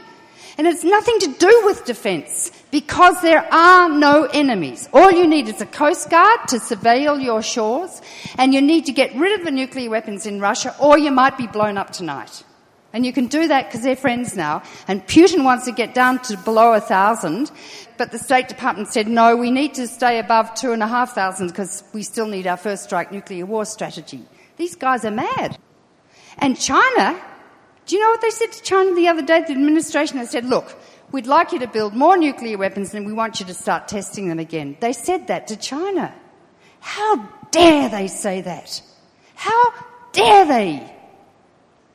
And 0.57 0.65
it's 0.65 0.85
nothing 0.85 1.19
to 1.19 1.27
do 1.37 1.61
with 1.65 1.83
defence 1.83 2.53
because 2.71 3.21
there 3.21 3.53
are 3.53 3.89
no 3.89 4.23
enemies. 4.33 4.87
All 4.93 5.11
you 5.11 5.27
need 5.27 5.49
is 5.49 5.59
a 5.59 5.65
coast 5.65 6.09
guard 6.09 6.47
to 6.47 6.59
surveil 6.59 7.21
your 7.21 7.43
shores 7.43 8.01
and 8.37 8.53
you 8.53 8.61
need 8.61 8.85
to 8.85 8.93
get 8.93 9.13
rid 9.13 9.37
of 9.37 9.45
the 9.45 9.51
nuclear 9.51 9.89
weapons 9.89 10.25
in 10.25 10.39
Russia 10.39 10.73
or 10.79 10.97
you 10.97 11.11
might 11.11 11.37
be 11.37 11.47
blown 11.47 11.77
up 11.77 11.91
tonight. 11.91 12.43
And 12.93 13.05
you 13.05 13.13
can 13.13 13.27
do 13.27 13.47
that 13.47 13.65
because 13.65 13.83
they're 13.83 13.95
friends 13.95 14.35
now. 14.35 14.63
And 14.87 15.05
Putin 15.05 15.43
wants 15.43 15.65
to 15.65 15.71
get 15.71 15.93
down 15.93 16.19
to 16.23 16.37
below 16.37 16.73
a 16.73 16.79
thousand, 16.79 17.51
but 17.97 18.11
the 18.11 18.19
State 18.19 18.47
Department 18.47 18.87
said 18.87 19.07
no, 19.07 19.35
we 19.35 19.51
need 19.51 19.73
to 19.75 19.87
stay 19.87 20.19
above 20.19 20.53
two 20.55 20.71
and 20.71 20.81
a 20.81 20.87
half 20.87 21.13
thousand 21.13 21.47
because 21.47 21.83
we 21.93 22.03
still 22.03 22.27
need 22.27 22.47
our 22.47 22.57
first 22.57 22.83
strike 22.83 23.11
nuclear 23.11 23.45
war 23.45 23.65
strategy. 23.65 24.23
These 24.55 24.75
guys 24.75 25.05
are 25.05 25.11
mad. 25.11 25.57
And 26.39 26.57
China 26.57 27.21
do 27.87 27.95
you 27.95 28.01
know 28.01 28.09
what 28.09 28.21
they 28.21 28.31
said 28.31 28.51
to 28.51 28.61
China 28.63 28.93
the 28.93 29.07
other 29.07 29.21
day? 29.21 29.43
The 29.43 29.53
administration 29.53 30.17
has 30.17 30.29
said, 30.29 30.43
look, 30.43 30.75
we'd 31.13 31.25
like 31.25 31.53
you 31.53 31.59
to 31.59 31.67
build 31.67 31.93
more 31.93 32.17
nuclear 32.17 32.57
weapons 32.57 32.93
and 32.93 33.05
we 33.05 33.13
want 33.13 33.39
you 33.39 33.45
to 33.45 33.53
start 33.53 33.87
testing 33.87 34.27
them 34.27 34.39
again. 34.39 34.75
They 34.81 34.91
said 34.91 35.27
that 35.27 35.47
to 35.47 35.55
China. 35.55 36.13
How 36.81 37.15
dare 37.49 37.87
they 37.87 38.07
say 38.09 38.41
that? 38.41 38.81
How 39.35 39.73
dare 40.11 40.45
they? 40.45 40.93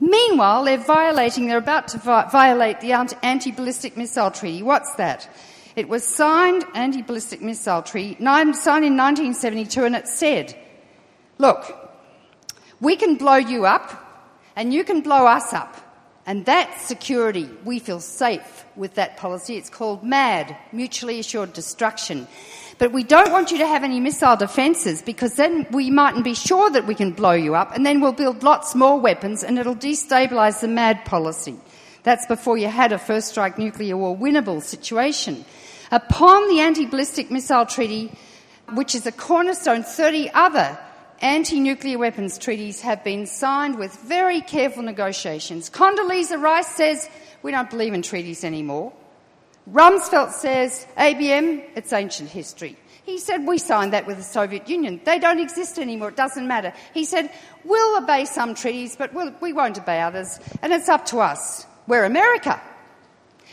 Meanwhile, 0.03 0.65
they're 0.65 0.79
violating, 0.79 1.47
they're 1.47 1.59
about 1.59 1.87
to 1.89 1.99
vi- 1.99 2.29
violate 2.29 2.81
the 2.81 2.91
anti-ballistic 2.91 3.97
missile 3.97 4.33
treaty. 4.33 4.61
What's 4.61 4.93
that? 4.97 5.31
It 5.77 5.89
was 5.89 6.05
signed, 6.05 6.65
anti-ballistic 6.75 7.41
missile 7.41 7.83
treaty, 7.83 8.17
signed 8.17 8.85
in 8.85 8.97
1972 8.97 9.85
and 9.85 9.95
it 9.95 10.09
said, 10.09 10.59
look, 11.39 11.89
we 12.81 12.97
can 12.97 13.15
blow 13.15 13.37
you 13.37 13.65
up 13.65 13.93
and 14.57 14.75
you 14.75 14.83
can 14.83 15.03
blow 15.03 15.25
us 15.25 15.53
up. 15.53 15.77
And 16.27 16.45
that's 16.47 16.85
security. 16.85 17.49
We 17.65 17.79
feel 17.79 18.01
safe 18.01 18.65
with 18.75 18.95
that 18.95 19.17
policy. 19.19 19.57
It's 19.57 19.71
called 19.71 20.03
MAD, 20.03 20.57
Mutually 20.73 21.21
Assured 21.21 21.53
Destruction. 21.53 22.27
But 22.83 22.91
we 22.91 23.05
don't 23.05 23.31
want 23.31 23.53
you 23.53 23.59
to 23.59 23.67
have 23.69 23.85
any 23.85 24.01
missile 24.01 24.35
defences 24.35 25.03
because 25.03 25.35
then 25.35 25.69
we 25.71 25.89
mightn't 25.89 26.25
be 26.25 26.35
sure 26.35 26.69
that 26.71 26.85
we 26.85 26.97
can 26.97 27.13
blow 27.13 27.31
you 27.31 27.55
up 27.55 27.77
and 27.77 27.87
then 27.87 28.01
we'll 28.01 28.11
build 28.11 28.43
lots 28.43 28.75
more 28.75 28.99
weapons 28.99 29.45
and 29.45 29.57
it'll 29.57 29.77
destabilise 29.77 30.63
the 30.63 30.67
MAD 30.67 31.05
policy. 31.05 31.55
That's 32.03 32.27
before 32.27 32.59
you 32.59 32.67
had 32.67 32.91
a 32.91 32.99
first 32.99 33.29
strike 33.29 33.57
nuclear 33.57 33.97
war 33.97 34.17
winnable 34.17 34.61
situation. 34.61 35.45
Upon 35.93 36.49
the 36.49 36.59
anti-ballistic 36.59 37.31
missile 37.31 37.67
treaty, 37.67 38.11
which 38.73 38.97
is 38.97 39.07
a 39.07 39.13
cornerstone, 39.13 39.85
30 39.85 40.31
other 40.33 40.77
anti-nuclear 41.21 41.99
weapons 41.99 42.37
treaties 42.37 42.81
have 42.81 43.05
been 43.05 43.27
signed 43.27 43.79
with 43.79 43.95
very 44.01 44.41
careful 44.41 44.83
negotiations. 44.83 45.71
Condoleezza 45.71 46.37
Rice 46.37 46.75
says, 46.75 47.09
we 47.45 47.53
don't 47.53 47.71
believe 47.71 47.95
in 47.95 48.03
treaties 48.03 48.43
anymore. 48.43 48.93
Rumsfeld 49.71 50.33
says, 50.33 50.87
ABM, 50.99 51.65
it's 51.77 51.93
ancient 51.93 52.31
history. 52.31 52.77
He 53.05 53.19
said, 53.19 53.47
we 53.47 53.59
signed 53.59 53.93
that 53.93 54.07
with 54.07 54.17
the 54.17 54.23
Soviet 54.23 54.69
Union. 54.69 55.01
They 55.05 55.19
don't 55.19 55.41
exist 55.41 55.79
anymore. 55.79 56.11
It 56.11 56.17
doesn't 56.17 56.47
matter. 56.47 56.73
He 56.95 57.05
said, 57.05 57.31
we'll 57.65 58.03
obey 58.03 58.25
some 58.25 58.55
treaties, 58.55 58.97
but 58.97 59.13
we'll, 59.13 59.35
we 59.41 59.53
will 59.53 59.69
not 59.69 59.79
obey 59.79 60.01
others. 60.01 60.39
And 60.63 60.73
it's 60.73 60.89
up 60.89 61.07
to 61.07 61.19
us. 61.19 61.67
We're 61.89 62.05
America. 62.05 62.61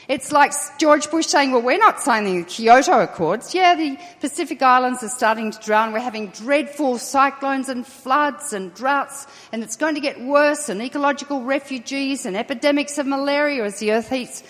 It's 0.07 0.32
like 0.32 0.53
George 0.80 1.12
Bush 1.12 1.28
saying, 1.28 1.51
well, 1.51 1.62
we're 1.62 1.78
not 1.78 1.99
signing 1.99 2.39
the 2.39 2.43
Kyoto 2.43 3.01
Accords. 3.01 3.53
Yeah, 3.53 3.76
the 3.76 3.97
Pacific 4.20 4.60
Islands 4.62 5.03
are 5.03 5.10
starting 5.10 5.51
to 5.51 5.60
drown. 5.60 5.93
We're 5.93 5.99
having 5.99 6.30
dreadful 6.30 6.97
cyclones 6.97 7.70
and 7.70 7.86
floods 7.86 8.51
and 8.51 8.74
droughts, 8.74 9.28
and 9.51 9.64
it's 9.64 9.76
going 9.76 9.93
to 9.93 10.01
get 10.01 10.20
worse, 10.20 10.68
and 10.68 10.82
ecological 10.82 11.43
refugees 11.43 12.26
and 12.26 12.36
epidemics 12.36 12.97
of 12.97 13.05
malaria 13.05 13.64
as 13.64 13.78
the 13.78 13.91
earth 13.91 14.10
heats. 14.10 14.43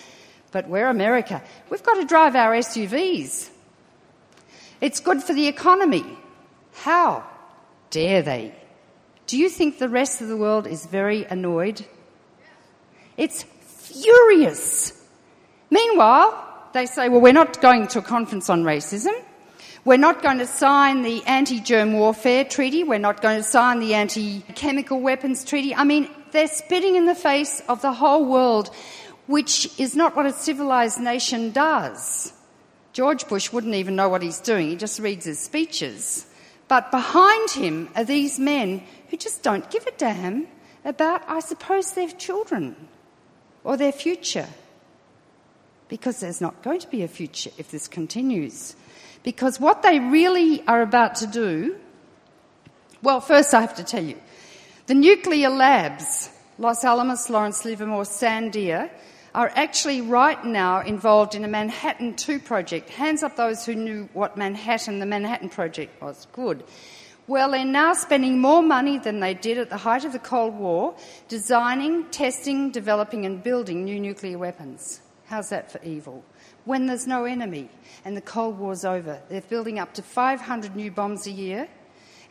But 0.51 0.67
we're 0.67 0.87
America. 0.87 1.41
We've 1.69 1.83
got 1.83 1.95
to 1.95 2.05
drive 2.05 2.35
our 2.35 2.53
SUVs. 2.53 3.49
It's 4.81 4.99
good 4.99 5.21
for 5.21 5.33
the 5.33 5.47
economy. 5.47 6.05
How 6.73 7.23
dare 7.89 8.21
they? 8.21 8.53
Do 9.27 9.37
you 9.37 9.49
think 9.49 9.77
the 9.77 9.89
rest 9.89 10.21
of 10.21 10.27
the 10.27 10.37
world 10.37 10.65
is 10.65 10.85
very 10.85 11.23
annoyed? 11.25 11.85
It's 13.17 13.43
furious. 13.43 14.93
Meanwhile, 15.69 16.69
they 16.73 16.85
say, 16.85 17.09
well, 17.09 17.21
we're 17.21 17.33
not 17.33 17.61
going 17.61 17.87
to 17.87 17.99
a 17.99 18.01
conference 18.01 18.49
on 18.49 18.63
racism. 18.63 19.13
We're 19.85 19.97
not 19.97 20.21
going 20.21 20.39
to 20.39 20.47
sign 20.47 21.03
the 21.03 21.23
anti 21.25 21.59
germ 21.59 21.93
warfare 21.93 22.43
treaty. 22.43 22.83
We're 22.83 22.99
not 22.99 23.21
going 23.21 23.37
to 23.37 23.43
sign 23.43 23.79
the 23.79 23.93
anti 23.93 24.41
chemical 24.55 24.99
weapons 24.99 25.43
treaty. 25.43 25.73
I 25.73 25.83
mean, 25.83 26.09
they're 26.31 26.47
spitting 26.47 26.95
in 26.95 27.05
the 27.05 27.15
face 27.15 27.61
of 27.67 27.81
the 27.81 27.93
whole 27.93 28.25
world, 28.25 28.69
which 29.29 29.69
is 29.79 29.95
not 29.95 30.15
what 30.15 30.25
a 30.25 30.33
civilized 30.33 30.99
nation 30.99 31.51
does. 31.51 32.33
George 32.93 33.27
Bush 33.27 33.53
wouldn't 33.53 33.75
even 33.75 33.95
know 33.95 34.09
what 34.09 34.23
he's 34.23 34.39
doing, 34.39 34.69
he 34.69 34.75
just 34.75 34.99
reads 34.99 35.25
his 35.25 35.37
speeches. 35.37 36.25
But 36.67 36.89
behind 36.89 37.51
him 37.51 37.89
are 37.95 38.03
these 38.03 38.39
men 38.39 38.81
who 39.09 39.17
just 39.17 39.43
don't 39.43 39.69
give 39.69 39.85
a 39.85 39.91
damn 39.91 40.47
about, 40.83 41.21
I 41.27 41.41
suppose, 41.41 41.93
their 41.93 42.09
children 42.09 42.75
or 43.63 43.77
their 43.77 43.91
future 43.91 44.47
because 45.89 46.19
there's 46.19 46.41
not 46.41 46.63
going 46.63 46.79
to 46.79 46.87
be 46.87 47.03
a 47.03 47.07
future 47.07 47.51
if 47.59 47.69
this 47.69 47.87
continues. 47.87 48.75
Because 49.21 49.59
what 49.59 49.83
they 49.83 49.99
really 49.99 50.65
are 50.65 50.81
about 50.81 51.13
to 51.15 51.27
do, 51.27 51.75
well, 53.03 53.21
first 53.21 53.53
I 53.53 53.61
have 53.61 53.75
to 53.75 53.83
tell 53.83 54.03
you, 54.03 54.17
the 54.87 54.95
nuclear 54.95 55.49
labs, 55.51 56.31
Los 56.57 56.83
Alamos, 56.83 57.29
Lawrence 57.29 57.63
Livermore, 57.63 58.05
Sandia, 58.05 58.89
are 59.33 59.51
actually 59.55 60.01
right 60.01 60.43
now 60.43 60.81
involved 60.81 61.35
in 61.35 61.43
a 61.43 61.47
Manhattan 61.47 62.15
2 62.15 62.39
project. 62.39 62.89
Hands 62.89 63.21
up 63.23 63.35
those 63.35 63.65
who 63.65 63.75
knew 63.75 64.09
what 64.13 64.37
Manhattan, 64.37 64.99
the 64.99 65.05
Manhattan 65.05 65.49
Project 65.49 66.01
was. 66.01 66.27
Good. 66.31 66.63
Well, 67.27 67.51
they're 67.51 67.63
now 67.63 67.93
spending 67.93 68.39
more 68.39 68.63
money 68.63 68.97
than 68.97 69.19
they 69.19 69.35
did 69.35 69.59
at 69.59 69.69
the 69.69 69.77
height 69.77 70.03
of 70.03 70.13
the 70.13 70.19
Cold 70.19 70.55
War 70.55 70.95
designing, 71.27 72.05
testing, 72.05 72.71
developing, 72.71 73.25
and 73.25 73.43
building 73.43 73.85
new 73.85 73.99
nuclear 73.99 74.39
weapons. 74.39 75.01
How's 75.27 75.49
that 75.49 75.71
for 75.71 75.79
evil? 75.83 76.23
When 76.65 76.87
there's 76.87 77.05
no 77.05 77.25
enemy 77.25 77.69
and 78.03 78.17
the 78.17 78.21
Cold 78.21 78.57
War's 78.57 78.83
over, 78.83 79.19
they're 79.29 79.41
building 79.41 79.77
up 79.77 79.93
to 79.93 80.01
500 80.01 80.75
new 80.75 80.89
bombs 80.89 81.27
a 81.27 81.31
year, 81.31 81.67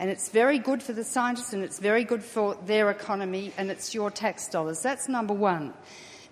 and 0.00 0.10
it's 0.10 0.30
very 0.30 0.58
good 0.58 0.82
for 0.82 0.92
the 0.92 1.04
scientists 1.04 1.52
and 1.52 1.62
it's 1.62 1.78
very 1.78 2.02
good 2.02 2.24
for 2.24 2.56
their 2.66 2.90
economy 2.90 3.52
and 3.56 3.70
it's 3.70 3.94
your 3.94 4.10
tax 4.10 4.48
dollars. 4.48 4.82
That's 4.82 5.08
number 5.08 5.34
one. 5.34 5.74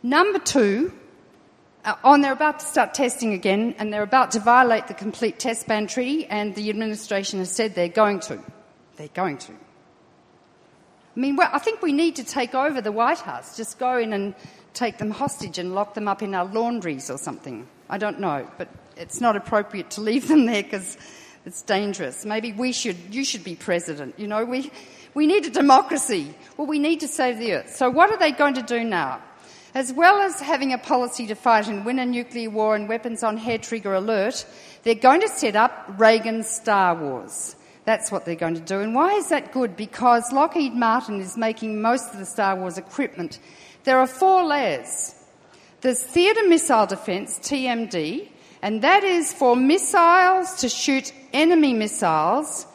Number 0.07 0.39
two, 0.39 0.93
uh, 1.85 1.97
on 2.05 2.21
they're 2.21 2.33
about 2.33 2.61
to 2.61 2.65
start 2.65 2.95
testing 2.95 3.33
again 3.33 3.75
and 3.77 3.93
they're 3.93 4.05
about 4.05 4.31
to 4.31 4.39
violate 4.39 4.87
the 4.87 4.95
complete 4.95 5.41
test 5.41 5.67
ban 5.67 5.89
treaty, 5.89 6.27
and 6.27 6.55
the 6.55 6.71
administration 6.71 7.41
has 7.41 7.51
said 7.51 7.75
they're 7.75 7.89
going 7.89 8.21
to. 8.21 8.39
They're 8.95 9.09
going 9.09 9.39
to. 9.39 9.53
I 9.53 9.57
mean, 11.19 11.35
well, 11.35 11.51
I 11.53 11.59
think 11.59 11.83
we 11.83 11.93
need 11.93 12.15
to 12.17 12.25
take 12.25 12.55
over 12.55 12.81
the 12.81 12.93
White 12.93 13.19
House. 13.19 13.57
Just 13.57 13.81
go 13.81 13.99
in 13.99 14.13
and 14.13 14.37
take 14.75 14.99
them 14.99 15.11
hostage 15.11 15.59
and 15.59 15.75
lock 15.75 15.95
them 15.95 16.07
up 16.07 16.23
in 16.23 16.37
our 16.37 16.45
laundries 16.45 17.11
or 17.11 17.19
something. 17.19 17.67
I 17.91 17.99
don't 17.99 18.21
know, 18.21 18.49
but 18.59 18.69
it's 18.97 19.21
not 19.21 19.35
appropriate 19.35 19.91
to 19.93 20.03
leave 20.03 20.29
them 20.33 20.47
there 20.47 20.63
because 20.63 20.97
it's 21.45 21.63
dangerous. 21.63 22.25
Maybe 22.25 22.53
we 22.53 22.71
should, 22.71 23.13
you 23.13 23.25
should 23.25 23.43
be 23.43 23.57
president. 23.57 24.21
You 24.21 24.29
know, 24.29 24.45
we, 24.45 24.71
we 25.15 25.27
need 25.27 25.47
a 25.47 25.51
democracy. 25.51 26.33
Well, 26.57 26.69
we 26.69 26.79
need 26.79 27.01
to 27.01 27.09
save 27.09 27.39
the 27.39 27.55
earth. 27.55 27.75
So 27.75 27.91
what 27.91 28.13
are 28.13 28.19
they 28.19 28.31
going 28.31 28.55
to 28.55 28.63
do 28.63 28.85
now? 28.85 29.21
As 29.77 29.93
well 29.93 30.23
as 30.23 30.41
having 30.41 30.73
a 30.73 30.79
policy 30.79 31.27
to 31.27 31.35
fight 31.35 31.69
and 31.69 31.85
win 31.85 31.99
a 31.99 32.07
nuclear 32.07 32.49
war 32.49 32.75
and 32.75 32.89
weapons 32.89 33.23
on 33.23 33.37
hair 33.37 33.59
trigger 33.59 33.93
alert, 33.93 34.47
they're 34.85 34.95
going 34.95 35.21
to 35.21 35.29
set 35.29 35.55
up 35.55 35.97
Reagan's 35.99 36.49
Star 36.49 36.95
Wars. 36.95 37.55
That's 37.85 38.11
what 38.11 38.25
they're 38.25 38.37
going 38.37 38.55
to 38.55 38.63
do. 38.63 38.81
And 38.81 38.95
why 38.95 39.13
is 39.17 39.29
that 39.29 39.53
good? 39.53 39.77
Because 39.77 40.33
Lockheed 40.33 40.73
Martin 40.73 41.21
is 41.21 41.37
making 41.37 41.83
most 41.83 42.15
of 42.15 42.19
the 42.19 42.25
Star 42.25 42.57
Wars 42.57 42.79
equipment 42.79 43.39
there 43.85 43.99
are 43.99 44.07
four 44.07 44.45
layers. 44.45 45.15
There's 45.83 46.03
theatre 46.03 46.49
missile 46.49 46.87
defence, 46.87 47.39
TMD, 47.39 48.31
and 48.63 48.81
that 48.81 49.05
is 49.05 49.35
for 49.35 49.55
missiles 49.55 50.55
to 50.63 50.71
shoot 50.71 51.13
enemy 51.35 51.75
missiles 51.75 52.67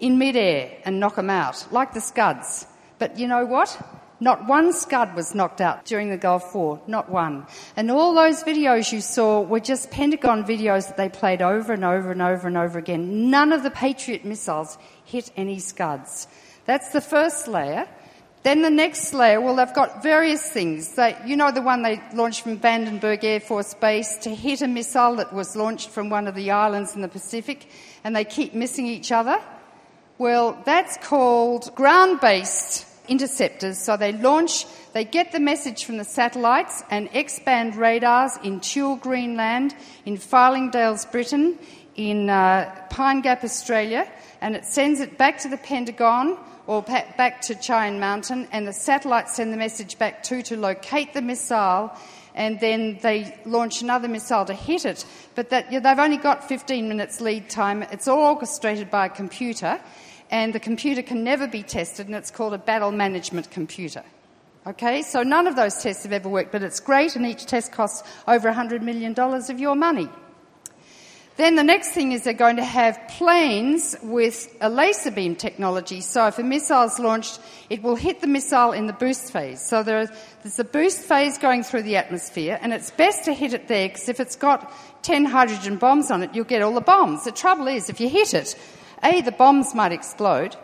in 0.00 0.16
midair 0.16 0.78
and 0.86 1.00
knock 1.00 1.16
them 1.16 1.28
out, 1.28 1.66
like 1.70 1.92
the 1.92 2.00
Scuds. 2.00 2.66
But 2.98 3.18
you 3.18 3.28
know 3.28 3.44
what? 3.44 3.78
Not 4.18 4.46
one 4.46 4.72
Scud 4.72 5.14
was 5.14 5.34
knocked 5.34 5.60
out 5.60 5.84
during 5.84 6.08
the 6.08 6.16
Gulf 6.16 6.54
War, 6.54 6.80
not 6.86 7.10
one. 7.10 7.46
And 7.76 7.90
all 7.90 8.14
those 8.14 8.42
videos 8.42 8.90
you 8.90 9.02
saw 9.02 9.42
were 9.42 9.60
just 9.60 9.90
Pentagon 9.90 10.42
videos 10.42 10.86
that 10.88 10.96
they 10.96 11.10
played 11.10 11.42
over 11.42 11.74
and 11.74 11.84
over 11.84 12.12
and 12.12 12.22
over 12.22 12.48
and 12.48 12.56
over 12.56 12.78
again. 12.78 13.30
None 13.30 13.52
of 13.52 13.62
the 13.62 13.70
Patriot 13.70 14.24
missiles 14.24 14.78
hit 15.04 15.30
any 15.36 15.58
Scuds. 15.58 16.28
That's 16.64 16.92
the 16.92 17.02
first 17.02 17.46
layer. 17.46 17.86
Then 18.42 18.62
the 18.62 18.70
next 18.70 19.12
layer, 19.12 19.40
well, 19.40 19.56
they've 19.56 19.74
got 19.74 20.02
various 20.02 20.48
things. 20.48 20.94
They, 20.94 21.14
you 21.26 21.36
know 21.36 21.50
the 21.50 21.60
one 21.60 21.82
they 21.82 22.00
launched 22.14 22.42
from 22.42 22.58
Vandenberg 22.58 23.22
Air 23.22 23.40
Force 23.40 23.74
Base 23.74 24.16
to 24.18 24.34
hit 24.34 24.62
a 24.62 24.68
missile 24.68 25.16
that 25.16 25.34
was 25.34 25.56
launched 25.56 25.90
from 25.90 26.08
one 26.08 26.26
of 26.26 26.34
the 26.34 26.52
islands 26.52 26.94
in 26.94 27.02
the 27.02 27.08
Pacific, 27.08 27.68
and 28.02 28.16
they 28.16 28.24
keep 28.24 28.54
missing 28.54 28.86
each 28.86 29.12
other? 29.12 29.38
Well, 30.16 30.62
that's 30.64 30.96
called 31.06 31.74
ground 31.74 32.20
based 32.20 32.85
interceptors. 33.08 33.78
So 33.78 33.96
they 33.96 34.12
launch, 34.12 34.66
they 34.92 35.04
get 35.04 35.32
the 35.32 35.40
message 35.40 35.84
from 35.84 35.96
the 35.96 36.04
satellites 36.04 36.82
and 36.90 37.08
X 37.12 37.38
band 37.38 37.76
radars 37.76 38.38
in 38.42 38.60
Thule, 38.60 38.96
Greenland, 38.96 39.74
in 40.04 40.16
Fylingdales, 40.16 41.10
Britain, 41.10 41.58
in 41.96 42.28
uh, 42.28 42.86
Pine 42.90 43.22
Gap, 43.22 43.42
Australia, 43.42 44.10
and 44.40 44.54
it 44.54 44.64
sends 44.64 45.00
it 45.00 45.18
back 45.18 45.38
to 45.38 45.48
the 45.48 45.56
Pentagon 45.56 46.38
or 46.66 46.82
back 46.82 47.40
to 47.42 47.54
Cheyenne 47.60 48.00
Mountain, 48.00 48.48
and 48.52 48.66
the 48.66 48.72
satellites 48.72 49.36
send 49.36 49.52
the 49.52 49.56
message 49.56 49.98
back 49.98 50.22
to 50.24 50.42
to 50.42 50.56
locate 50.56 51.14
the 51.14 51.22
missile. 51.22 51.92
And 52.34 52.60
then 52.60 52.98
they 53.00 53.34
launch 53.46 53.80
another 53.80 54.08
missile 54.08 54.44
to 54.44 54.52
hit 54.52 54.84
it. 54.84 55.06
But 55.34 55.48
that, 55.50 55.70
they've 55.70 55.98
only 55.98 56.18
got 56.18 56.46
15 56.46 56.86
minutes 56.86 57.22
lead 57.22 57.48
time. 57.48 57.82
It's 57.84 58.08
all 58.08 58.18
orchestrated 58.18 58.90
by 58.90 59.06
a 59.06 59.08
computer 59.08 59.80
and 60.30 60.52
the 60.52 60.60
computer 60.60 61.02
can 61.02 61.24
never 61.24 61.46
be 61.46 61.62
tested, 61.62 62.06
and 62.06 62.14
it's 62.14 62.30
called 62.30 62.54
a 62.54 62.58
battle 62.58 62.92
management 62.92 63.50
computer. 63.50 64.02
Okay, 64.66 65.02
so 65.02 65.22
none 65.22 65.46
of 65.46 65.54
those 65.54 65.80
tests 65.80 66.02
have 66.02 66.12
ever 66.12 66.28
worked, 66.28 66.50
but 66.50 66.62
it's 66.62 66.80
great, 66.80 67.14
and 67.14 67.24
each 67.24 67.46
test 67.46 67.70
costs 67.70 68.02
over 68.26 68.50
$100 68.50 68.82
million 68.82 69.14
of 69.16 69.60
your 69.60 69.76
money. 69.76 70.08
Then 71.36 71.54
the 71.54 71.62
next 71.62 71.90
thing 71.90 72.12
is 72.12 72.24
they're 72.24 72.32
going 72.32 72.56
to 72.56 72.64
have 72.64 72.98
planes 73.08 73.94
with 74.02 74.48
a 74.62 74.70
laser 74.70 75.10
beam 75.10 75.36
technology. 75.36 76.00
So 76.00 76.26
if 76.26 76.38
a 76.38 76.42
missile 76.42 76.84
is 76.84 76.98
launched, 76.98 77.38
it 77.68 77.82
will 77.82 77.94
hit 77.94 78.22
the 78.22 78.26
missile 78.26 78.72
in 78.72 78.86
the 78.86 78.94
boost 78.94 79.30
phase. 79.32 79.60
So 79.60 79.82
there's 79.82 80.08
a 80.58 80.64
boost 80.64 81.00
phase 81.00 81.36
going 81.36 81.62
through 81.62 81.82
the 81.82 81.96
atmosphere, 81.96 82.58
and 82.62 82.72
it's 82.72 82.90
best 82.90 83.26
to 83.26 83.34
hit 83.34 83.52
it 83.52 83.68
there 83.68 83.88
because 83.88 84.08
if 84.08 84.18
it's 84.18 84.34
got 84.34 84.72
10 85.02 85.26
hydrogen 85.26 85.76
bombs 85.76 86.10
on 86.10 86.22
it, 86.22 86.34
you'll 86.34 86.46
get 86.46 86.62
all 86.62 86.72
the 86.72 86.80
bombs. 86.80 87.24
The 87.24 87.32
trouble 87.32 87.68
is, 87.68 87.90
if 87.90 88.00
you 88.00 88.08
hit 88.08 88.32
it, 88.32 88.56
a, 89.02 89.20
the 89.20 89.32
bombs 89.32 89.74
might 89.74 89.92
explode, 89.92 90.56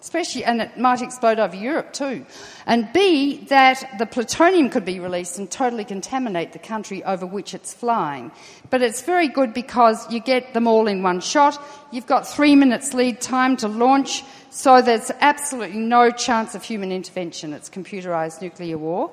especially, 0.00 0.44
and 0.44 0.60
it 0.60 0.78
might 0.78 1.02
explode 1.02 1.38
over 1.38 1.56
Europe 1.56 1.92
too. 1.92 2.26
And 2.66 2.92
B, 2.92 3.44
that 3.48 3.98
the 3.98 4.06
plutonium 4.06 4.70
could 4.70 4.84
be 4.84 5.00
released 5.00 5.38
and 5.38 5.50
totally 5.50 5.84
contaminate 5.84 6.52
the 6.52 6.58
country 6.58 7.02
over 7.04 7.26
which 7.26 7.54
it's 7.54 7.72
flying. 7.74 8.30
But 8.70 8.82
it's 8.82 9.02
very 9.02 9.28
good 9.28 9.54
because 9.54 10.10
you 10.12 10.20
get 10.20 10.54
them 10.54 10.66
all 10.66 10.86
in 10.86 11.02
one 11.02 11.20
shot. 11.20 11.60
You've 11.92 12.06
got 12.06 12.26
three 12.26 12.54
minutes 12.54 12.94
lead 12.94 13.20
time 13.20 13.56
to 13.58 13.68
launch, 13.68 14.22
so 14.50 14.82
there's 14.82 15.10
absolutely 15.20 15.80
no 15.80 16.10
chance 16.10 16.54
of 16.54 16.62
human 16.62 16.92
intervention. 16.92 17.52
It's 17.52 17.70
computerized 17.70 18.42
nuclear 18.42 18.78
war. 18.78 19.10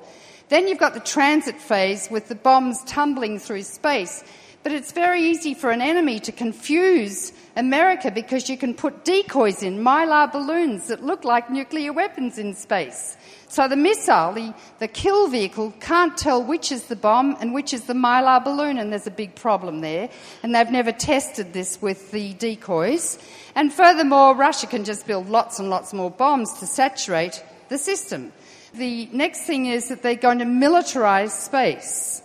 Then 0.48 0.68
you've 0.68 0.78
got 0.78 0.94
the 0.94 1.00
transit 1.00 1.60
phase 1.60 2.08
with 2.10 2.28
the 2.28 2.34
bombs 2.34 2.82
tumbling 2.84 3.38
through 3.38 3.62
space. 3.62 4.22
But 4.64 4.72
it's 4.72 4.92
very 4.92 5.20
easy 5.20 5.52
for 5.52 5.70
an 5.70 5.82
enemy 5.82 6.18
to 6.20 6.32
confuse 6.32 7.34
America 7.54 8.10
because 8.10 8.48
you 8.48 8.56
can 8.56 8.72
put 8.72 9.04
decoys 9.04 9.62
in, 9.62 9.80
mylar 9.80 10.32
balloons 10.32 10.86
that 10.86 11.04
look 11.04 11.22
like 11.22 11.50
nuclear 11.50 11.92
weapons 11.92 12.38
in 12.38 12.54
space. 12.54 13.18
So 13.48 13.68
the 13.68 13.76
missile, 13.76 14.32
the, 14.32 14.54
the 14.78 14.88
kill 14.88 15.28
vehicle, 15.28 15.74
can't 15.80 16.16
tell 16.16 16.42
which 16.42 16.72
is 16.72 16.84
the 16.84 16.96
bomb 16.96 17.36
and 17.40 17.52
which 17.52 17.74
is 17.74 17.84
the 17.84 17.92
mylar 17.92 18.42
balloon, 18.42 18.78
and 18.78 18.90
there's 18.90 19.06
a 19.06 19.10
big 19.10 19.34
problem 19.34 19.82
there. 19.82 20.08
And 20.42 20.54
they've 20.54 20.70
never 20.70 20.92
tested 20.92 21.52
this 21.52 21.82
with 21.82 22.10
the 22.10 22.32
decoys. 22.32 23.18
And 23.54 23.70
furthermore, 23.70 24.34
Russia 24.34 24.66
can 24.66 24.84
just 24.84 25.06
build 25.06 25.28
lots 25.28 25.58
and 25.58 25.68
lots 25.68 25.92
more 25.92 26.10
bombs 26.10 26.58
to 26.60 26.66
saturate 26.66 27.44
the 27.68 27.76
system. 27.76 28.32
The 28.72 29.10
next 29.12 29.42
thing 29.42 29.66
is 29.66 29.88
that 29.90 30.02
they're 30.02 30.14
going 30.14 30.38
to 30.38 30.46
militarize 30.46 31.32
space. 31.32 32.22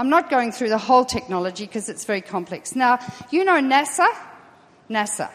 I'm 0.00 0.08
not 0.08 0.30
going 0.30 0.50
through 0.50 0.70
the 0.70 0.78
whole 0.78 1.04
technology 1.04 1.66
because 1.66 1.90
it's 1.90 2.06
very 2.06 2.22
complex. 2.22 2.74
Now, 2.74 3.00
you 3.30 3.44
know 3.44 3.60
NASA? 3.60 4.08
NASA. 4.88 5.30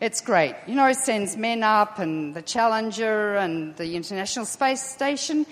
It's 0.00 0.20
great. 0.20 0.56
You 0.66 0.74
know, 0.74 0.88
it 0.88 0.96
sends 0.96 1.36
men 1.36 1.62
up 1.62 2.00
and 2.00 2.34
the 2.34 2.42
Challenger 2.42 3.36
and 3.36 3.76
the 3.76 3.94
International 3.94 4.46
Space 4.46 4.82
Station. 4.82 5.46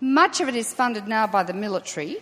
Much 0.00 0.40
of 0.40 0.48
it 0.48 0.56
is 0.56 0.72
funded 0.72 1.06
now 1.06 1.26
by 1.26 1.42
the 1.42 1.52
military, 1.52 2.16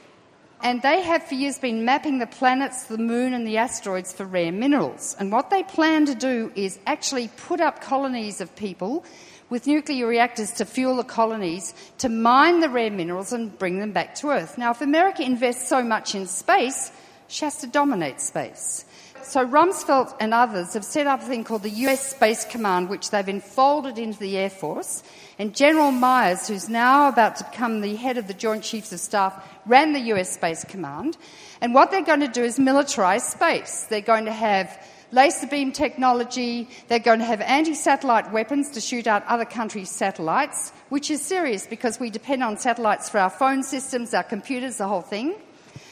and 0.60 0.82
they 0.82 1.02
have 1.02 1.22
for 1.22 1.36
years 1.36 1.60
been 1.60 1.84
mapping 1.84 2.18
the 2.18 2.26
planets, 2.26 2.86
the 2.86 2.98
moon, 2.98 3.32
and 3.32 3.46
the 3.46 3.58
asteroids 3.58 4.12
for 4.12 4.24
rare 4.24 4.50
minerals. 4.50 5.14
And 5.20 5.30
what 5.30 5.50
they 5.50 5.62
plan 5.62 6.04
to 6.06 6.16
do 6.16 6.50
is 6.56 6.80
actually 6.84 7.28
put 7.36 7.60
up 7.60 7.80
colonies 7.80 8.40
of 8.40 8.56
people 8.56 9.04
with 9.50 9.66
nuclear 9.66 10.06
reactors 10.06 10.50
to 10.52 10.64
fuel 10.64 10.96
the 10.96 11.04
colonies 11.04 11.74
to 11.98 12.08
mine 12.08 12.60
the 12.60 12.68
rare 12.68 12.90
minerals 12.90 13.32
and 13.32 13.58
bring 13.58 13.80
them 13.80 13.92
back 13.92 14.14
to 14.16 14.28
Earth. 14.28 14.58
Now, 14.58 14.70
if 14.70 14.80
America 14.80 15.22
invests 15.22 15.68
so 15.68 15.82
much 15.82 16.14
in 16.14 16.26
space, 16.26 16.92
she 17.28 17.44
has 17.44 17.58
to 17.58 17.66
dominate 17.66 18.20
space. 18.20 18.84
So 19.22 19.46
Rumsfeld 19.46 20.14
and 20.20 20.32
others 20.32 20.72
have 20.72 20.84
set 20.84 21.06
up 21.06 21.20
a 21.20 21.24
thing 21.24 21.44
called 21.44 21.62
the 21.62 21.70
US 21.70 22.12
Space 22.12 22.46
Command, 22.46 22.88
which 22.88 23.10
they've 23.10 23.28
enfolded 23.28 23.98
into 23.98 24.18
the 24.18 24.38
Air 24.38 24.48
Force. 24.48 25.02
And 25.38 25.54
General 25.54 25.90
Myers, 25.90 26.48
who's 26.48 26.70
now 26.70 27.08
about 27.08 27.36
to 27.36 27.44
become 27.44 27.82
the 27.82 27.94
head 27.96 28.16
of 28.16 28.26
the 28.26 28.32
Joint 28.32 28.64
Chiefs 28.64 28.92
of 28.92 29.00
Staff, 29.00 29.46
ran 29.66 29.92
the 29.92 30.00
US 30.14 30.32
Space 30.32 30.64
Command. 30.64 31.18
And 31.60 31.74
what 31.74 31.90
they're 31.90 32.02
going 32.02 32.20
to 32.20 32.28
do 32.28 32.42
is 32.42 32.58
militarize 32.58 33.20
space. 33.20 33.84
They're 33.90 34.00
going 34.00 34.24
to 34.24 34.32
have 34.32 34.82
laser 35.12 35.46
beam 35.46 35.72
technology. 35.72 36.68
They're 36.88 36.98
going 36.98 37.20
to 37.20 37.24
have 37.24 37.40
anti 37.40 37.74
satellite 37.74 38.32
weapons 38.32 38.70
to 38.70 38.80
shoot 38.80 39.06
out 39.06 39.24
other 39.26 39.44
countries' 39.44 39.90
satellites, 39.90 40.70
which 40.88 41.10
is 41.10 41.22
serious 41.22 41.66
because 41.66 41.98
we 42.00 42.10
depend 42.10 42.42
on 42.42 42.56
satellites 42.56 43.08
for 43.08 43.18
our 43.18 43.30
phone 43.30 43.62
systems, 43.62 44.14
our 44.14 44.22
computers, 44.22 44.78
the 44.78 44.88
whole 44.88 45.02
thing. 45.02 45.34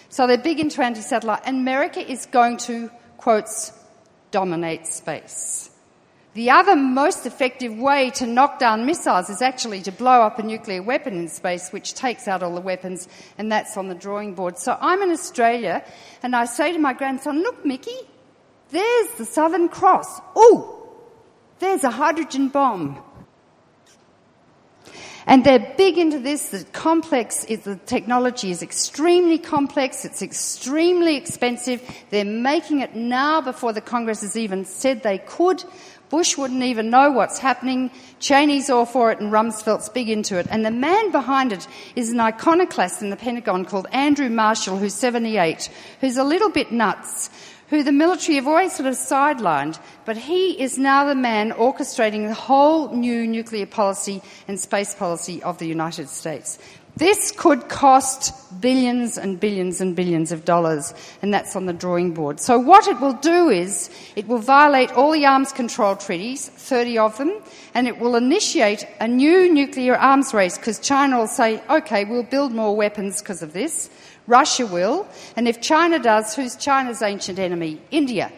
So 0.09 0.27
they're 0.27 0.39
big 0.39 0.61
into 0.61 0.83
anti 0.83 1.01
satellite. 1.01 1.43
And 1.45 1.59
America 1.59 2.01
is 2.01 2.27
going 2.27 2.59
to, 2.59 2.91
quotes, 3.17 3.73
dominate 4.31 4.87
space. 4.87 5.71
The 6.35 6.51
other 6.51 6.77
most 6.77 7.25
effective 7.25 7.75
way 7.79 8.11
to 8.17 8.27
knock 8.27 8.59
down 8.59 8.85
missiles 8.85 9.31
is 9.31 9.41
actually 9.41 9.81
to 9.83 9.91
blow 9.91 10.21
up 10.21 10.39
a 10.39 10.43
nuclear 10.43 10.83
weapon 10.83 11.15
in 11.15 11.29
space, 11.29 11.71
which 11.71 11.95
takes 11.95 12.29
out 12.29 12.43
all 12.43 12.55
the 12.55 12.61
weapons, 12.61 13.09
and 13.39 13.51
that's 13.51 13.79
on 13.79 13.89
the 13.89 13.95
drawing 13.95 14.35
board. 14.35 14.59
So 14.59 14.77
I'm 14.79 15.01
in 15.01 15.11
Australia, 15.11 15.83
and 16.23 16.37
I 16.37 16.45
say 16.45 16.73
to 16.75 16.79
my 16.79 16.93
grandson, 16.93 17.41
Look, 17.41 17.65
Mickey, 17.65 17.97
there's 18.77 19.11
the 19.13 19.25
Southern 19.25 19.69
Cross. 19.69 20.21
Oh, 20.35 20.89
there's 21.59 21.83
a 21.83 21.91
hydrogen 21.91 22.49
bomb. 22.49 23.03
And 25.29 25.45
they're 25.45 25.75
big 25.77 25.99
into 25.99 26.21
this. 26.21 26.51
The 26.51 26.65
complex, 26.73 27.45
is, 27.45 27.61
the 27.61 27.77
technology 27.77 28.53
is 28.53 28.63
extremely 28.63 29.39
complex. 29.39 30.05
It's 30.05 30.23
extremely 30.23 31.17
expensive. 31.17 31.83
They're 32.11 32.25
making 32.25 32.81
it 32.81 32.95
now 32.95 33.41
before 33.41 33.73
the 33.73 33.81
Congress 33.81 34.21
has 34.21 34.37
even 34.37 34.65
said 34.65 35.03
they 35.03 35.19
could. 35.19 35.65
Bush 36.09 36.39
wouldn't 36.39 36.63
even 36.63 36.91
know 36.91 37.11
what's 37.11 37.39
happening. 37.39 37.91
Cheney's 38.21 38.71
all 38.71 38.87
for 38.87 39.11
it 39.11 39.19
and 39.19 39.33
Rumsfeld's 39.33 39.89
big 39.89 40.09
into 40.09 40.39
it. 40.39 40.47
And 40.51 40.65
the 40.65 40.71
man 40.71 41.11
behind 41.11 41.53
it 41.53 41.67
is 41.97 42.11
an 42.11 42.21
iconoclast 42.21 43.03
in 43.03 43.11
the 43.11 43.17
Pentagon 43.17 43.65
called 43.65 43.89
Andrew 43.91 44.29
Marshall, 44.29 44.79
who's 44.79 44.95
78, 44.95 45.69
who's 46.01 46.17
a 46.17 46.23
little 46.23 46.51
bit 46.51 46.71
nuts, 46.71 47.31
who 47.69 47.83
the 47.83 47.93
military 47.93 48.37
have 48.37 48.47
always 48.47 48.75
sort 48.75 48.89
of 48.89 48.95
sidelined, 48.95 49.79
but 50.05 50.17
he 50.17 50.61
is 50.61 50.79
now 50.79 51.05
the 51.05 51.15
man 51.15 51.53
orchestrating 51.53 52.29
the 52.29 52.35
whole 52.35 52.95
new 52.95 53.27
nuclear 53.27 53.67
policy 53.67 54.23
and 54.47 54.59
space 54.59 54.95
policy 54.95 55.43
of 55.43 55.59
the 55.59 55.67
United 55.67 56.09
States. 56.09 56.59
This 56.97 57.31
could 57.31 57.69
cost 57.69 58.33
billions 58.63 59.19
and 59.19 59.39
billions 59.39 59.83
and 59.83 59.95
billions 59.95 60.33
of 60.33 60.47
dollars, 60.47 60.95
and 61.21 61.33
that's 61.33 61.55
on 61.55 61.67
the 61.67 61.75
drawing 61.75 62.15
board. 62.15 62.41
So, 62.41 62.59
what 62.59 62.89
it 62.89 62.99
will 63.01 63.13
do 63.13 63.51
is 63.51 63.91
it 64.17 64.27
will 64.27 64.39
violate 64.39 64.91
all 64.93 65.13
the 65.13 65.27
arms 65.27 65.53
control 65.53 65.95
treaties, 65.95 66.49
30 66.49 66.97
of 66.97 67.19
them, 67.19 67.43
and 67.75 67.87
it 67.87 67.99
will 67.99 68.17
initiate 68.17 68.87
a 68.99 69.07
new 69.07 69.53
nuclear 69.53 69.95
arms 69.95 70.33
race 70.33 70.57
because 70.57 70.79
China 70.79 71.19
will 71.19 71.27
say, 71.27 71.63
okay, 71.69 72.07
we'll 72.07 72.23
build 72.23 72.53
more 72.53 72.75
weapons 72.75 73.21
because 73.21 73.43
of 73.43 73.53
this. 73.53 73.91
Russia 74.27 74.65
will. 74.67 75.07
And 75.37 75.47
if 75.47 75.61
China 75.61 75.99
does, 75.99 76.35
who's 76.35 76.57
China's 76.57 77.03
ancient 77.03 77.39
enemy? 77.39 77.79
India. 77.91 78.33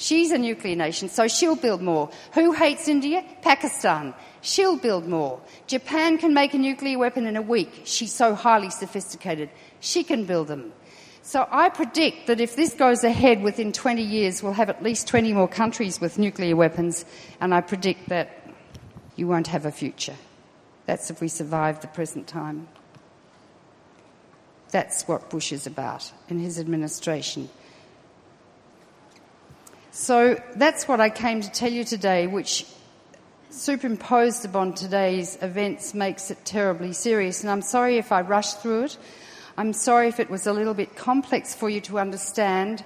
She's 0.00 0.30
a 0.30 0.38
nuclear 0.38 0.76
nation, 0.76 1.10
so 1.10 1.28
she'll 1.28 1.56
build 1.56 1.82
more. 1.82 2.08
Who 2.32 2.52
hates 2.52 2.88
India? 2.88 3.22
Pakistan. 3.42 4.14
She'll 4.40 4.78
build 4.78 5.06
more. 5.06 5.42
Japan 5.66 6.16
can 6.16 6.32
make 6.32 6.54
a 6.54 6.58
nuclear 6.58 6.98
weapon 6.98 7.26
in 7.26 7.36
a 7.36 7.42
week. 7.42 7.82
She's 7.84 8.10
so 8.10 8.34
highly 8.34 8.70
sophisticated. 8.70 9.50
She 9.80 10.02
can 10.02 10.24
build 10.24 10.48
them. 10.48 10.72
So 11.20 11.46
I 11.50 11.68
predict 11.68 12.28
that 12.28 12.40
if 12.40 12.56
this 12.56 12.72
goes 12.72 13.04
ahead 13.04 13.42
within 13.42 13.72
20 13.72 14.02
years, 14.02 14.42
we'll 14.42 14.54
have 14.54 14.70
at 14.70 14.82
least 14.82 15.06
20 15.06 15.34
more 15.34 15.46
countries 15.46 16.00
with 16.00 16.18
nuclear 16.18 16.56
weapons, 16.56 17.04
and 17.38 17.52
I 17.52 17.60
predict 17.60 18.08
that 18.08 18.48
you 19.16 19.28
won't 19.28 19.48
have 19.48 19.66
a 19.66 19.70
future. 19.70 20.16
That's 20.86 21.10
if 21.10 21.20
we 21.20 21.28
survive 21.28 21.82
the 21.82 21.88
present 21.88 22.26
time. 22.26 22.68
That's 24.70 25.06
what 25.06 25.28
Bush 25.28 25.52
is 25.52 25.66
about 25.66 26.10
in 26.30 26.38
his 26.38 26.58
administration. 26.58 27.50
So 29.92 30.40
that's 30.54 30.86
what 30.86 31.00
I 31.00 31.10
came 31.10 31.40
to 31.40 31.50
tell 31.50 31.72
you 31.72 31.82
today, 31.82 32.28
which 32.28 32.64
superimposed 33.50 34.44
upon 34.44 34.74
today's 34.74 35.36
events 35.42 35.94
makes 35.94 36.30
it 36.30 36.44
terribly 36.44 36.92
serious. 36.92 37.40
And 37.42 37.50
I'm 37.50 37.62
sorry 37.62 37.98
if 37.98 38.12
I 38.12 38.20
rushed 38.20 38.62
through 38.62 38.84
it. 38.84 38.98
I'm 39.56 39.72
sorry 39.72 40.06
if 40.06 40.20
it 40.20 40.30
was 40.30 40.46
a 40.46 40.52
little 40.52 40.74
bit 40.74 40.94
complex 40.94 41.56
for 41.56 41.68
you 41.68 41.80
to 41.82 41.98
understand. 41.98 42.84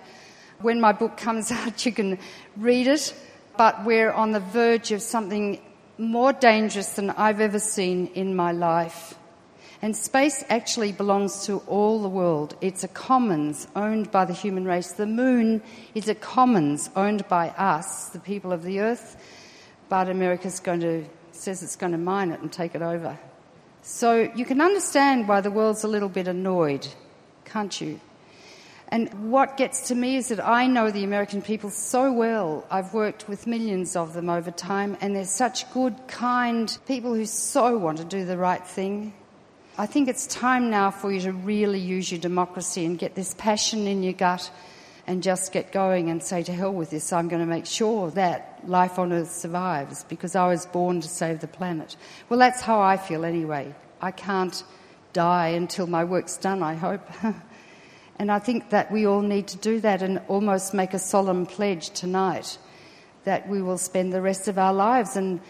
When 0.60 0.80
my 0.80 0.92
book 0.92 1.18
comes 1.18 1.52
out, 1.52 1.84
you 1.84 1.92
can 1.92 2.18
read 2.56 2.86
it, 2.86 3.14
but 3.58 3.84
we're 3.84 4.10
on 4.10 4.32
the 4.32 4.40
verge 4.40 4.90
of 4.90 5.02
something 5.02 5.60
more 5.98 6.32
dangerous 6.32 6.94
than 6.94 7.10
I've 7.10 7.40
ever 7.40 7.58
seen 7.58 8.06
in 8.08 8.34
my 8.34 8.52
life. 8.52 9.14
And 9.82 9.96
space 9.96 10.44
actually 10.48 10.92
belongs 10.92 11.46
to 11.46 11.58
all 11.66 12.00
the 12.00 12.08
world. 12.08 12.56
It's 12.60 12.84
a 12.84 12.88
commons 12.88 13.68
owned 13.76 14.10
by 14.10 14.24
the 14.24 14.32
human 14.32 14.64
race. 14.64 14.92
The 14.92 15.06
moon 15.06 15.62
is 15.94 16.08
a 16.08 16.14
commons 16.14 16.90
owned 16.96 17.28
by 17.28 17.50
us, 17.50 18.08
the 18.10 18.20
people 18.20 18.52
of 18.52 18.62
the 18.62 18.80
earth, 18.80 19.16
but 19.88 20.08
America's 20.08 20.60
going 20.60 20.80
to 20.80 21.04
says 21.36 21.62
it's 21.62 21.76
going 21.76 21.92
to 21.92 21.98
mine 21.98 22.30
it 22.30 22.40
and 22.40 22.52
take 22.52 22.74
it 22.74 22.82
over. 22.82 23.18
So 23.82 24.32
you 24.34 24.44
can 24.44 24.60
understand 24.60 25.28
why 25.28 25.40
the 25.40 25.50
world's 25.50 25.84
a 25.84 25.88
little 25.88 26.08
bit 26.08 26.28
annoyed, 26.28 26.86
can't 27.44 27.78
you? 27.80 28.00
And 28.88 29.32
what 29.32 29.56
gets 29.56 29.88
to 29.88 29.94
me 29.94 30.16
is 30.16 30.28
that 30.28 30.46
I 30.46 30.66
know 30.66 30.90
the 30.90 31.04
American 31.04 31.42
people 31.42 31.70
so 31.70 32.12
well. 32.12 32.66
I've 32.70 32.94
worked 32.94 33.28
with 33.28 33.46
millions 33.46 33.96
of 33.96 34.14
them 34.14 34.30
over 34.30 34.50
time, 34.50 34.96
and 35.00 35.16
they're 35.16 35.24
such 35.24 35.70
good, 35.72 35.96
kind 36.06 36.76
people 36.86 37.14
who 37.14 37.26
so 37.26 37.76
want 37.76 37.98
to 37.98 38.04
do 38.04 38.24
the 38.24 38.38
right 38.38 38.64
thing. 38.64 39.12
I 39.76 39.86
think 39.86 40.08
it's 40.08 40.28
time 40.28 40.70
now 40.70 40.92
for 40.92 41.10
you 41.10 41.20
to 41.22 41.32
really 41.32 41.80
use 41.80 42.12
your 42.12 42.20
democracy 42.20 42.84
and 42.84 42.96
get 42.96 43.16
this 43.16 43.34
passion 43.34 43.88
in 43.88 44.04
your 44.04 44.12
gut 44.12 44.48
and 45.04 45.20
just 45.20 45.50
get 45.50 45.72
going 45.72 46.10
and 46.10 46.22
say, 46.22 46.44
to 46.44 46.52
hell 46.52 46.72
with 46.72 46.90
this, 46.90 47.12
I'm 47.12 47.26
going 47.26 47.40
to 47.40 47.46
make 47.46 47.66
sure 47.66 48.12
that 48.12 48.60
life 48.66 49.00
on 49.00 49.12
earth 49.12 49.32
survives 49.32 50.04
because 50.04 50.36
I 50.36 50.46
was 50.46 50.64
born 50.66 51.00
to 51.00 51.08
save 51.08 51.40
the 51.40 51.48
planet. 51.48 51.96
Well, 52.28 52.38
that's 52.38 52.60
how 52.60 52.80
I 52.80 52.96
feel 52.96 53.24
anyway. 53.24 53.74
I 54.00 54.12
can't 54.12 54.62
die 55.12 55.48
until 55.48 55.88
my 55.88 56.04
work's 56.04 56.36
done, 56.36 56.62
I 56.62 56.74
hope. 56.74 57.02
and 58.16 58.30
I 58.30 58.38
think 58.38 58.70
that 58.70 58.92
we 58.92 59.08
all 59.08 59.22
need 59.22 59.48
to 59.48 59.56
do 59.58 59.80
that 59.80 60.02
and 60.02 60.22
almost 60.28 60.72
make 60.72 60.94
a 60.94 61.00
solemn 61.00 61.46
pledge 61.46 61.90
tonight 61.90 62.58
that 63.24 63.48
we 63.48 63.60
will 63.60 63.78
spend 63.78 64.12
the 64.12 64.22
rest 64.22 64.46
of 64.46 64.56
our 64.56 64.72
lives 64.72 65.16
and 65.16 65.40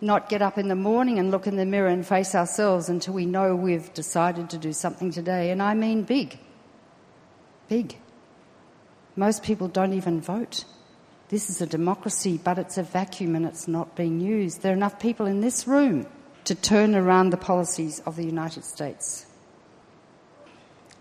not 0.00 0.28
get 0.28 0.42
up 0.42 0.58
in 0.58 0.68
the 0.68 0.74
morning 0.74 1.18
and 1.18 1.30
look 1.30 1.46
in 1.46 1.56
the 1.56 1.64
mirror 1.64 1.88
and 1.88 2.06
face 2.06 2.34
ourselves 2.34 2.88
until 2.88 3.14
we 3.14 3.26
know 3.26 3.54
we've 3.54 3.92
decided 3.94 4.50
to 4.50 4.58
do 4.58 4.72
something 4.72 5.10
today. 5.10 5.50
And 5.50 5.62
I 5.62 5.74
mean 5.74 6.02
big. 6.02 6.38
Big. 7.68 7.96
Most 9.16 9.42
people 9.42 9.68
don't 9.68 9.92
even 9.92 10.20
vote. 10.20 10.64
This 11.28 11.48
is 11.48 11.60
a 11.60 11.66
democracy, 11.66 12.38
but 12.42 12.58
it's 12.58 12.76
a 12.76 12.82
vacuum 12.82 13.34
and 13.34 13.46
it's 13.46 13.66
not 13.66 13.96
being 13.96 14.20
used. 14.20 14.62
There 14.62 14.72
are 14.72 14.76
enough 14.76 15.00
people 15.00 15.26
in 15.26 15.40
this 15.40 15.66
room 15.66 16.06
to 16.44 16.54
turn 16.54 16.94
around 16.94 17.30
the 17.30 17.36
policies 17.36 18.00
of 18.00 18.16
the 18.16 18.24
United 18.24 18.64
States. 18.64 19.26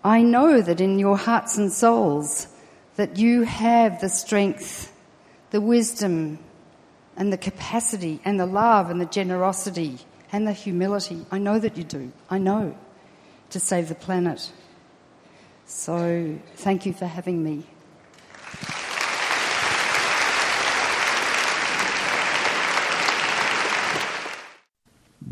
I 0.03 0.21
know 0.21 0.61
that 0.61 0.81
in 0.81 0.99
your 0.99 1.17
hearts 1.17 1.57
and 1.57 1.71
souls 1.71 2.47
that 2.95 3.17
you 3.17 3.43
have 3.43 3.99
the 3.99 4.09
strength, 4.09 4.91
the 5.51 5.61
wisdom, 5.61 6.39
and 7.15 7.31
the 7.31 7.37
capacity 7.37 8.19
and 8.25 8.39
the 8.39 8.45
love 8.45 8.89
and 8.89 8.99
the 8.99 9.05
generosity 9.05 9.99
and 10.31 10.47
the 10.47 10.53
humility. 10.53 11.25
I 11.31 11.37
know 11.37 11.59
that 11.59 11.77
you 11.77 11.83
do. 11.83 12.11
I 12.29 12.37
know 12.37 12.75
to 13.51 13.59
save 13.59 13.89
the 13.89 13.95
planet. 13.95 14.51
So 15.65 16.39
thank 16.55 16.85
you 16.85 16.93
for 16.93 17.05
having 17.05 17.43
me. 17.43 17.65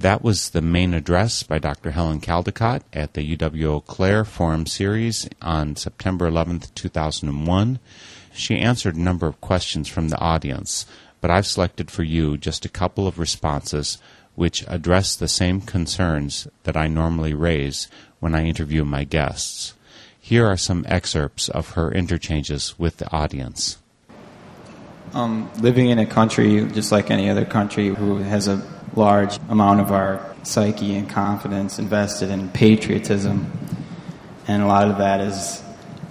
That 0.02 0.24
was 0.24 0.50
the 0.50 0.64
main 0.64 0.96
address 0.96 1.44
by 1.44 1.60
Dr. 1.60 1.92
Helen 1.92 2.22
Caldicott 2.22 2.82
at 2.92 3.14
the 3.14 3.38
UW 3.38 3.66
Eau 3.66 3.82
Claire 3.82 4.26
Forum 4.26 4.66
Series 4.66 5.30
on 5.44 5.76
September 5.76 6.28
11th, 6.28 6.74
2001. 6.74 7.78
She 8.34 8.58
answered 8.58 8.96
a 8.96 9.02
number 9.02 9.28
of 9.28 9.40
questions 9.42 9.88
from 9.88 10.10
the 10.10 10.18
audience 10.18 10.88
but 11.22 11.32
I've 11.32 11.48
selected 11.48 11.90
for 11.90 12.04
you 12.04 12.36
just 12.36 12.66
a 12.66 12.70
couple 12.70 13.08
of 13.08 13.20
responses 13.20 14.00
which 14.36 14.66
address 14.68 15.16
the 15.16 15.28
same 15.28 15.62
concerns 15.62 16.48
that 16.64 16.76
I 16.76 16.88
normally 16.88 17.34
raise 17.34 17.88
when 18.20 18.34
I 18.34 18.46
interview 18.46 18.84
my 18.84 19.04
guests. 19.04 19.74
Here 20.20 20.46
are 20.46 20.58
some 20.58 20.86
excerpts 20.88 21.50
of 21.50 21.72
her 21.72 21.92
interchanges 21.92 22.78
with 22.80 22.98
the 22.98 23.12
audience. 23.12 23.78
Um, 25.14 25.52
living 25.60 25.90
in 25.90 26.00
a 26.00 26.06
country 26.06 26.66
just 26.68 26.92
like 26.92 27.12
any 27.12 27.30
other 27.30 27.44
country 27.44 27.90
who 27.90 28.18
has 28.18 28.48
a 28.48 28.66
large 28.96 29.38
amount 29.50 29.82
of 29.82 29.92
our 29.92 30.26
psyche 30.44 30.96
and 30.96 31.10
confidence 31.10 31.80
invested 31.80 32.30
in 32.30 32.50
patriotism, 32.50 33.52
and 34.48 34.64
a 34.64 34.68
lot 34.68 34.90
of 34.90 34.98
that 35.00 35.22
is 35.22 35.62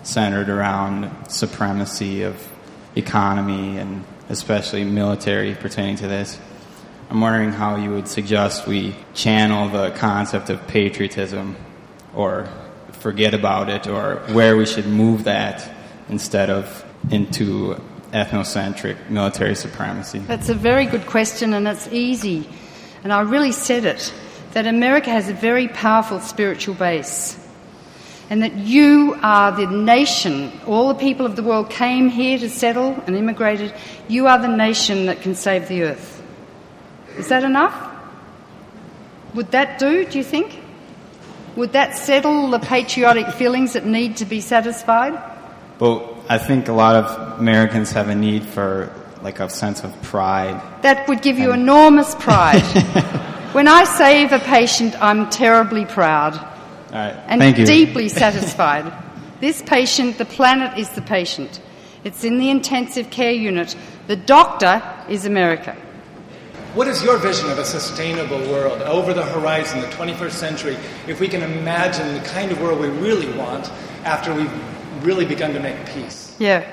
centered 0.03 0.49
around 0.49 1.11
supremacy 1.31 2.23
of 2.23 2.47
economy 2.97 3.79
and 3.79 4.05
especially 4.31 4.85
military 4.85 5.55
pertaining 5.55 5.97
to 5.97 6.09
this. 6.09 6.39
I'm 7.11 7.21
wondering 7.21 7.51
how 7.51 7.77
you 7.77 7.91
would 7.91 8.07
suggest 8.07 8.69
we 8.69 8.95
channel 9.13 9.69
the 9.69 9.91
concept 9.91 10.49
of 10.49 10.67
patriotism 10.69 11.57
or 12.15 12.49
forget 12.93 13.35
about 13.35 13.69
it 13.69 13.89
or 13.89 14.17
where 14.33 14.57
we 14.57 14.65
should 14.65 14.87
move 14.87 15.25
that 15.25 15.69
instead 16.09 16.51
of 16.51 16.85
into 17.11 17.75
ethnocentric 18.13 19.11
military 19.11 19.57
supremacy. 19.57 20.21
That's 20.21 20.49
a 20.49 20.55
very 20.55 20.87
good 20.87 21.07
question 21.07 21.53
and 21.53 21.67
it's 21.67 21.89
easy. 21.89 22.49
And 23.03 23.13
I 23.13 23.23
really 23.23 23.53
said 23.53 23.85
it 23.85 24.13
that 24.53 24.67
America 24.67 25.11
has 25.11 25.29
a 25.29 25.35
very 25.35 25.67
powerful 25.67 26.21
spiritual 26.21 26.75
base 26.75 27.37
and 28.31 28.45
that 28.45 28.55
you 28.55 29.19
are 29.23 29.51
the 29.51 29.67
nation. 29.67 30.53
All 30.65 30.89
the 30.89 30.95
people 30.95 31.27
of 31.27 31.35
the 31.35 31.43
world 31.43 31.69
came 31.69 32.09
here 32.09 32.39
to 32.39 32.49
settle 32.49 32.95
and 33.07 33.17
immigrated. 33.17 33.75
You 34.07 34.29
are 34.29 34.39
the 34.39 34.49
nation 34.49 35.07
that 35.07 35.21
can 35.21 35.35
save 35.35 35.67
the 35.67 35.83
earth. 35.83 36.23
Is 37.19 37.29
that 37.29 37.43
enough? 37.43 37.75
Would 39.35 39.51
that 39.51 39.81
do, 39.81 40.05
do 40.05 40.17
you 40.17 40.25
think? 40.25 40.63
Would 41.57 41.73
that 41.73 41.97
settle 41.97 42.49
the 42.51 42.61
patriotic 42.61 43.27
feelings 43.35 43.73
that 43.73 43.85
need 43.85 44.19
to 44.19 44.25
be 44.25 44.41
satisfied? 44.41 45.21
Well, 45.81 46.17
I 46.29 46.39
think 46.39 46.69
a 46.69 46.73
lot 46.73 46.95
of 46.95 47.41
Americans 47.41 47.91
have 47.91 48.09
a 48.09 48.15
need 48.15 48.45
for 48.45 48.93
like 49.23 49.41
a 49.41 49.51
sense 49.51 49.83
of 49.83 49.91
pride. 50.03 50.61
That 50.83 51.09
would 51.09 51.21
give 51.21 51.37
you 51.39 51.53
enormous 51.53 52.15
pride. 52.15 52.63
when 53.53 53.67
I 53.67 53.83
save 53.83 54.31
a 54.31 54.39
patient, 54.39 54.95
I'm 55.03 55.29
terribly 55.31 55.85
proud 55.85 56.47
and 56.93 57.41
Thank 57.41 57.59
you. 57.59 57.67
deeply 57.67 58.09
satisfied. 58.09 58.93
This 59.41 59.63
patient, 59.63 60.19
the 60.19 60.27
planet 60.27 60.77
is 60.77 60.91
the 60.91 61.01
patient. 61.01 61.63
It's 62.05 62.25
in 62.25 62.37
the 62.37 62.51
intensive 62.51 63.09
care 63.09 63.33
unit. 63.33 63.75
The 64.07 64.17
doctor 64.17 64.83
is 65.09 65.25
America. 65.25 65.75
What 66.75 66.87
is 66.89 67.03
your 67.03 67.17
vision 67.17 67.51
of 67.51 67.59
a 67.59 67.65
sustainable 67.65 68.39
world 68.51 68.83
over 68.83 69.15
the 69.15 69.25
horizon, 69.25 69.81
the 69.81 69.87
21st 69.89 70.33
century, 70.33 70.77
if 71.09 71.21
we 71.21 71.27
can 71.27 71.43
imagine 71.43 72.13
the 72.13 72.21
kind 72.29 72.53
of 72.53 72.61
world 72.61 72.81
we 72.81 72.89
really 72.89 73.33
want 73.33 73.71
after 74.05 74.35
we've 74.35 75.05
really 75.05 75.25
begun 75.25 75.53
to 75.55 75.61
make 75.61 75.87
peace? 75.87 76.37
Yeah. 76.39 76.71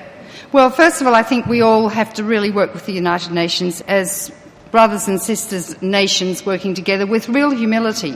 Well, 0.52 0.70
first 0.70 1.00
of 1.00 1.06
all, 1.06 1.14
I 1.14 1.22
think 1.22 1.46
we 1.46 1.62
all 1.62 1.88
have 1.88 2.14
to 2.14 2.24
really 2.24 2.50
work 2.50 2.74
with 2.74 2.86
the 2.86 2.92
United 2.92 3.32
Nations 3.32 3.80
as 3.88 4.30
brothers 4.70 5.08
and 5.08 5.20
sisters 5.20 5.80
nations 5.82 6.44
working 6.44 6.74
together 6.74 7.06
with 7.06 7.28
real 7.28 7.50
humility. 7.50 8.14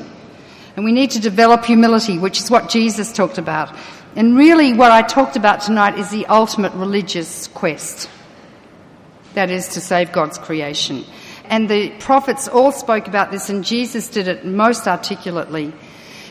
And 0.76 0.84
we 0.84 0.92
need 0.92 1.10
to 1.12 1.20
develop 1.20 1.64
humility, 1.64 2.18
which 2.18 2.40
is 2.40 2.50
what 2.50 2.68
Jesus 2.68 3.12
talked 3.12 3.38
about. 3.38 3.76
And 4.16 4.36
really, 4.36 4.72
what 4.72 4.90
I 4.90 5.02
talked 5.02 5.36
about 5.36 5.60
tonight 5.60 5.98
is 5.98 6.10
the 6.10 6.26
ultimate 6.26 6.72
religious 6.74 7.48
quest 7.48 8.08
that 9.34 9.50
is, 9.50 9.68
to 9.68 9.80
save 9.80 10.12
God's 10.12 10.38
creation. 10.38 11.04
And 11.46 11.68
the 11.68 11.90
prophets 11.98 12.48
all 12.48 12.72
spoke 12.72 13.08
about 13.08 13.30
this, 13.30 13.50
and 13.50 13.64
Jesus 13.64 14.08
did 14.08 14.28
it 14.28 14.44
most 14.44 14.86
articulately. 14.86 15.72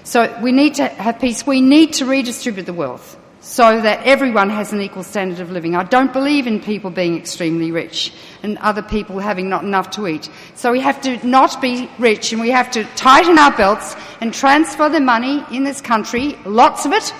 So 0.03 0.35
we 0.41 0.51
need 0.51 0.75
to 0.75 0.87
have 0.87 1.19
peace. 1.19 1.45
We 1.45 1.61
need 1.61 1.93
to 1.93 2.05
redistribute 2.05 2.65
the 2.65 2.73
wealth. 2.73 3.17
So 3.41 3.81
that 3.81 4.05
everyone 4.05 4.51
has 4.51 4.71
an 4.71 4.81
equal 4.81 5.01
standard 5.01 5.39
of 5.39 5.49
living. 5.49 5.75
I 5.75 5.83
don't 5.83 6.13
believe 6.13 6.45
in 6.45 6.61
people 6.61 6.91
being 6.91 7.17
extremely 7.17 7.71
rich 7.71 8.13
and 8.43 8.57
other 8.59 8.83
people 8.83 9.17
having 9.17 9.49
not 9.49 9.63
enough 9.63 9.89
to 9.91 10.07
eat. 10.07 10.29
So 10.53 10.71
we 10.71 10.79
have 10.79 11.01
to 11.01 11.25
not 11.25 11.59
be 11.59 11.89
rich 11.97 12.31
and 12.31 12.39
we 12.39 12.51
have 12.51 12.69
to 12.71 12.83
tighten 12.95 13.39
our 13.39 13.55
belts 13.57 13.95
and 14.21 14.31
transfer 14.31 14.89
the 14.89 14.99
money 14.99 15.43
in 15.51 15.63
this 15.63 15.81
country, 15.81 16.37
lots 16.45 16.85
of 16.85 16.93
it, 16.93 17.13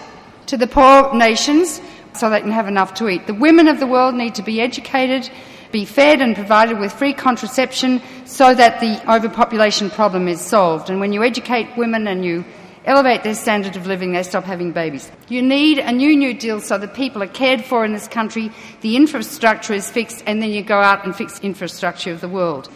to 0.46 0.58
the 0.58 0.68
poor 0.68 1.12
nations 1.16 1.82
so 2.14 2.30
they 2.30 2.42
can 2.42 2.52
have 2.52 2.68
enough 2.68 2.94
to 2.96 3.10
eat. 3.10 3.26
The 3.26 3.34
women 3.34 3.68
of 3.68 3.80
the 3.80 3.88
world 3.88 4.14
need 4.14 4.36
to 4.36 4.44
be 4.44 4.62
educated, 4.62 5.28
be 5.72 5.86
fed 5.86 6.22
and 6.22 6.36
provided 6.36 6.78
with 6.78 6.94
free 6.94 7.14
contraception 7.14 8.00
so 8.26 8.54
that 8.54 8.80
the 8.80 9.02
overpopulation 9.12 9.90
problem 9.90 10.28
is 10.28 10.40
solved. 10.40 10.92
And 10.92 11.00
when 11.00 11.14
you 11.14 11.24
educate 11.24 11.76
women 11.78 12.08
and 12.08 12.24
you 12.24 12.46
elevate 12.86 13.24
their 13.24 13.36
standard 13.36 13.76
of 13.76 13.86
living, 13.88 14.12
they 14.12 14.24
stop 14.24 14.44
having 14.44 14.72
babies. 14.72 15.12
You 15.30 15.42
need 15.42 15.80
a 15.80 15.92
new 15.92 16.16
New 16.16 16.34
Deal 16.34 16.62
so 16.62 16.78
that 16.78 16.94
people 16.94 17.22
are 17.22 17.28
cared 17.28 17.64
for 17.64 17.86
in 17.86 17.94
this 17.94 18.08
country, 18.08 18.52
the 18.82 18.96
infrastructure 18.96 19.74
is 19.74 19.90
fixed, 19.90 20.24
and 20.26 20.42
then 20.42 20.50
you 20.50 20.64
go 20.64 20.80
out 20.80 21.06
and 21.06 21.16
fix 21.16 21.40
infrastructure 21.42 22.12
of 22.12 22.22
the 22.22 22.30
world. 22.30 22.70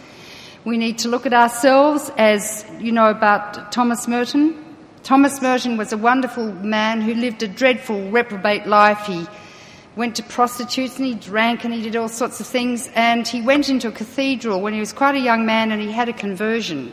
We 0.63 0.77
need 0.77 0.97
to 0.99 1.09
look 1.09 1.25
at 1.25 1.33
ourselves 1.33 2.11
as 2.17 2.65
you 2.79 2.91
know 2.91 3.09
about 3.09 3.71
Thomas 3.71 4.07
Merton. 4.07 4.63
Thomas 5.03 5.39
Merton 5.39 5.77
was 5.77 5.93
a 5.93 5.97
wonderful 5.97 6.51
man 6.53 7.01
who 7.01 7.13
lived 7.13 7.43
a 7.43 7.47
dreadful 7.47 8.09
reprobate 8.09 8.65
life. 8.65 9.05
He 9.05 9.27
went 9.95 10.15
to 10.15 10.23
prostitutes 10.23 10.97
and 10.97 11.05
he 11.05 11.13
drank 11.13 11.63
and 11.63 11.71
he 11.71 11.83
did 11.83 11.95
all 11.95 12.09
sorts 12.09 12.39
of 12.39 12.47
things. 12.47 12.89
And 12.95 13.27
he 13.27 13.41
went 13.41 13.69
into 13.69 13.87
a 13.89 13.91
cathedral 13.91 14.59
when 14.61 14.73
he 14.73 14.79
was 14.79 14.91
quite 14.91 15.13
a 15.13 15.19
young 15.19 15.45
man 15.45 15.71
and 15.71 15.79
he 15.79 15.91
had 15.91 16.09
a 16.09 16.13
conversion. 16.13 16.91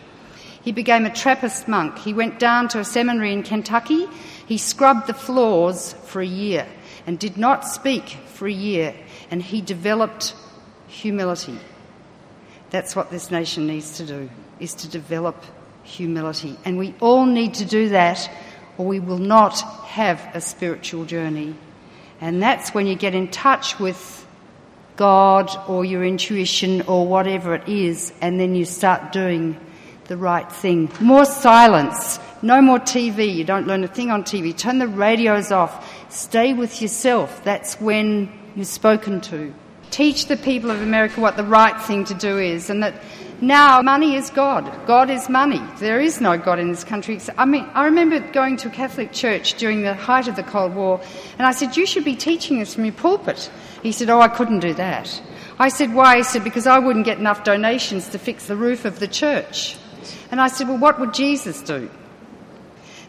He 0.63 0.73
became 0.73 1.05
a 1.05 1.13
Trappist 1.13 1.67
monk. 1.69 1.99
He 1.99 2.15
went 2.15 2.39
down 2.39 2.69
to 2.69 2.79
a 2.79 2.85
seminary 2.85 3.33
in 3.33 3.43
Kentucky. 3.43 4.07
He 4.47 4.59
scrubbed 4.59 5.07
the 5.07 5.15
floors 5.15 5.95
for 6.05 6.21
a 6.21 6.27
year 6.27 6.67
and 7.07 7.19
did 7.19 7.37
not 7.37 7.67
speak 7.67 8.09
for 8.09 8.47
a 8.47 8.53
year. 8.53 8.95
And 9.31 9.43
he 9.43 9.61
developed 9.61 10.35
humility. 10.87 11.59
That's 12.71 12.95
what 12.95 13.11
this 13.11 13.31
nation 13.31 13.67
needs 13.67 13.97
to 13.97 14.07
do, 14.07 14.31
is 14.61 14.75
to 14.77 14.89
develop 14.89 15.43
humility. 15.83 16.57
And 16.65 16.79
we 16.79 16.95
all 17.01 17.27
need 17.27 17.55
to 17.55 17.65
do 17.65 17.89
that, 17.91 18.31
or 18.79 18.87
we 18.87 19.01
will 19.01 19.19
not 19.19 19.61
have 19.85 20.21
a 20.33 20.41
spiritual 20.41 21.05
journey. 21.05 21.55
And 22.21 22.41
that's 22.41 22.73
when 22.73 22.87
you 22.87 22.95
get 22.95 23.15
in 23.15 23.29
touch 23.29 23.81
with 23.81 24.27
God 24.97 25.51
or 25.69 25.85
your 25.85 26.05
intuition 26.05 26.83
or 26.83 27.07
whatever 27.07 27.55
it 27.55 27.69
is, 27.69 28.13
and 28.21 28.39
then 28.39 28.55
you 28.55 28.65
start 28.65 29.11
doing 29.11 29.59
the 30.07 30.17
right 30.17 30.51
thing. 30.51 30.91
More 31.01 31.25
silence. 31.25 32.19
No 32.43 32.61
more 32.61 32.79
TV. 32.79 33.35
You 33.35 33.45
don't 33.45 33.67
learn 33.67 33.85
a 33.85 33.89
thing 33.89 34.11
on 34.11 34.25
TV. 34.25 34.57
Turn 34.57 34.79
the 34.79 34.89
radios 34.89 35.53
off. 35.53 35.89
Stay 36.11 36.53
with 36.53 36.83
yourself. 36.83 37.43
That's 37.45 37.81
when 37.81 38.33
you're 38.57 38.65
spoken 38.65 39.21
to. 39.23 39.55
Teach 39.91 40.27
the 40.27 40.37
people 40.37 40.71
of 40.71 40.83
America 40.83 41.21
what 41.21 41.37
the 41.37 41.45
right 41.45 41.81
thing 41.83 42.05
to 42.07 42.15
do 42.15 42.39
is, 42.39 42.71
and 42.71 42.83
that 42.83 42.95
now, 43.43 43.83
money 43.83 44.15
is 44.15 44.31
God. 44.31 44.71
God 44.87 45.11
is 45.11 45.29
money. 45.29 45.61
There 45.81 46.01
is 46.01 46.21
no 46.21 46.39
God 46.39 46.61
in 46.61 46.69
this 46.69 46.85
country. 46.85 47.21
I 47.37 47.45
mean, 47.45 47.69
I 47.75 47.87
remember 47.87 48.21
going 48.21 48.57
to 48.59 48.69
a 48.69 48.71
Catholic 48.71 49.11
church 49.11 49.55
during 49.55 49.83
the 49.83 49.95
height 49.95 50.29
of 50.29 50.37
the 50.37 50.45
Cold 50.45 50.77
War, 50.77 51.01
and 51.39 51.45
I 51.45 51.51
said, 51.51 51.77
You 51.77 51.85
should 51.85 52.05
be 52.05 52.15
teaching 52.15 52.61
this 52.61 52.75
from 52.75 52.85
your 52.85 52.95
pulpit. 52.95 53.51
He 53.83 53.91
said, 53.91 54.11
Oh, 54.11 54.21
I 54.21 54.29
couldn't 54.29 54.61
do 54.61 54.75
that. 54.75 55.21
I 55.59 55.71
said, 55.71 55.93
Why? 55.93 56.19
He 56.19 56.23
said, 56.23 56.45
Because 56.45 56.69
I 56.69 56.79
wouldn't 56.79 57.05
get 57.05 57.19
enough 57.19 57.43
donations 57.43 58.11
to 58.11 58.19
fix 58.19 58.47
the 58.47 58.55
roof 58.55 58.85
of 58.85 59.01
the 59.01 59.09
church. 59.09 59.77
And 60.33 60.41
I 60.41 60.49
said, 60.49 60.67
Well, 60.67 60.79
what 60.79 60.99
would 60.99 61.15
Jesus 61.15 61.61
do? 61.61 61.89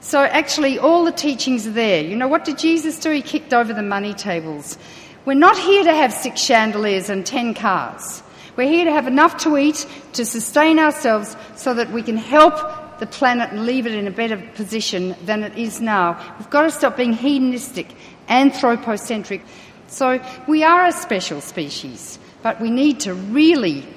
So 0.02 0.22
actually, 0.22 0.78
all 0.78 1.06
the 1.06 1.14
teachings 1.14 1.66
are 1.66 1.72
there. 1.72 2.04
You 2.04 2.18
know, 2.18 2.28
what 2.28 2.44
did 2.44 2.58
Jesus 2.58 3.00
do? 3.00 3.10
He 3.10 3.22
kicked 3.22 3.54
over 3.54 3.74
the 3.74 3.82
money 3.82 4.14
tables. 4.14 4.78
We're 5.24 5.34
not 5.34 5.58
here 5.58 5.86
to 5.86 5.94
have 5.96 6.12
six 6.12 6.42
chandeliers 6.42 7.10
and 7.10 7.26
ten 7.26 7.54
cars. 7.54 8.22
We're 8.58 8.68
here 8.68 8.84
to 8.84 8.92
have 8.92 9.08
enough 9.08 9.38
to 9.44 9.58
eat, 9.58 9.88
to 10.14 10.26
sustain 10.26 10.78
ourselves, 10.78 11.38
so 11.56 11.74
that 11.74 11.92
we 11.92 12.04
can 12.04 12.18
help 12.18 13.00
the 13.00 13.08
planet 13.08 13.52
and 13.52 13.66
leave 13.66 13.88
it 13.88 13.94
in 13.94 14.06
a 14.06 14.12
better 14.12 14.38
position 14.56 15.16
than 15.24 15.44
it 15.44 15.58
is 15.58 15.80
now. 15.80 16.36
We've 16.38 16.50
got 16.50 16.64
to 16.64 16.72
stop 16.72 16.98
being 16.98 17.14
hedonistic, 17.14 17.88
anthropocentric. 18.28 19.42
So 19.88 20.22
we 20.46 20.64
are 20.64 20.86
a 20.88 20.92
special 20.92 21.40
species, 21.40 22.20
but 22.42 22.60
we 22.60 22.70
need 22.70 23.00
to 23.02 23.14
really, 23.14 23.88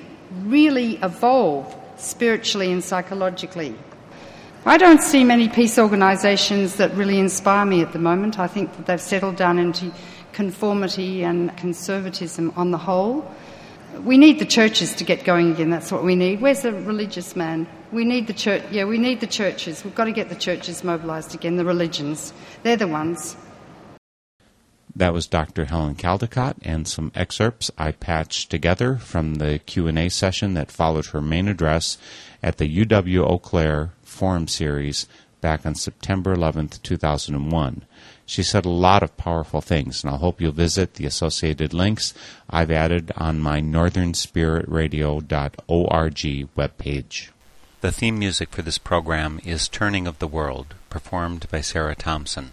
really 0.44 0.96
evolve 1.02 1.75
spiritually 1.96 2.72
and 2.72 2.82
psychologically. 2.82 3.74
I 4.64 4.78
don't 4.78 5.00
see 5.00 5.22
many 5.22 5.48
peace 5.48 5.78
organisations 5.78 6.76
that 6.76 6.92
really 6.94 7.20
inspire 7.20 7.64
me 7.64 7.82
at 7.82 7.92
the 7.92 8.00
moment. 8.00 8.38
I 8.38 8.48
think 8.48 8.76
that 8.76 8.86
they've 8.86 9.00
settled 9.00 9.36
down 9.36 9.58
into 9.58 9.92
conformity 10.32 11.22
and 11.22 11.56
conservatism 11.56 12.52
on 12.56 12.72
the 12.72 12.78
whole. 12.78 13.32
We 14.04 14.18
need 14.18 14.40
the 14.40 14.44
churches 14.44 14.94
to 14.96 15.04
get 15.04 15.24
going 15.24 15.52
again. 15.52 15.70
That's 15.70 15.92
what 15.92 16.04
we 16.04 16.16
need. 16.16 16.40
Where's 16.40 16.62
the 16.62 16.72
religious 16.72 17.36
man? 17.36 17.66
We 17.92 18.04
need 18.04 18.26
the 18.26 18.34
church. 18.34 18.64
Yeah, 18.70 18.84
we 18.84 18.98
need 18.98 19.20
the 19.20 19.26
churches. 19.26 19.84
We've 19.84 19.94
got 19.94 20.04
to 20.04 20.12
get 20.12 20.28
the 20.28 20.34
churches 20.34 20.82
mobilised 20.82 21.34
again. 21.34 21.56
The 21.56 21.64
religions. 21.64 22.32
They're 22.62 22.76
the 22.76 22.88
ones. 22.88 23.36
That 24.96 25.12
was 25.12 25.26
Dr. 25.26 25.66
Helen 25.66 25.94
Caldicott 25.94 26.56
and 26.62 26.88
some 26.88 27.12
excerpts 27.14 27.70
I 27.76 27.92
patched 27.92 28.48
together 28.48 28.96
from 28.96 29.34
the 29.34 29.58
Q&A 29.58 30.08
session 30.08 30.54
that 30.54 30.70
followed 30.70 31.08
her 31.08 31.20
main 31.20 31.48
address 31.48 31.98
at 32.42 32.56
the 32.56 32.86
UW 32.86 33.28
Eau 33.28 33.38
Claire 33.38 33.90
Forum 34.02 34.48
Series 34.48 35.06
back 35.42 35.66
on 35.66 35.74
September 35.74 36.34
11th, 36.34 36.82
2001. 36.82 37.82
She 38.24 38.42
said 38.42 38.64
a 38.64 38.70
lot 38.70 39.02
of 39.02 39.18
powerful 39.18 39.60
things, 39.60 40.02
and 40.02 40.14
I 40.14 40.16
hope 40.16 40.40
you'll 40.40 40.52
visit 40.52 40.94
the 40.94 41.04
associated 41.04 41.74
links 41.74 42.14
I've 42.48 42.70
added 42.70 43.12
on 43.18 43.38
my 43.38 43.60
northernspiritradio.org 43.60 46.48
webpage. 46.56 47.28
The 47.82 47.92
theme 47.92 48.18
music 48.18 48.48
for 48.48 48.62
this 48.62 48.78
program 48.78 49.40
is 49.44 49.68
Turning 49.68 50.06
of 50.06 50.20
the 50.20 50.26
World, 50.26 50.74
performed 50.88 51.46
by 51.50 51.60
Sarah 51.60 51.94
Thompson. 51.94 52.52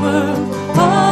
World 0.00 0.38
along. 0.78 1.09